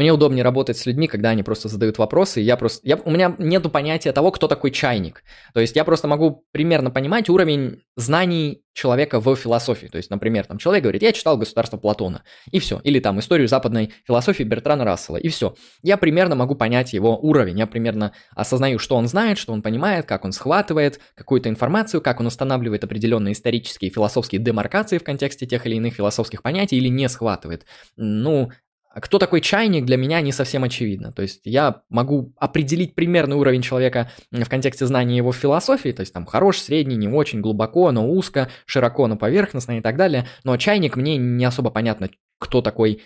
Мне 0.00 0.14
удобнее 0.14 0.42
работать 0.42 0.78
с 0.78 0.86
людьми, 0.86 1.08
когда 1.08 1.28
они 1.28 1.42
просто 1.42 1.68
задают 1.68 1.98
вопросы. 1.98 2.40
Я 2.40 2.56
просто, 2.56 2.80
я, 2.88 2.96
у 2.96 3.10
меня 3.10 3.36
нет 3.36 3.70
понятия 3.70 4.12
того, 4.12 4.30
кто 4.30 4.48
такой 4.48 4.70
чайник. 4.70 5.22
То 5.52 5.60
есть 5.60 5.76
я 5.76 5.84
просто 5.84 6.08
могу 6.08 6.46
примерно 6.52 6.90
понимать 6.90 7.28
уровень 7.28 7.82
знаний 7.96 8.62
человека 8.72 9.20
в 9.20 9.36
философии. 9.36 9.88
То 9.88 9.98
есть, 9.98 10.08
например, 10.08 10.46
там 10.46 10.56
человек 10.56 10.84
говорит, 10.84 11.02
я 11.02 11.12
читал 11.12 11.36
«Государство 11.36 11.76
Платона», 11.76 12.22
и 12.50 12.60
все. 12.60 12.80
Или 12.82 12.98
там 12.98 13.20
историю 13.20 13.46
западной 13.46 13.92
философии 14.06 14.42
Бертрана 14.42 14.86
Рассела, 14.86 15.18
и 15.18 15.28
все. 15.28 15.54
Я 15.82 15.98
примерно 15.98 16.34
могу 16.34 16.54
понять 16.54 16.94
его 16.94 17.18
уровень. 17.18 17.58
Я 17.58 17.66
примерно 17.66 18.14
осознаю, 18.34 18.78
что 18.78 18.96
он 18.96 19.06
знает, 19.06 19.36
что 19.36 19.52
он 19.52 19.60
понимает, 19.60 20.06
как 20.06 20.24
он 20.24 20.32
схватывает 20.32 20.98
какую-то 21.14 21.50
информацию, 21.50 22.00
как 22.00 22.20
он 22.20 22.26
устанавливает 22.26 22.84
определенные 22.84 23.32
исторические 23.32 23.90
и 23.90 23.92
философские 23.92 24.40
демаркации 24.40 24.96
в 24.96 25.04
контексте 25.04 25.44
тех 25.44 25.66
или 25.66 25.76
иных 25.76 25.92
философских 25.92 26.40
понятий 26.40 26.78
или 26.78 26.88
не 26.88 27.06
схватывает. 27.10 27.66
Ну, 27.98 28.50
кто 28.94 29.18
такой 29.18 29.40
чайник, 29.40 29.84
для 29.84 29.96
меня 29.96 30.20
не 30.20 30.32
совсем 30.32 30.64
очевидно. 30.64 31.12
То 31.12 31.22
есть 31.22 31.42
я 31.44 31.82
могу 31.88 32.32
определить 32.36 32.94
примерный 32.94 33.36
уровень 33.36 33.62
человека 33.62 34.10
в 34.32 34.48
контексте 34.48 34.86
знания 34.86 35.16
его 35.16 35.32
философии, 35.32 35.90
то 35.92 36.00
есть 36.00 36.12
там 36.12 36.26
хорош, 36.26 36.58
средний, 36.58 36.96
не 36.96 37.08
очень, 37.08 37.40
глубоко, 37.40 37.92
но 37.92 38.10
узко, 38.10 38.48
широко, 38.66 39.06
но 39.06 39.16
поверхностно 39.16 39.78
и 39.78 39.80
так 39.80 39.96
далее. 39.96 40.26
Но 40.42 40.56
чайник 40.56 40.96
мне 40.96 41.16
не 41.16 41.44
особо 41.44 41.70
понятно, 41.70 42.10
кто 42.38 42.62
такой 42.62 43.02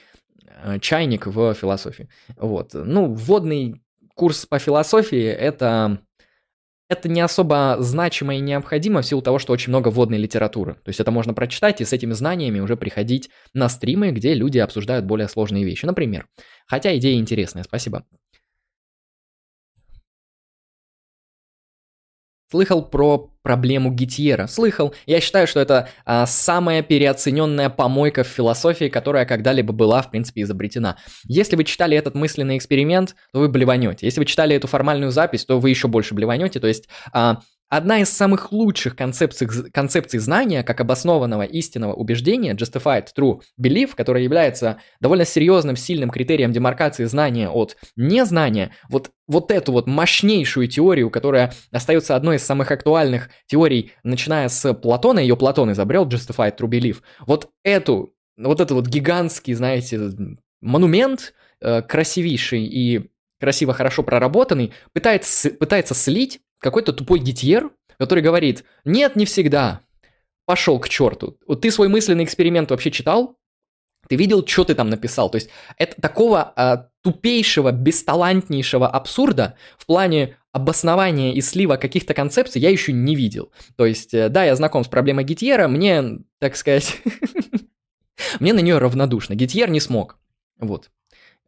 э, 0.62 0.78
чайник 0.80 1.26
в 1.26 1.52
философии. 1.52 2.08
Вот. 2.36 2.70
Ну, 2.72 3.12
вводный 3.12 3.82
курс 4.14 4.46
по 4.46 4.58
философии– 4.58 5.24
это 5.24 5.98
это 6.94 7.08
не 7.08 7.20
особо 7.20 7.76
значимо 7.80 8.34
и 8.36 8.40
необходимо 8.40 9.02
в 9.02 9.06
силу 9.06 9.20
того, 9.22 9.38
что 9.38 9.52
очень 9.52 9.70
много 9.70 9.88
вводной 9.88 10.18
литературы. 10.18 10.74
То 10.74 10.88
есть 10.88 11.00
это 11.00 11.10
можно 11.10 11.34
прочитать 11.34 11.80
и 11.80 11.84
с 11.84 11.92
этими 11.92 12.12
знаниями 12.12 12.60
уже 12.60 12.76
приходить 12.76 13.30
на 13.52 13.68
стримы, 13.68 14.10
где 14.10 14.34
люди 14.34 14.58
обсуждают 14.58 15.04
более 15.04 15.28
сложные 15.28 15.64
вещи. 15.64 15.84
Например. 15.86 16.26
Хотя 16.66 16.96
идея 16.96 17.18
интересная, 17.18 17.64
спасибо. 17.64 18.04
Слыхал 22.54 22.88
про 22.88 23.32
проблему 23.42 23.90
Гитьера? 23.90 24.46
Слыхал. 24.46 24.94
Я 25.06 25.20
считаю, 25.20 25.48
что 25.48 25.58
это 25.58 25.88
а, 26.04 26.24
самая 26.24 26.84
переоцененная 26.84 27.68
помойка 27.68 28.22
в 28.22 28.28
философии, 28.28 28.88
которая 28.88 29.26
когда-либо 29.26 29.72
была, 29.72 30.02
в 30.02 30.12
принципе, 30.12 30.42
изобретена. 30.42 30.96
Если 31.24 31.56
вы 31.56 31.64
читали 31.64 31.96
этот 31.96 32.14
мысленный 32.14 32.56
эксперимент, 32.56 33.16
то 33.32 33.40
вы 33.40 33.48
блеванете. 33.48 34.06
Если 34.06 34.20
вы 34.20 34.24
читали 34.24 34.54
эту 34.54 34.68
формальную 34.68 35.10
запись, 35.10 35.44
то 35.44 35.58
вы 35.58 35.70
еще 35.70 35.88
больше 35.88 36.14
блеванете. 36.14 36.60
То 36.60 36.68
есть 36.68 36.88
а, 37.12 37.40
Одна 37.76 38.02
из 38.02 38.08
самых 38.08 38.52
лучших 38.52 38.94
концепций, 38.94 39.48
концепций 39.72 40.20
знания, 40.20 40.62
как 40.62 40.80
обоснованного 40.80 41.42
истинного 41.42 41.92
убеждения, 41.92 42.54
justified 42.54 43.08
true 43.18 43.40
belief, 43.60 43.96
которая 43.96 44.22
является 44.22 44.78
довольно 45.00 45.24
серьезным, 45.24 45.74
сильным 45.74 46.10
критерием 46.10 46.52
демаркации 46.52 47.04
знания 47.06 47.50
от 47.50 47.76
незнания, 47.96 48.70
вот, 48.88 49.10
вот 49.26 49.50
эту 49.50 49.72
вот 49.72 49.88
мощнейшую 49.88 50.68
теорию, 50.68 51.10
которая 51.10 51.52
остается 51.72 52.14
одной 52.14 52.36
из 52.36 52.44
самых 52.44 52.70
актуальных 52.70 53.28
теорий, 53.48 53.90
начиная 54.04 54.48
с 54.48 54.72
Платона, 54.74 55.18
ее 55.18 55.36
Платон 55.36 55.72
изобрел, 55.72 56.06
justified 56.06 56.56
true 56.56 56.70
belief, 56.70 56.98
вот 57.26 57.50
эту, 57.64 58.14
вот 58.36 58.60
этот 58.60 58.70
вот 58.70 58.86
гигантский, 58.86 59.54
знаете, 59.54 59.98
монумент, 60.60 61.34
э, 61.60 61.82
красивейший 61.82 62.66
и 62.66 63.10
красиво, 63.40 63.74
хорошо 63.74 64.04
проработанный, 64.04 64.72
пытается, 64.92 65.50
пытается 65.50 65.94
слить 65.94 66.40
какой-то 66.64 66.94
тупой 66.94 67.20
гитьер, 67.20 67.70
который 67.98 68.24
говорит, 68.24 68.64
нет, 68.86 69.16
не 69.16 69.26
всегда, 69.26 69.82
пошел 70.46 70.80
к 70.80 70.88
черту. 70.88 71.36
Вот 71.46 71.60
ты 71.60 71.70
свой 71.70 71.88
мысленный 71.88 72.24
эксперимент 72.24 72.70
вообще 72.70 72.90
читал? 72.90 73.36
Ты 74.08 74.16
видел, 74.16 74.46
что 74.46 74.64
ты 74.64 74.74
там 74.74 74.88
написал? 74.88 75.30
То 75.30 75.36
есть 75.36 75.50
это 75.76 76.00
такого 76.00 76.52
а, 76.56 76.88
тупейшего, 77.02 77.70
бесталантнейшего 77.70 78.88
абсурда 78.88 79.56
в 79.78 79.84
плане 79.86 80.36
обоснования 80.52 81.34
и 81.34 81.40
слива 81.42 81.76
каких-то 81.76 82.14
концепций 82.14 82.62
я 82.62 82.70
еще 82.70 82.92
не 82.92 83.14
видел. 83.14 83.52
То 83.76 83.84
есть, 83.84 84.14
э, 84.14 84.28
да, 84.28 84.44
я 84.44 84.56
знаком 84.56 84.84
с 84.84 84.88
проблемой 84.88 85.24
Гитьера, 85.24 85.68
мне, 85.68 86.18
так 86.38 86.56
сказать, 86.56 86.98
мне 88.40 88.52
на 88.52 88.60
нее 88.60 88.78
равнодушно. 88.78 89.34
Гитьер 89.34 89.68
не 89.68 89.80
смог. 89.80 90.18
Вот. 90.58 90.90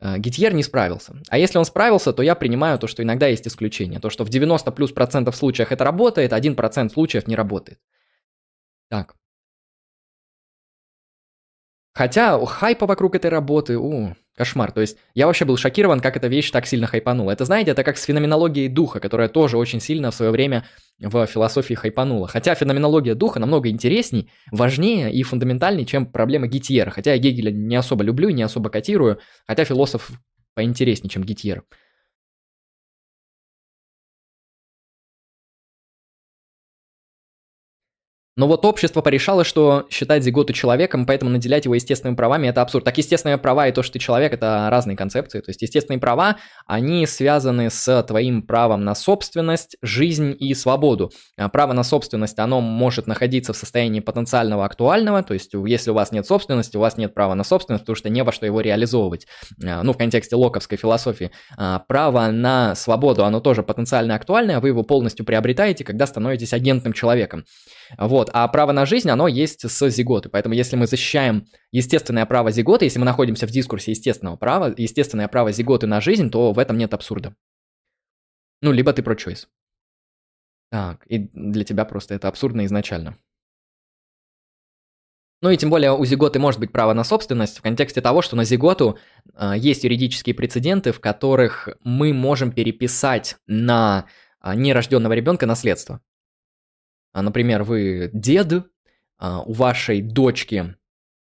Э, 0.00 0.18
Гитьер 0.18 0.54
не 0.54 0.62
справился. 0.62 1.14
А 1.28 1.38
если 1.38 1.58
он 1.58 1.64
справился, 1.64 2.12
то 2.12 2.22
я 2.22 2.34
принимаю 2.34 2.78
то, 2.78 2.86
что 2.86 3.02
иногда 3.02 3.26
есть 3.26 3.46
исключения. 3.46 4.00
То, 4.00 4.10
что 4.10 4.24
в 4.24 4.28
90 4.28 4.70
плюс 4.72 4.92
процентов 4.92 5.36
случаях 5.36 5.72
это 5.72 5.84
работает, 5.84 6.32
1% 6.32 6.90
случаев 6.90 7.26
не 7.26 7.36
работает. 7.36 7.80
Так. 8.88 9.14
Хотя 11.96 12.38
хайпа 12.44 12.86
вокруг 12.86 13.14
этой 13.14 13.30
работы, 13.30 13.78
у, 13.78 14.14
Кошмар. 14.36 14.70
То 14.70 14.82
есть 14.82 14.98
я 15.14 15.26
вообще 15.26 15.46
был 15.46 15.56
шокирован, 15.56 16.00
как 16.00 16.14
эта 16.18 16.28
вещь 16.28 16.50
так 16.50 16.66
сильно 16.66 16.86
хайпанула. 16.86 17.30
Это, 17.30 17.46
знаете, 17.46 17.70
это 17.70 17.82
как 17.84 17.96
с 17.96 18.04
феноменологией 18.04 18.68
духа, 18.68 19.00
которая 19.00 19.28
тоже 19.28 19.56
очень 19.56 19.80
сильно 19.80 20.10
в 20.10 20.14
свое 20.14 20.30
время 20.30 20.66
в 20.98 21.24
философии 21.24 21.72
хайпанула. 21.72 22.28
Хотя 22.28 22.54
феноменология 22.54 23.14
духа 23.14 23.40
намного 23.40 23.70
интересней, 23.70 24.30
важнее 24.52 25.10
и 25.10 25.22
фундаментальнее, 25.22 25.86
чем 25.86 26.04
проблема 26.04 26.48
Гитьера. 26.48 26.90
Хотя 26.90 27.14
я 27.14 27.18
Гегеля 27.18 27.50
не 27.50 27.76
особо 27.76 28.04
люблю, 28.04 28.28
не 28.28 28.42
особо 28.42 28.68
котирую, 28.68 29.18
хотя 29.46 29.64
философ 29.64 30.10
поинтереснее, 30.54 31.08
чем 31.08 31.24
Гитьер. 31.24 31.62
Но 38.38 38.46
вот 38.46 38.66
общество 38.66 39.00
порешало, 39.00 39.44
что 39.44 39.86
считать 39.88 40.22
зиготу 40.22 40.52
человеком, 40.52 41.06
поэтому 41.06 41.30
наделять 41.30 41.64
его 41.64 41.74
естественными 41.74 42.16
правами– 42.16 42.46
это 42.48 42.60
абсурд. 42.60 42.84
Так 42.84 42.98
естественные 42.98 43.38
права 43.38 43.66
и 43.66 43.72
то, 43.72 43.82
что 43.82 43.94
ты 43.94 43.98
человек– 43.98 44.32
это 44.34 44.68
разные 44.70 44.94
концепции. 44.94 45.40
То 45.40 45.48
есть 45.48 45.62
естественные 45.62 45.98
права, 45.98 46.36
они 46.66 47.06
связаны 47.06 47.70
с 47.70 48.02
твоим 48.02 48.42
правом 48.42 48.84
на 48.84 48.94
собственность, 48.94 49.78
жизнь 49.80 50.36
и 50.38 50.52
свободу. 50.52 51.12
А 51.38 51.48
право 51.48 51.72
на 51.72 51.82
собственность, 51.82 52.38
оно 52.38 52.60
может 52.60 53.06
находиться 53.06 53.54
в 53.54 53.56
состоянии 53.56 54.00
потенциального 54.00 54.66
актуального, 54.66 55.22
то 55.22 55.32
есть 55.32 55.52
если 55.54 55.90
у 55.90 55.94
вас 55.94 56.12
нет 56.12 56.26
собственности, 56.26 56.76
у 56.76 56.80
вас 56.80 56.98
нет 56.98 57.14
права 57.14 57.34
на 57.34 57.44
собственность, 57.44 57.84
потому 57.84 57.96
что 57.96 58.10
не 58.10 58.22
во 58.22 58.32
что 58.32 58.44
его 58.44 58.60
реализовывать. 58.60 59.26
А, 59.64 59.82
ну, 59.82 59.94
в 59.94 59.96
контексте 59.96 60.36
локовской 60.36 60.76
философии. 60.76 61.30
А, 61.56 61.78
право 61.78 62.26
на 62.26 62.74
свободу, 62.74 63.24
оно 63.24 63.40
тоже 63.40 63.62
потенциально 63.62 64.14
актуальное, 64.14 64.60
вы 64.60 64.68
его 64.68 64.82
полностью 64.82 65.24
приобретаете, 65.24 65.84
когда 65.84 66.06
становитесь 66.06 66.52
агентным 66.52 66.92
человеком. 66.92 67.46
Вот. 67.98 68.30
А 68.32 68.46
право 68.48 68.72
на 68.72 68.86
жизнь, 68.86 69.10
оно 69.10 69.28
есть 69.28 69.68
с 69.68 69.90
зиготы. 69.90 70.28
Поэтому 70.28 70.54
если 70.54 70.76
мы 70.76 70.86
защищаем 70.86 71.46
естественное 71.72 72.26
право 72.26 72.50
зиготы, 72.50 72.86
если 72.86 72.98
мы 72.98 73.04
находимся 73.04 73.46
в 73.46 73.50
дискурсе 73.50 73.92
естественного 73.92 74.36
права, 74.36 74.74
естественное 74.76 75.28
право 75.28 75.52
зиготы 75.52 75.86
на 75.86 76.00
жизнь, 76.00 76.30
то 76.30 76.52
в 76.52 76.58
этом 76.58 76.78
нет 76.78 76.94
абсурда. 76.94 77.34
Ну, 78.62 78.72
либо 78.72 78.92
ты 78.92 79.02
про 79.02 79.14
чойс. 79.16 79.48
Так, 80.70 81.06
и 81.06 81.30
для 81.32 81.64
тебя 81.64 81.84
просто 81.84 82.14
это 82.14 82.28
абсурдно 82.28 82.64
изначально. 82.64 83.16
Ну 85.42 85.50
и 85.50 85.56
тем 85.56 85.70
более 85.70 85.92
у 85.92 86.04
зиготы 86.04 86.38
может 86.38 86.58
быть 86.58 86.72
право 86.72 86.94
на 86.94 87.04
собственность 87.04 87.58
в 87.58 87.62
контексте 87.62 88.00
того, 88.00 88.22
что 88.22 88.36
на 88.36 88.44
зиготу 88.44 88.98
э, 89.34 89.52
есть 89.56 89.84
юридические 89.84 90.34
прецеденты, 90.34 90.92
в 90.92 91.00
которых 91.00 91.68
мы 91.84 92.14
можем 92.14 92.52
переписать 92.52 93.36
на 93.46 94.06
э, 94.42 94.54
нерожденного 94.54 95.12
ребенка 95.12 95.46
наследство. 95.46 96.00
А, 97.16 97.22
например, 97.22 97.62
вы 97.62 98.10
дед, 98.12 98.52
а, 99.18 99.40
у 99.40 99.54
вашей 99.54 100.02
дочки 100.02 100.74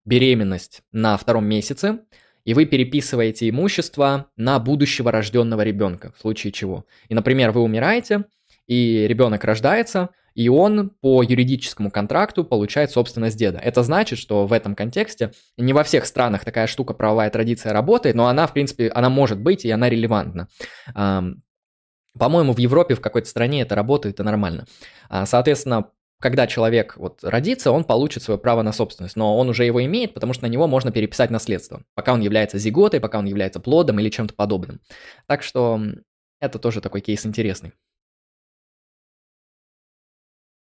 беременность 0.04 0.82
на 0.92 1.16
втором 1.16 1.46
месяце, 1.46 2.00
и 2.44 2.52
вы 2.52 2.66
переписываете 2.66 3.48
имущество 3.48 4.26
на 4.36 4.58
будущего 4.58 5.10
рожденного 5.10 5.62
ребенка, 5.62 6.12
в 6.14 6.20
случае 6.20 6.52
чего. 6.52 6.84
И, 7.08 7.14
например, 7.14 7.52
вы 7.52 7.62
умираете, 7.62 8.26
и 8.66 9.06
ребенок 9.08 9.44
рождается, 9.44 10.10
и 10.34 10.50
он 10.50 10.90
по 10.90 11.22
юридическому 11.22 11.90
контракту 11.90 12.44
получает 12.44 12.90
собственность 12.90 13.38
деда. 13.38 13.58
Это 13.58 13.82
значит, 13.82 14.18
что 14.18 14.46
в 14.46 14.52
этом 14.52 14.74
контексте 14.74 15.32
не 15.56 15.72
во 15.72 15.84
всех 15.84 16.04
странах 16.04 16.44
такая 16.44 16.66
штука, 16.66 16.92
правовая 16.92 17.30
традиция 17.30 17.72
работает, 17.72 18.14
но 18.14 18.26
она, 18.26 18.46
в 18.46 18.52
принципе, 18.52 18.90
она 18.90 19.08
может 19.08 19.40
быть, 19.40 19.64
и 19.64 19.70
она 19.70 19.88
релевантна. 19.88 20.48
По-моему, 22.18 22.52
в 22.52 22.58
Европе, 22.58 22.94
в 22.94 23.00
какой-то 23.00 23.28
стране 23.28 23.62
это 23.62 23.74
работает 23.74 24.20
и 24.20 24.22
нормально. 24.22 24.66
А, 25.08 25.26
соответственно, 25.26 25.90
когда 26.20 26.46
человек 26.46 26.96
вот 26.96 27.22
родится, 27.22 27.70
он 27.70 27.84
получит 27.84 28.22
свое 28.22 28.38
право 28.38 28.62
на 28.62 28.72
собственность, 28.72 29.16
но 29.16 29.38
он 29.38 29.48
уже 29.48 29.64
его 29.64 29.84
имеет, 29.84 30.14
потому 30.14 30.32
что 30.32 30.44
на 30.44 30.48
него 30.48 30.66
можно 30.66 30.90
переписать 30.90 31.30
наследство, 31.30 31.82
пока 31.94 32.12
он 32.12 32.20
является 32.20 32.58
зиготой, 32.58 33.00
пока 33.00 33.18
он 33.18 33.26
является 33.26 33.60
плодом 33.60 34.00
или 34.00 34.10
чем-то 34.10 34.34
подобным. 34.34 34.80
Так 35.26 35.42
что 35.42 35.80
это 36.40 36.58
тоже 36.58 36.80
такой 36.80 37.00
кейс 37.00 37.24
интересный. 37.24 37.72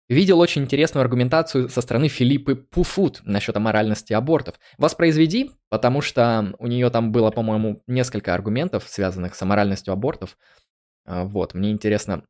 Видел 0.09 0.40
очень 0.40 0.62
интересную 0.62 1.03
аргументацию 1.03 1.70
со 1.70 1.80
стороны 1.80 2.09
Филиппы 2.09 2.55
Пуфут 2.55 3.22
насчет 3.24 3.57
аморальности 3.57 4.12
абортов. 4.12 4.57
Воспроизведи, 4.76 5.53
потому 5.70 6.03
что 6.03 6.55
у 6.59 6.66
нее 6.66 6.90
там 6.90 7.12
было, 7.12 7.30
по-моему, 7.30 7.82
несколько 7.86 8.34
аргументов, 8.34 8.84
связанных 8.86 9.34
с 9.34 9.40
аморальностью 9.40 9.92
абортов. 9.92 10.36
А, 11.05 11.24
вот, 11.24 11.55
мне 11.55 11.70
интересно, 11.70 12.24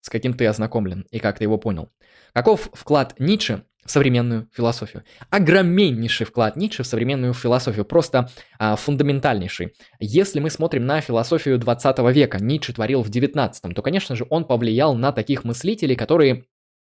с 0.00 0.08
каким 0.08 0.34
ты 0.34 0.46
ознакомлен 0.46 1.06
и 1.10 1.18
как 1.18 1.38
ты 1.38 1.44
его 1.44 1.58
понял. 1.58 1.90
Каков 2.32 2.70
вклад 2.72 3.14
Ницше 3.18 3.64
в 3.84 3.90
современную 3.90 4.48
философию? 4.52 5.04
Огромнейший 5.30 6.26
вклад 6.26 6.56
Ницше 6.56 6.82
в 6.82 6.86
современную 6.86 7.34
философию, 7.34 7.84
просто 7.84 8.30
а, 8.58 8.76
фундаментальнейший. 8.76 9.74
Если 9.98 10.40
мы 10.40 10.50
смотрим 10.50 10.86
на 10.86 11.00
философию 11.00 11.58
20 11.58 11.98
века, 12.14 12.38
Ницше 12.42 12.72
творил 12.72 13.02
в 13.02 13.08
19, 13.08 13.74
то, 13.74 13.82
конечно 13.82 14.16
же, 14.16 14.26
он 14.30 14.44
повлиял 14.44 14.94
на 14.94 15.12
таких 15.12 15.44
мыслителей, 15.44 15.96
которые 15.96 16.46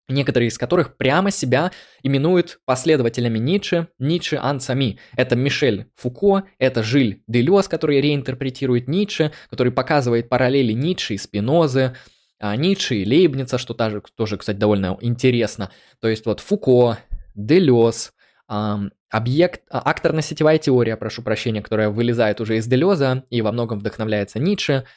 некоторые 0.07 0.49
из 0.49 0.57
которых 0.57 0.95
прямо 0.97 1.31
себя 1.31 1.71
именуют 2.01 2.59
последователями 2.65 3.39
Ницше, 3.39 3.87
Ницше 3.99 4.37
Ансами. 4.37 4.99
Это 5.15 5.35
Мишель 5.35 5.87
Фуко, 5.95 6.43
это 6.59 6.83
Жиль 6.83 7.23
Делес, 7.27 7.67
который 7.67 8.01
реинтерпретирует 8.01 8.87
Ницше, 8.87 9.31
который 9.49 9.71
показывает 9.71 10.29
параллели 10.29 10.73
Ницше 10.73 11.15
и 11.15 11.17
Спинозы, 11.17 11.95
а 12.39 12.55
Ницше 12.55 12.95
и 12.95 13.05
Лейбница, 13.05 13.57
что 13.57 13.73
тоже, 13.73 14.01
тоже, 14.15 14.37
кстати, 14.37 14.57
довольно 14.57 14.97
интересно. 15.01 15.71
То 15.99 16.07
есть 16.07 16.25
вот 16.25 16.39
Фуко, 16.39 16.99
Делес, 17.35 18.13
объект, 18.47 19.61
а, 19.69 19.91
акторно-сетевая 19.91 20.57
теория, 20.57 20.95
прошу 20.97 21.21
прощения, 21.21 21.61
которая 21.61 21.89
вылезает 21.89 22.39
уже 22.39 22.57
из 22.57 22.67
Делеза 22.67 23.23
и 23.29 23.41
во 23.41 23.51
многом 23.51 23.79
вдохновляется 23.79 24.39
Ницше– 24.39 24.85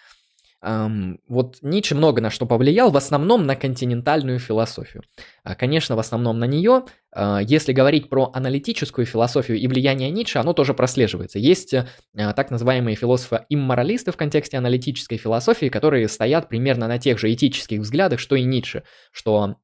Эм, 0.63 1.21
вот 1.27 1.59
Ницше 1.63 1.95
много 1.95 2.21
на 2.21 2.29
что 2.29 2.45
повлиял, 2.45 2.91
в 2.91 2.97
основном 2.97 3.47
на 3.47 3.57
континентальную 3.57 4.39
философию. 4.39 5.03
А, 5.43 5.55
конечно, 5.55 5.97
в 5.97 5.99
основном 5.99 6.39
на 6.39 6.45
нее. 6.45 6.83
А, 7.13 7.41
если 7.41 7.73
говорить 7.73 8.11
про 8.11 8.31
аналитическую 8.35 9.07
философию 9.07 9.59
и 9.59 9.67
влияние 9.67 10.11
Ницше, 10.11 10.39
оно 10.39 10.53
тоже 10.53 10.75
прослеживается. 10.75 11.39
Есть 11.39 11.75
а, 11.75 11.87
так 12.35 12.51
называемые 12.51 12.95
философы-имморалисты 12.95 14.13
в 14.13 14.19
контексте 14.19 14.59
аналитической 14.59 15.17
философии, 15.17 15.71
которые 15.71 16.09
стоят 16.09 16.51
примерно 16.51 16.89
на 16.89 16.99
тех 16.99 17.19
же 17.19 17.33
этических 17.33 17.81
взглядах, 17.81 18.21
что 18.21 18.37
и 18.37 18.43
Ницше, 18.43 18.83
что 19.13 19.57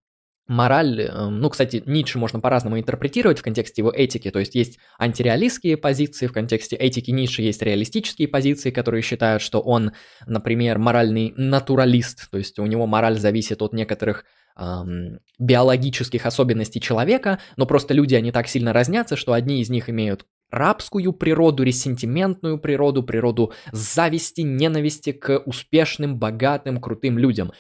мораль, 0.49 1.01
э, 1.03 1.29
ну, 1.29 1.51
кстати, 1.51 1.83
Ницше 1.87 2.19
можно 2.19 2.41
по-разному 2.41 2.79
интерпретировать 2.79 3.39
в 3.39 3.43
контексте 3.43 3.83
его 3.83 3.91
этики, 3.91 4.31
то 4.31 4.39
есть 4.39 4.55
есть 4.55 4.79
антиреалистские 4.99 5.77
позиции, 5.77 6.27
в 6.27 6.33
контексте 6.33 6.77
этики 6.77 7.11
Ницше 7.11 7.43
есть 7.43 7.63
реалистические 7.63 8.29
позиции, 8.29 8.71
которые 8.71 9.03
считают, 9.03 9.43
что 9.43 9.61
он, 9.61 9.93
например, 10.27 10.79
моральный 10.79 11.33
натуралист, 11.37 12.31
то 12.31 12.39
есть 12.39 12.59
у 12.59 12.67
него 12.67 12.87
мораль 12.87 13.19
зависит 13.19 13.63
от 13.63 13.73
некоторых 13.73 14.25
эм, 14.57 15.19
биологических 15.39 16.25
особенностей 16.27 16.81
человека, 16.81 17.41
но 17.57 17.67
просто 17.67 17.95
люди, 17.95 18.15
они 18.15 18.31
так 18.31 18.49
сильно 18.49 18.73
разнятся, 18.73 19.17
что 19.17 19.33
одни 19.33 19.61
из 19.61 19.71
них 19.71 19.91
имеют 19.91 20.27
рабскую 20.51 21.13
природу, 21.13 21.63
ресентиментную 21.63 22.59
природу, 22.59 23.03
природу 23.03 23.53
зависти, 23.73 24.43
ненависти 24.43 25.13
к 25.13 25.43
успешным, 25.45 26.19
богатым, 26.19 26.81
крутым 26.81 27.19
людям. 27.19 27.53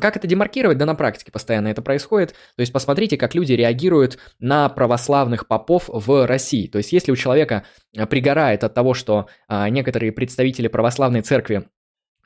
Как 0.00 0.16
это 0.16 0.26
демаркировать? 0.26 0.78
Да 0.78 0.86
на 0.86 0.94
практике 0.94 1.32
постоянно 1.32 1.68
это 1.68 1.82
происходит. 1.82 2.30
То 2.56 2.60
есть 2.60 2.72
посмотрите, 2.72 3.16
как 3.16 3.34
люди 3.34 3.52
реагируют 3.52 4.18
на 4.38 4.68
православных 4.68 5.46
попов 5.46 5.88
в 5.88 6.26
России. 6.26 6.66
То 6.66 6.78
есть 6.78 6.92
если 6.92 7.12
у 7.12 7.16
человека 7.16 7.64
э, 7.96 8.06
пригорает 8.06 8.64
от 8.64 8.74
того, 8.74 8.94
что 8.94 9.26
а, 9.48 9.68
некоторые 9.68 10.12
представители 10.12 10.68
православной 10.68 11.22
церкви 11.22 11.68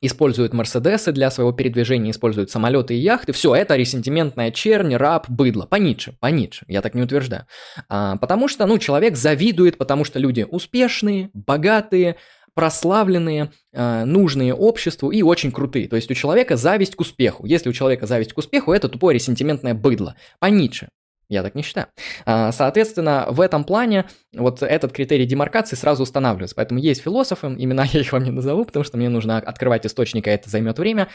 используют 0.01 0.53
Мерседесы 0.53 1.13
для 1.13 1.31
своего 1.31 1.53
передвижения, 1.53 2.11
используют 2.11 2.51
самолеты 2.51 2.95
и 2.95 2.99
яхты. 2.99 3.33
Все, 3.33 3.55
это 3.55 3.77
ресентиментная 3.77 4.51
чернь, 4.51 4.95
раб, 4.97 5.29
быдло. 5.29 5.67
По 5.67 5.77
Ницше, 5.77 6.15
по 6.21 6.27
Ницше, 6.27 6.65
я 6.69 6.83
так 6.83 6.95
не 6.95 7.03
утверждаю. 7.03 7.47
А, 7.89 8.17
потому 8.17 8.49
что, 8.49 8.67
ну, 8.67 8.79
человек 8.79 9.17
завидует, 9.17 9.79
потому 9.79 10.05
что 10.05 10.19
люди 10.19 10.47
успешные, 10.49 11.31
богатые, 11.33 12.17
прославленные, 12.55 13.53
э, 13.73 14.05
нужные 14.05 14.53
обществу 14.53 15.11
и 15.11 15.23
очень 15.23 15.53
крутые. 15.53 15.87
То 15.87 15.95
есть 15.95 16.11
у 16.11 16.15
человека 16.15 16.57
зависть 16.57 16.97
к 16.97 17.01
успеху. 17.01 17.47
Если 17.47 17.69
у 17.69 17.73
человека 17.73 18.07
зависть 18.07 18.33
к 18.33 18.39
успеху, 18.39 18.73
это 18.73 18.89
тупое 18.89 19.15
ресентиментное 19.15 19.75
быдло. 19.75 20.17
По 20.41 20.47
Ницше. 20.47 20.89
Я 21.29 21.43
так 21.43 21.55
не 21.55 21.63
считаю. 21.63 21.89
А, 22.25 22.53
соответственно, 22.53 23.27
в 23.31 23.41
этом 23.41 23.63
плане 23.63 24.07
вот 24.35 24.63
этот 24.63 24.93
критерий 24.93 25.27
демаркации 25.27 25.77
сразу 25.77 26.03
устанавливается. 26.03 26.57
Поэтому 26.57 26.81
есть 26.81 27.03
философы, 27.03 27.49
имена 27.59 27.85
я 27.93 28.01
их 28.01 28.13
вам 28.13 28.25
не 28.25 28.31
назову, 28.31 28.65
потому 28.65 28.85
что 28.85 28.97
мне 28.97 29.09
нужно 29.09 29.39
открывать 29.39 29.87
источники, 29.87 30.29
а 30.29 30.33
это 30.33 30.51
займет 30.51 30.79
время, 30.79 31.09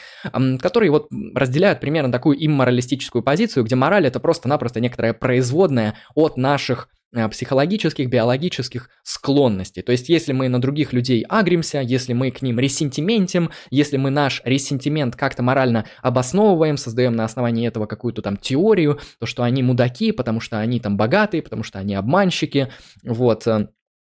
которые 0.60 0.92
вот 0.92 1.10
разделяют 1.36 1.80
примерно 1.80 2.12
такую 2.12 2.44
имморалистическую 2.44 3.22
позицию, 3.22 3.64
где 3.66 3.76
мораль 3.76 4.08
это 4.08 4.20
просто-напросто 4.20 4.80
некоторая 4.80 5.14
производная 5.14 5.96
от 6.16 6.38
наших 6.38 6.90
Э, 7.16 7.30
психологических, 7.30 8.10
биологических 8.10 8.90
склонностей. 9.04 9.84
То 9.84 9.92
есть, 9.92 10.10
если 10.10 10.34
мы 10.34 10.50
на 10.50 10.60
других 10.60 10.94
людей 10.94 11.24
агримся, 11.30 11.80
если 11.80 12.14
мы 12.14 12.32
к 12.32 12.42
ним 12.42 12.60
ресентиментим, 12.60 13.52
если 13.70 13.98
мы 13.98 14.10
наш 14.10 14.42
ресентимент 14.46 15.16
как-то 15.16 15.44
морально 15.44 15.86
обосновываем, 16.02 16.76
создаем 16.76 17.16
на 17.16 17.24
основании 17.24 17.68
этого 17.68 17.86
какую-то 17.86 18.24
там 18.24 18.36
теорию, 18.36 19.00
то, 19.20 19.28
что 19.28 19.44
они 19.44 19.62
мудаки, 19.62 20.12
потому 20.12 20.40
что 20.40 20.60
они 20.60 20.80
там 20.80 20.98
богатые, 20.98 21.44
потому 21.44 21.62
что 21.62 21.78
они 21.78 21.94
обманщики, 21.94 22.70
вот, 23.04 23.48
э, 23.48 23.68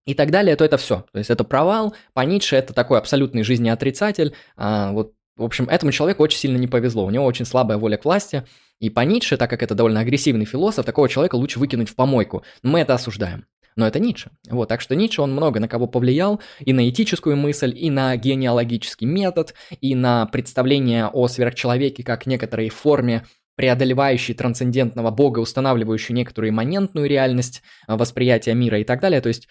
и 0.05 0.13
так 0.13 0.31
далее, 0.31 0.55
то 0.55 0.65
это 0.65 0.77
все. 0.77 1.05
То 1.11 1.19
есть 1.19 1.29
это 1.29 1.43
провал. 1.43 1.95
По 2.13 2.21
Ницше 2.21 2.55
это 2.55 2.73
такой 2.73 2.97
абсолютный 2.97 3.43
жизнеотрицатель. 3.43 4.33
А, 4.57 4.91
вот, 4.91 5.13
в 5.35 5.43
общем, 5.43 5.65
этому 5.69 5.91
человеку 5.91 6.23
очень 6.23 6.39
сильно 6.39 6.57
не 6.57 6.67
повезло. 6.67 7.05
У 7.05 7.11
него 7.11 7.25
очень 7.25 7.45
слабая 7.45 7.77
воля 7.77 7.97
к 7.97 8.05
власти. 8.05 8.43
И 8.79 8.89
по 8.89 9.01
Ницше, 9.01 9.37
так 9.37 9.49
как 9.49 9.61
это 9.61 9.75
довольно 9.75 9.99
агрессивный 9.99 10.45
философ, 10.45 10.85
такого 10.85 11.07
человека 11.07 11.35
лучше 11.35 11.59
выкинуть 11.59 11.89
в 11.89 11.95
помойку. 11.95 12.43
Мы 12.63 12.79
это 12.79 12.95
осуждаем. 12.95 13.45
Но 13.75 13.87
это 13.87 13.99
Ницше. 13.99 14.31
Вот, 14.49 14.67
так 14.67 14.81
что 14.81 14.95
Ницше, 14.95 15.21
он 15.21 15.31
много 15.31 15.59
на 15.59 15.67
кого 15.67 15.87
повлиял, 15.87 16.41
и 16.59 16.73
на 16.73 16.89
этическую 16.89 17.37
мысль, 17.37 17.73
и 17.75 17.89
на 17.89 18.17
генеалогический 18.17 19.07
метод, 19.07 19.53
и 19.79 19.95
на 19.95 20.25
представление 20.25 21.07
о 21.07 21.27
сверхчеловеке 21.27 22.03
как 22.03 22.25
некоторой 22.25 22.69
форме 22.69 23.25
преодолевающей 23.55 24.33
трансцендентного 24.33 25.11
бога, 25.11 25.39
устанавливающей 25.39 26.15
некоторую 26.15 26.51
имманентную 26.51 27.07
реальность 27.07 27.61
а, 27.87 27.97
восприятия 27.97 28.53
мира 28.53 28.79
и 28.79 28.83
так 28.83 29.01
далее. 29.01 29.21
То 29.21 29.27
есть 29.27 29.47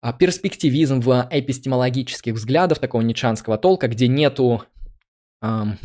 а, 0.00 0.12
перспективизм 0.12 1.00
в 1.00 1.28
эпистемологических 1.30 2.34
взглядах 2.34 2.78
такого 2.78 3.02
ницшанского 3.02 3.58
толка, 3.58 3.88
где 3.88 4.08
нету 4.08 4.64
эм, 5.42 5.78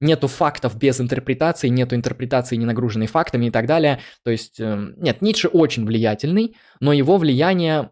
нету 0.00 0.28
фактов 0.28 0.76
без 0.76 1.00
интерпретации, 1.00 1.68
нету 1.68 1.94
интерпретации, 1.94 2.56
не 2.56 2.66
нагруженной 2.66 3.06
фактами 3.06 3.46
и 3.46 3.50
так 3.50 3.66
далее. 3.66 4.00
То 4.24 4.30
есть, 4.30 4.60
эм, 4.60 4.94
нет, 4.98 5.22
Ницше 5.22 5.48
очень 5.48 5.86
влиятельный, 5.86 6.56
но 6.80 6.92
его 6.92 7.16
влияние, 7.16 7.90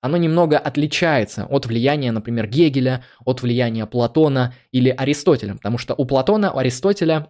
оно 0.00 0.16
немного 0.16 0.58
отличается 0.58 1.46
от 1.46 1.66
влияния, 1.66 2.12
например, 2.12 2.46
Гегеля, 2.46 3.04
от 3.24 3.42
влияния 3.42 3.86
Платона 3.86 4.54
или 4.72 4.90
Аристотеля, 4.90 5.54
потому 5.54 5.78
что 5.78 5.94
у 5.94 6.04
Платона, 6.04 6.52
у 6.52 6.58
Аристотеля 6.58 7.28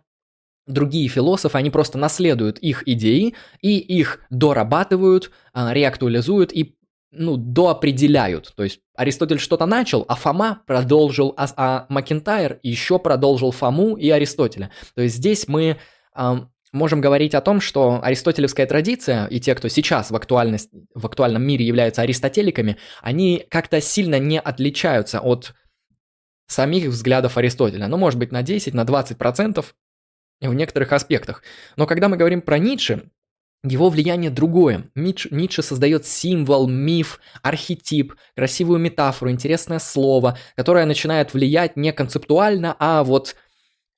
другие 0.66 1.08
философы, 1.08 1.58
они 1.58 1.70
просто 1.70 1.98
наследуют 1.98 2.58
их 2.58 2.82
идеи 2.86 3.34
и 3.60 3.78
их 3.78 4.20
дорабатывают, 4.30 5.30
а, 5.52 5.72
реактуализуют 5.72 6.52
и 6.52 6.76
ну, 7.16 7.36
доопределяют. 7.36 8.52
То 8.56 8.64
есть 8.64 8.80
Аристотель 8.96 9.38
что-то 9.38 9.66
начал, 9.66 10.04
а 10.08 10.16
Фома 10.16 10.62
продолжил, 10.66 11.34
а, 11.36 11.46
а 11.56 11.86
Макентайр 11.88 12.58
еще 12.62 12.98
продолжил 12.98 13.50
Фому 13.52 13.96
и 13.96 14.10
Аристотеля. 14.10 14.70
То 14.94 15.02
есть 15.02 15.16
здесь 15.16 15.46
мы 15.46 15.76
э, 16.16 16.36
можем 16.72 17.00
говорить 17.00 17.34
о 17.34 17.40
том, 17.40 17.60
что 17.60 18.00
аристотелевская 18.02 18.66
традиция 18.66 19.26
и 19.26 19.40
те, 19.40 19.54
кто 19.54 19.68
сейчас 19.68 20.10
в, 20.10 20.16
актуальность, 20.16 20.70
в 20.94 21.06
актуальном 21.06 21.44
мире 21.44 21.64
являются 21.64 22.02
аристотеликами, 22.02 22.76
они 23.00 23.46
как-то 23.48 23.80
сильно 23.80 24.18
не 24.18 24.40
отличаются 24.40 25.20
от 25.20 25.54
самих 26.46 26.86
взглядов 26.86 27.38
Аристотеля. 27.38 27.88
Ну, 27.88 27.96
может 27.96 28.18
быть, 28.18 28.32
на 28.32 28.42
10, 28.42 28.74
на 28.74 28.82
20% 28.82 29.64
в 30.40 30.54
некоторых 30.54 30.92
аспектах. 30.92 31.42
Но 31.76 31.86
когда 31.86 32.08
мы 32.08 32.16
говорим 32.16 32.42
про 32.42 32.58
Ницше, 32.58 33.10
его 33.64 33.88
влияние 33.88 34.30
другое. 34.30 34.84
Ницше 34.94 35.62
создает 35.62 36.06
символ, 36.06 36.68
миф, 36.68 37.18
архетип, 37.42 38.14
красивую 38.36 38.78
метафору, 38.78 39.30
интересное 39.30 39.78
слово, 39.78 40.38
которое 40.54 40.84
начинает 40.84 41.32
влиять 41.32 41.76
не 41.76 41.92
концептуально, 41.92 42.76
а 42.78 43.02
вот 43.02 43.36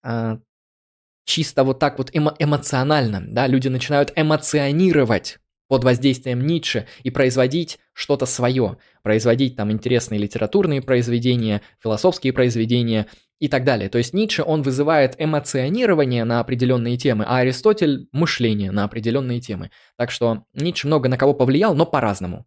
э, 0.04 0.38
чисто 1.24 1.64
вот 1.64 1.80
так 1.80 1.98
вот 1.98 2.10
эмо 2.14 2.34
эмоционально. 2.38 3.24
Да? 3.26 3.48
Люди 3.48 3.66
начинают 3.66 4.12
эмоционировать 4.14 5.38
под 5.68 5.82
воздействием 5.82 6.46
Ницше 6.46 6.86
и 7.02 7.10
производить 7.10 7.80
что-то 7.92 8.24
свое, 8.24 8.76
производить 9.02 9.56
там 9.56 9.72
интересные 9.72 10.20
литературные 10.20 10.80
произведения, 10.80 11.60
философские 11.82 12.32
произведения 12.32 13.08
и 13.38 13.48
так 13.48 13.64
далее. 13.64 13.88
То 13.88 13.98
есть 13.98 14.14
Ницше, 14.14 14.42
он 14.42 14.62
вызывает 14.62 15.14
эмоционирование 15.18 16.24
на 16.24 16.40
определенные 16.40 16.96
темы, 16.96 17.24
а 17.26 17.38
Аристотель– 17.38 18.08
мышление 18.12 18.70
на 18.70 18.84
определенные 18.84 19.40
темы. 19.40 19.70
Так 19.96 20.10
что 20.10 20.44
Ницше 20.54 20.86
много 20.86 21.08
на 21.08 21.18
кого 21.18 21.34
повлиял, 21.34 21.74
но 21.74 21.86
по-разному. 21.86 22.46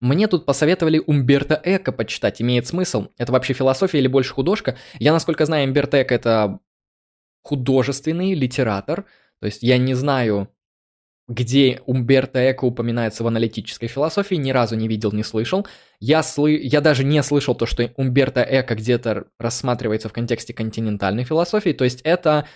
Мне 0.00 0.28
тут 0.28 0.44
посоветовали 0.44 1.02
Умберто 1.06 1.58
Эко 1.64 1.90
почитать, 1.90 2.42
имеет 2.42 2.66
смысл. 2.66 3.08
Это 3.16 3.32
вообще 3.32 3.54
философия 3.54 4.00
или 4.00 4.06
больше 4.06 4.34
художка? 4.34 4.76
Я, 4.98 5.14
насколько 5.14 5.46
знаю, 5.46 5.66
Умберто 5.66 6.02
Эко 6.02 6.14
это 6.14 6.60
художественный 7.42 8.34
литератор. 8.34 9.06
То 9.40 9.46
есть 9.46 9.62
я 9.62 9.78
не 9.78 9.94
знаю, 9.94 10.53
где 11.28 11.80
Умберто 11.86 12.50
Эко 12.50 12.64
упоминается 12.64 13.24
в 13.24 13.26
аналитической 13.26 13.86
философии, 13.86 14.34
ни 14.34 14.50
разу 14.50 14.76
не 14.76 14.88
видел, 14.88 15.12
не 15.12 15.22
слышал. 15.22 15.66
Я, 15.98 16.22
сlı... 16.22 16.50
я 16.50 16.80
даже 16.80 17.04
не 17.04 17.22
слышал 17.22 17.54
то, 17.54 17.66
что 17.66 17.90
Умберто 17.96 18.42
Эко 18.42 18.74
где-то 18.74 19.24
рассматривается 19.38 20.08
в 20.08 20.12
контексте 20.12 20.52
континентальной 20.52 21.24
философии, 21.24 21.70
то 21.70 21.84
есть 21.84 22.00
это 22.02 22.46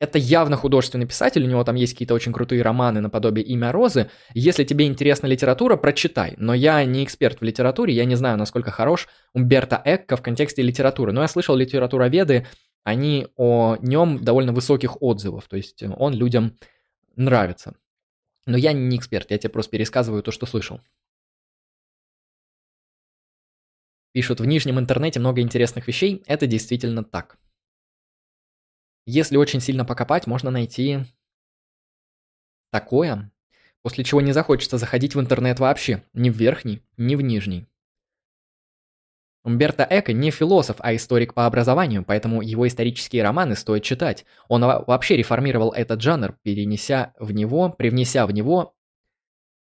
это 0.00 0.16
явно 0.16 0.56
художественный 0.56 1.06
писатель, 1.06 1.42
у 1.42 1.48
него 1.48 1.64
там 1.64 1.74
есть 1.74 1.94
какие-то 1.94 2.14
очень 2.14 2.32
крутые 2.32 2.62
романы 2.62 3.00
наподобие 3.00 3.44
«Имя 3.44 3.72
Розы». 3.72 4.10
Если 4.32 4.62
тебе 4.62 4.86
интересна 4.86 5.26
литература, 5.26 5.76
прочитай. 5.76 6.34
Но 6.36 6.54
я 6.54 6.84
не 6.84 7.02
эксперт 7.02 7.40
в 7.40 7.44
литературе, 7.44 7.94
я 7.94 8.04
не 8.04 8.14
знаю, 8.14 8.38
насколько 8.38 8.70
хорош 8.70 9.08
Умберто 9.34 9.82
Экко 9.84 10.16
в 10.16 10.22
контексте 10.22 10.62
литературы. 10.62 11.10
Но 11.10 11.22
я 11.22 11.28
слышал 11.28 11.56
литературоведы, 11.56 12.46
они 12.84 13.26
о 13.36 13.76
нем 13.80 14.22
довольно 14.22 14.52
высоких 14.52 15.02
отзывов, 15.02 15.48
то 15.48 15.56
есть 15.56 15.82
он 15.82 16.14
людям 16.14 16.56
нравится. 17.18 17.76
Но 18.46 18.56
я 18.56 18.72
не 18.72 18.96
эксперт, 18.96 19.30
я 19.30 19.38
тебе 19.38 19.50
просто 19.50 19.72
пересказываю 19.72 20.22
то, 20.22 20.30
что 20.30 20.46
слышал. 20.46 20.80
Пишут, 24.12 24.40
в 24.40 24.46
нижнем 24.46 24.78
интернете 24.78 25.20
много 25.20 25.42
интересных 25.42 25.86
вещей, 25.86 26.24
это 26.26 26.46
действительно 26.46 27.04
так. 27.04 27.38
Если 29.06 29.36
очень 29.36 29.60
сильно 29.60 29.84
покопать, 29.84 30.26
можно 30.26 30.50
найти 30.50 31.04
такое, 32.70 33.30
после 33.82 34.04
чего 34.04 34.20
не 34.20 34.32
захочется 34.32 34.76
заходить 34.76 35.14
в 35.14 35.20
интернет 35.20 35.60
вообще, 35.60 36.02
ни 36.14 36.30
в 36.30 36.36
верхний, 36.36 36.82
ни 36.96 37.14
в 37.14 37.20
нижний. 37.20 37.67
Умберто 39.44 39.86
Эко 39.88 40.12
не 40.12 40.30
философ, 40.30 40.76
а 40.80 40.94
историк 40.94 41.32
по 41.32 41.46
образованию, 41.46 42.04
поэтому 42.04 42.42
его 42.42 42.66
исторические 42.66 43.22
романы 43.22 43.56
стоит 43.56 43.82
читать. 43.82 44.26
Он 44.48 44.62
вообще 44.62 45.16
реформировал 45.16 45.72
этот 45.72 46.02
жанр, 46.02 46.36
перенеся 46.42 47.14
в 47.18 47.32
него, 47.32 47.70
привнеся 47.70 48.26
в 48.26 48.32
него 48.32 48.74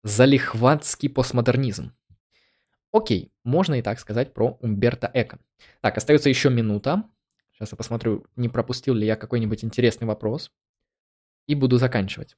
залихватский 0.02 1.08
постмодернизм. 1.08 1.92
Окей, 2.92 3.32
можно 3.42 3.74
и 3.74 3.82
так 3.82 3.98
сказать 3.98 4.34
про 4.34 4.58
Умберто 4.60 5.10
Эко. 5.12 5.40
Так, 5.80 5.96
остается 5.96 6.28
еще 6.28 6.50
минута. 6.50 7.04
Сейчас 7.52 7.72
я 7.72 7.76
посмотрю, 7.76 8.26
не 8.36 8.48
пропустил 8.48 8.94
ли 8.94 9.06
я 9.06 9.16
какой-нибудь 9.16 9.64
интересный 9.64 10.06
вопрос. 10.06 10.52
И 11.46 11.54
буду 11.54 11.78
заканчивать. 11.78 12.36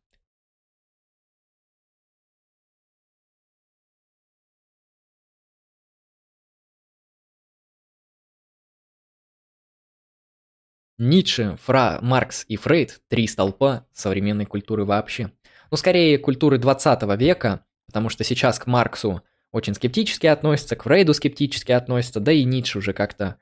Ницше, 10.99 11.59
Фра, 11.63 11.99
Маркс 12.01 12.45
и 12.49 12.57
Фрейд– 12.57 13.01
три 13.09 13.27
столпа 13.27 13.87
современной 13.93 14.47
культуры 14.47 14.85
вообще. 14.85 15.31
Ну, 15.71 15.77
скорее, 15.77 16.19
культуры 16.19 16.59
20 16.59 17.03
века, 17.19 17.65
потому 17.87 18.09
что 18.09 18.25
сейчас 18.25 18.59
к 18.59 18.67
Марксу 18.67 19.23
очень 19.53 19.75
скептически 19.75 20.27
относятся, 20.27 20.77
к 20.77 20.85
Фрейду 20.85 21.13
скептически 21.13 21.73
относятся, 21.73 22.21
да 22.21 22.33
и 22.33 22.45
Ницше 22.45 22.79
уже 22.79 22.93
как-то 22.93 23.37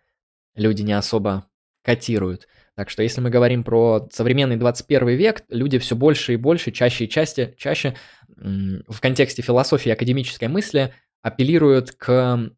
люди 0.54 0.82
не 0.82 0.92
особо 0.92 1.46
котируют. 1.82 2.48
Так 2.74 2.90
что 2.90 3.02
если 3.02 3.20
мы 3.20 3.30
говорим 3.30 3.62
про 3.62 4.08
современный 4.10 4.56
21 4.56 5.08
век, 5.10 5.44
люди 5.48 5.78
все 5.78 5.94
больше 5.94 6.34
и 6.34 6.36
больше, 6.36 6.72
чаще 6.72 7.04
и 7.04 7.08
чаще, 7.08 7.54
чаще 7.56 7.94
в 8.36 9.00
контексте 9.00 9.42
философии 9.42 9.90
и 9.90 9.92
академической 9.92 10.48
мысли 10.48 10.92
апеллируют 11.22 11.92
к 11.92 12.50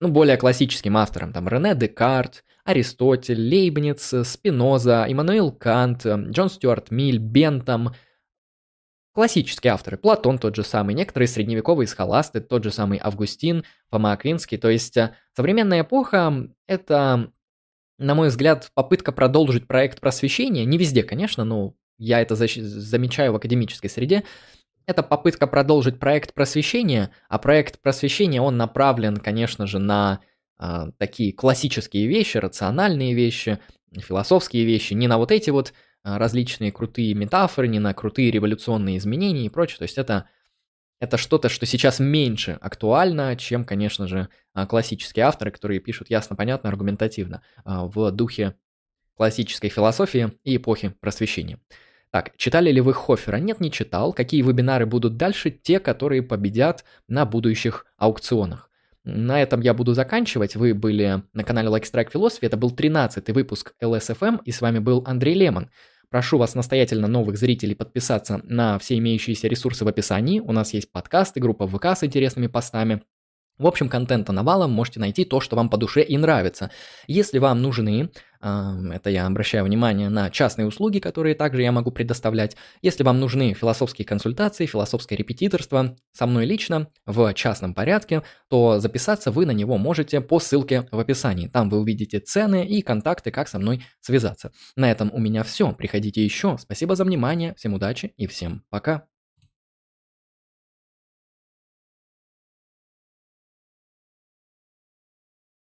ну, 0.00 0.08
более 0.08 0.36
классическим 0.36 0.96
авторам, 0.96 1.32
там 1.32 1.48
Рене 1.48 1.74
Декарт, 1.74 2.44
Аристотель, 2.68 3.40
Лейбниц, 3.40 4.14
Спиноза, 4.24 5.06
Иммануил 5.08 5.52
Кант, 5.52 6.04
Джон 6.04 6.50
Стюарт 6.50 6.90
Миль, 6.90 7.18
Бентам. 7.18 7.94
Классические 9.14 9.72
авторы. 9.72 9.96
Платон 9.96 10.38
тот 10.38 10.54
же 10.54 10.62
самый, 10.62 10.94
некоторые 10.94 11.28
средневековые 11.28 11.88
схоласты, 11.88 12.40
тот 12.42 12.64
же 12.64 12.70
самый 12.70 13.00
Августин, 13.02 13.64
Фома 13.88 14.12
Аквинский. 14.12 14.58
То 14.58 14.68
есть 14.68 14.98
э, 14.98 15.14
современная 15.34 15.80
эпоха– 15.80 16.46
это, 16.66 17.32
на 17.98 18.14
мой 18.14 18.28
взгляд, 18.28 18.70
попытка 18.74 19.12
продолжить 19.12 19.66
проект 19.66 20.00
просвещения. 20.00 20.66
Не 20.66 20.76
везде, 20.76 21.02
конечно, 21.02 21.44
но 21.44 21.72
я 21.96 22.20
это 22.20 22.36
замечаю 22.36 23.32
в 23.32 23.36
академической 23.36 23.88
среде. 23.88 24.24
Это 24.84 25.02
попытка 25.02 25.46
продолжить 25.46 25.98
проект 25.98 26.34
просвещения, 26.34 27.12
а 27.30 27.38
проект 27.38 27.80
просвещения, 27.80 28.42
он 28.42 28.58
направлен, 28.58 29.16
конечно 29.16 29.66
же, 29.66 29.78
на 29.78 30.20
такие 30.98 31.32
классические 31.32 32.06
вещи, 32.06 32.38
рациональные 32.38 33.14
вещи, 33.14 33.58
философские 33.92 34.64
вещи, 34.64 34.94
не 34.94 35.08
на 35.08 35.18
вот 35.18 35.32
эти 35.32 35.50
вот 35.50 35.72
а, 36.02 36.18
различные 36.18 36.72
крутые 36.72 37.14
метафоры, 37.14 37.68
не 37.68 37.78
на 37.78 37.92
крутые 37.94 38.30
революционные 38.30 38.98
изменения 38.98 39.46
и 39.46 39.48
прочее. 39.48 39.78
То 39.78 39.84
есть 39.84 39.98
это, 39.98 40.28
это 41.00 41.16
что-то, 41.16 41.48
что 41.48 41.66
сейчас 41.66 41.98
меньше 41.98 42.58
актуально, 42.60 43.36
чем, 43.36 43.64
конечно 43.64 44.06
же, 44.06 44.28
а, 44.54 44.66
классические 44.66 45.24
авторы, 45.24 45.50
которые 45.50 45.80
пишут 45.80 46.10
ясно, 46.10 46.36
понятно, 46.36 46.68
аргументативно 46.68 47.42
в 47.64 48.10
духе 48.10 48.54
классической 49.16 49.68
философии 49.68 50.32
и 50.44 50.56
эпохи 50.56 50.94
просвещения. 51.00 51.58
Так, 52.10 52.36
читали 52.36 52.70
ли 52.70 52.80
вы 52.80 52.94
Хофера? 52.94 53.36
Нет, 53.36 53.60
не 53.60 53.70
читал. 53.70 54.14
Какие 54.14 54.40
вебинары 54.42 54.86
будут 54.86 55.16
дальше? 55.16 55.50
Те, 55.50 55.78
которые 55.78 56.22
победят 56.22 56.84
на 57.06 57.26
будущих 57.26 57.84
аукционах. 57.98 58.67
На 59.04 59.40
этом 59.40 59.60
я 59.60 59.74
буду 59.74 59.94
заканчивать. 59.94 60.56
Вы 60.56 60.74
были 60.74 61.22
на 61.32 61.44
канале 61.44 61.68
Like 61.68 61.84
Strike 61.84 62.12
Philosophy. 62.12 62.42
Это 62.42 62.56
был 62.56 62.70
13 62.70 63.30
выпуск 63.30 63.74
LSFM, 63.82 64.40
и 64.44 64.52
с 64.52 64.60
вами 64.60 64.78
был 64.78 65.02
Андрей 65.06 65.34
Лемон. 65.34 65.70
Прошу 66.10 66.38
вас 66.38 66.54
настоятельно 66.54 67.06
новых 67.06 67.36
зрителей 67.36 67.74
подписаться 67.74 68.40
на 68.44 68.78
все 68.78 68.96
имеющиеся 68.96 69.46
ресурсы 69.46 69.84
в 69.84 69.88
описании. 69.88 70.40
У 70.40 70.52
нас 70.52 70.72
есть 70.72 70.90
подкасты, 70.90 71.40
группа 71.40 71.66
ВК 71.66 71.86
с 71.86 72.04
интересными 72.04 72.46
постами. 72.46 73.02
В 73.58 73.66
общем, 73.66 73.88
контента 73.88 74.32
навалом, 74.32 74.70
можете 74.70 75.00
найти 75.00 75.24
то, 75.24 75.40
что 75.40 75.56
вам 75.56 75.68
по 75.68 75.76
душе 75.76 76.02
и 76.02 76.16
нравится. 76.16 76.70
Если 77.06 77.38
вам 77.38 77.60
нужны, 77.60 78.10
это 78.40 79.10
я 79.10 79.26
обращаю 79.26 79.64
внимание 79.64 80.08
на 80.08 80.30
частные 80.30 80.66
услуги, 80.66 81.00
которые 81.00 81.34
также 81.34 81.62
я 81.62 81.72
могу 81.72 81.90
предоставлять, 81.90 82.56
если 82.82 83.02
вам 83.02 83.18
нужны 83.18 83.52
философские 83.54 84.06
консультации, 84.06 84.66
философское 84.66 85.16
репетиторство 85.16 85.96
со 86.12 86.26
мной 86.26 86.46
лично 86.46 86.86
в 87.04 87.34
частном 87.34 87.74
порядке, 87.74 88.22
то 88.48 88.78
записаться 88.78 89.32
вы 89.32 89.44
на 89.44 89.50
него 89.50 89.76
можете 89.76 90.20
по 90.20 90.38
ссылке 90.38 90.86
в 90.92 91.00
описании. 91.00 91.48
Там 91.48 91.68
вы 91.68 91.80
увидите 91.80 92.20
цены 92.20 92.64
и 92.64 92.80
контакты, 92.80 93.32
как 93.32 93.48
со 93.48 93.58
мной 93.58 93.84
связаться. 94.00 94.52
На 94.76 94.88
этом 94.88 95.10
у 95.12 95.18
меня 95.18 95.42
все. 95.42 95.72
Приходите 95.72 96.22
еще. 96.24 96.58
Спасибо 96.58 96.94
за 96.94 97.04
внимание, 97.04 97.54
всем 97.56 97.74
удачи 97.74 98.12
и 98.16 98.28
всем 98.28 98.62
пока. 98.70 99.17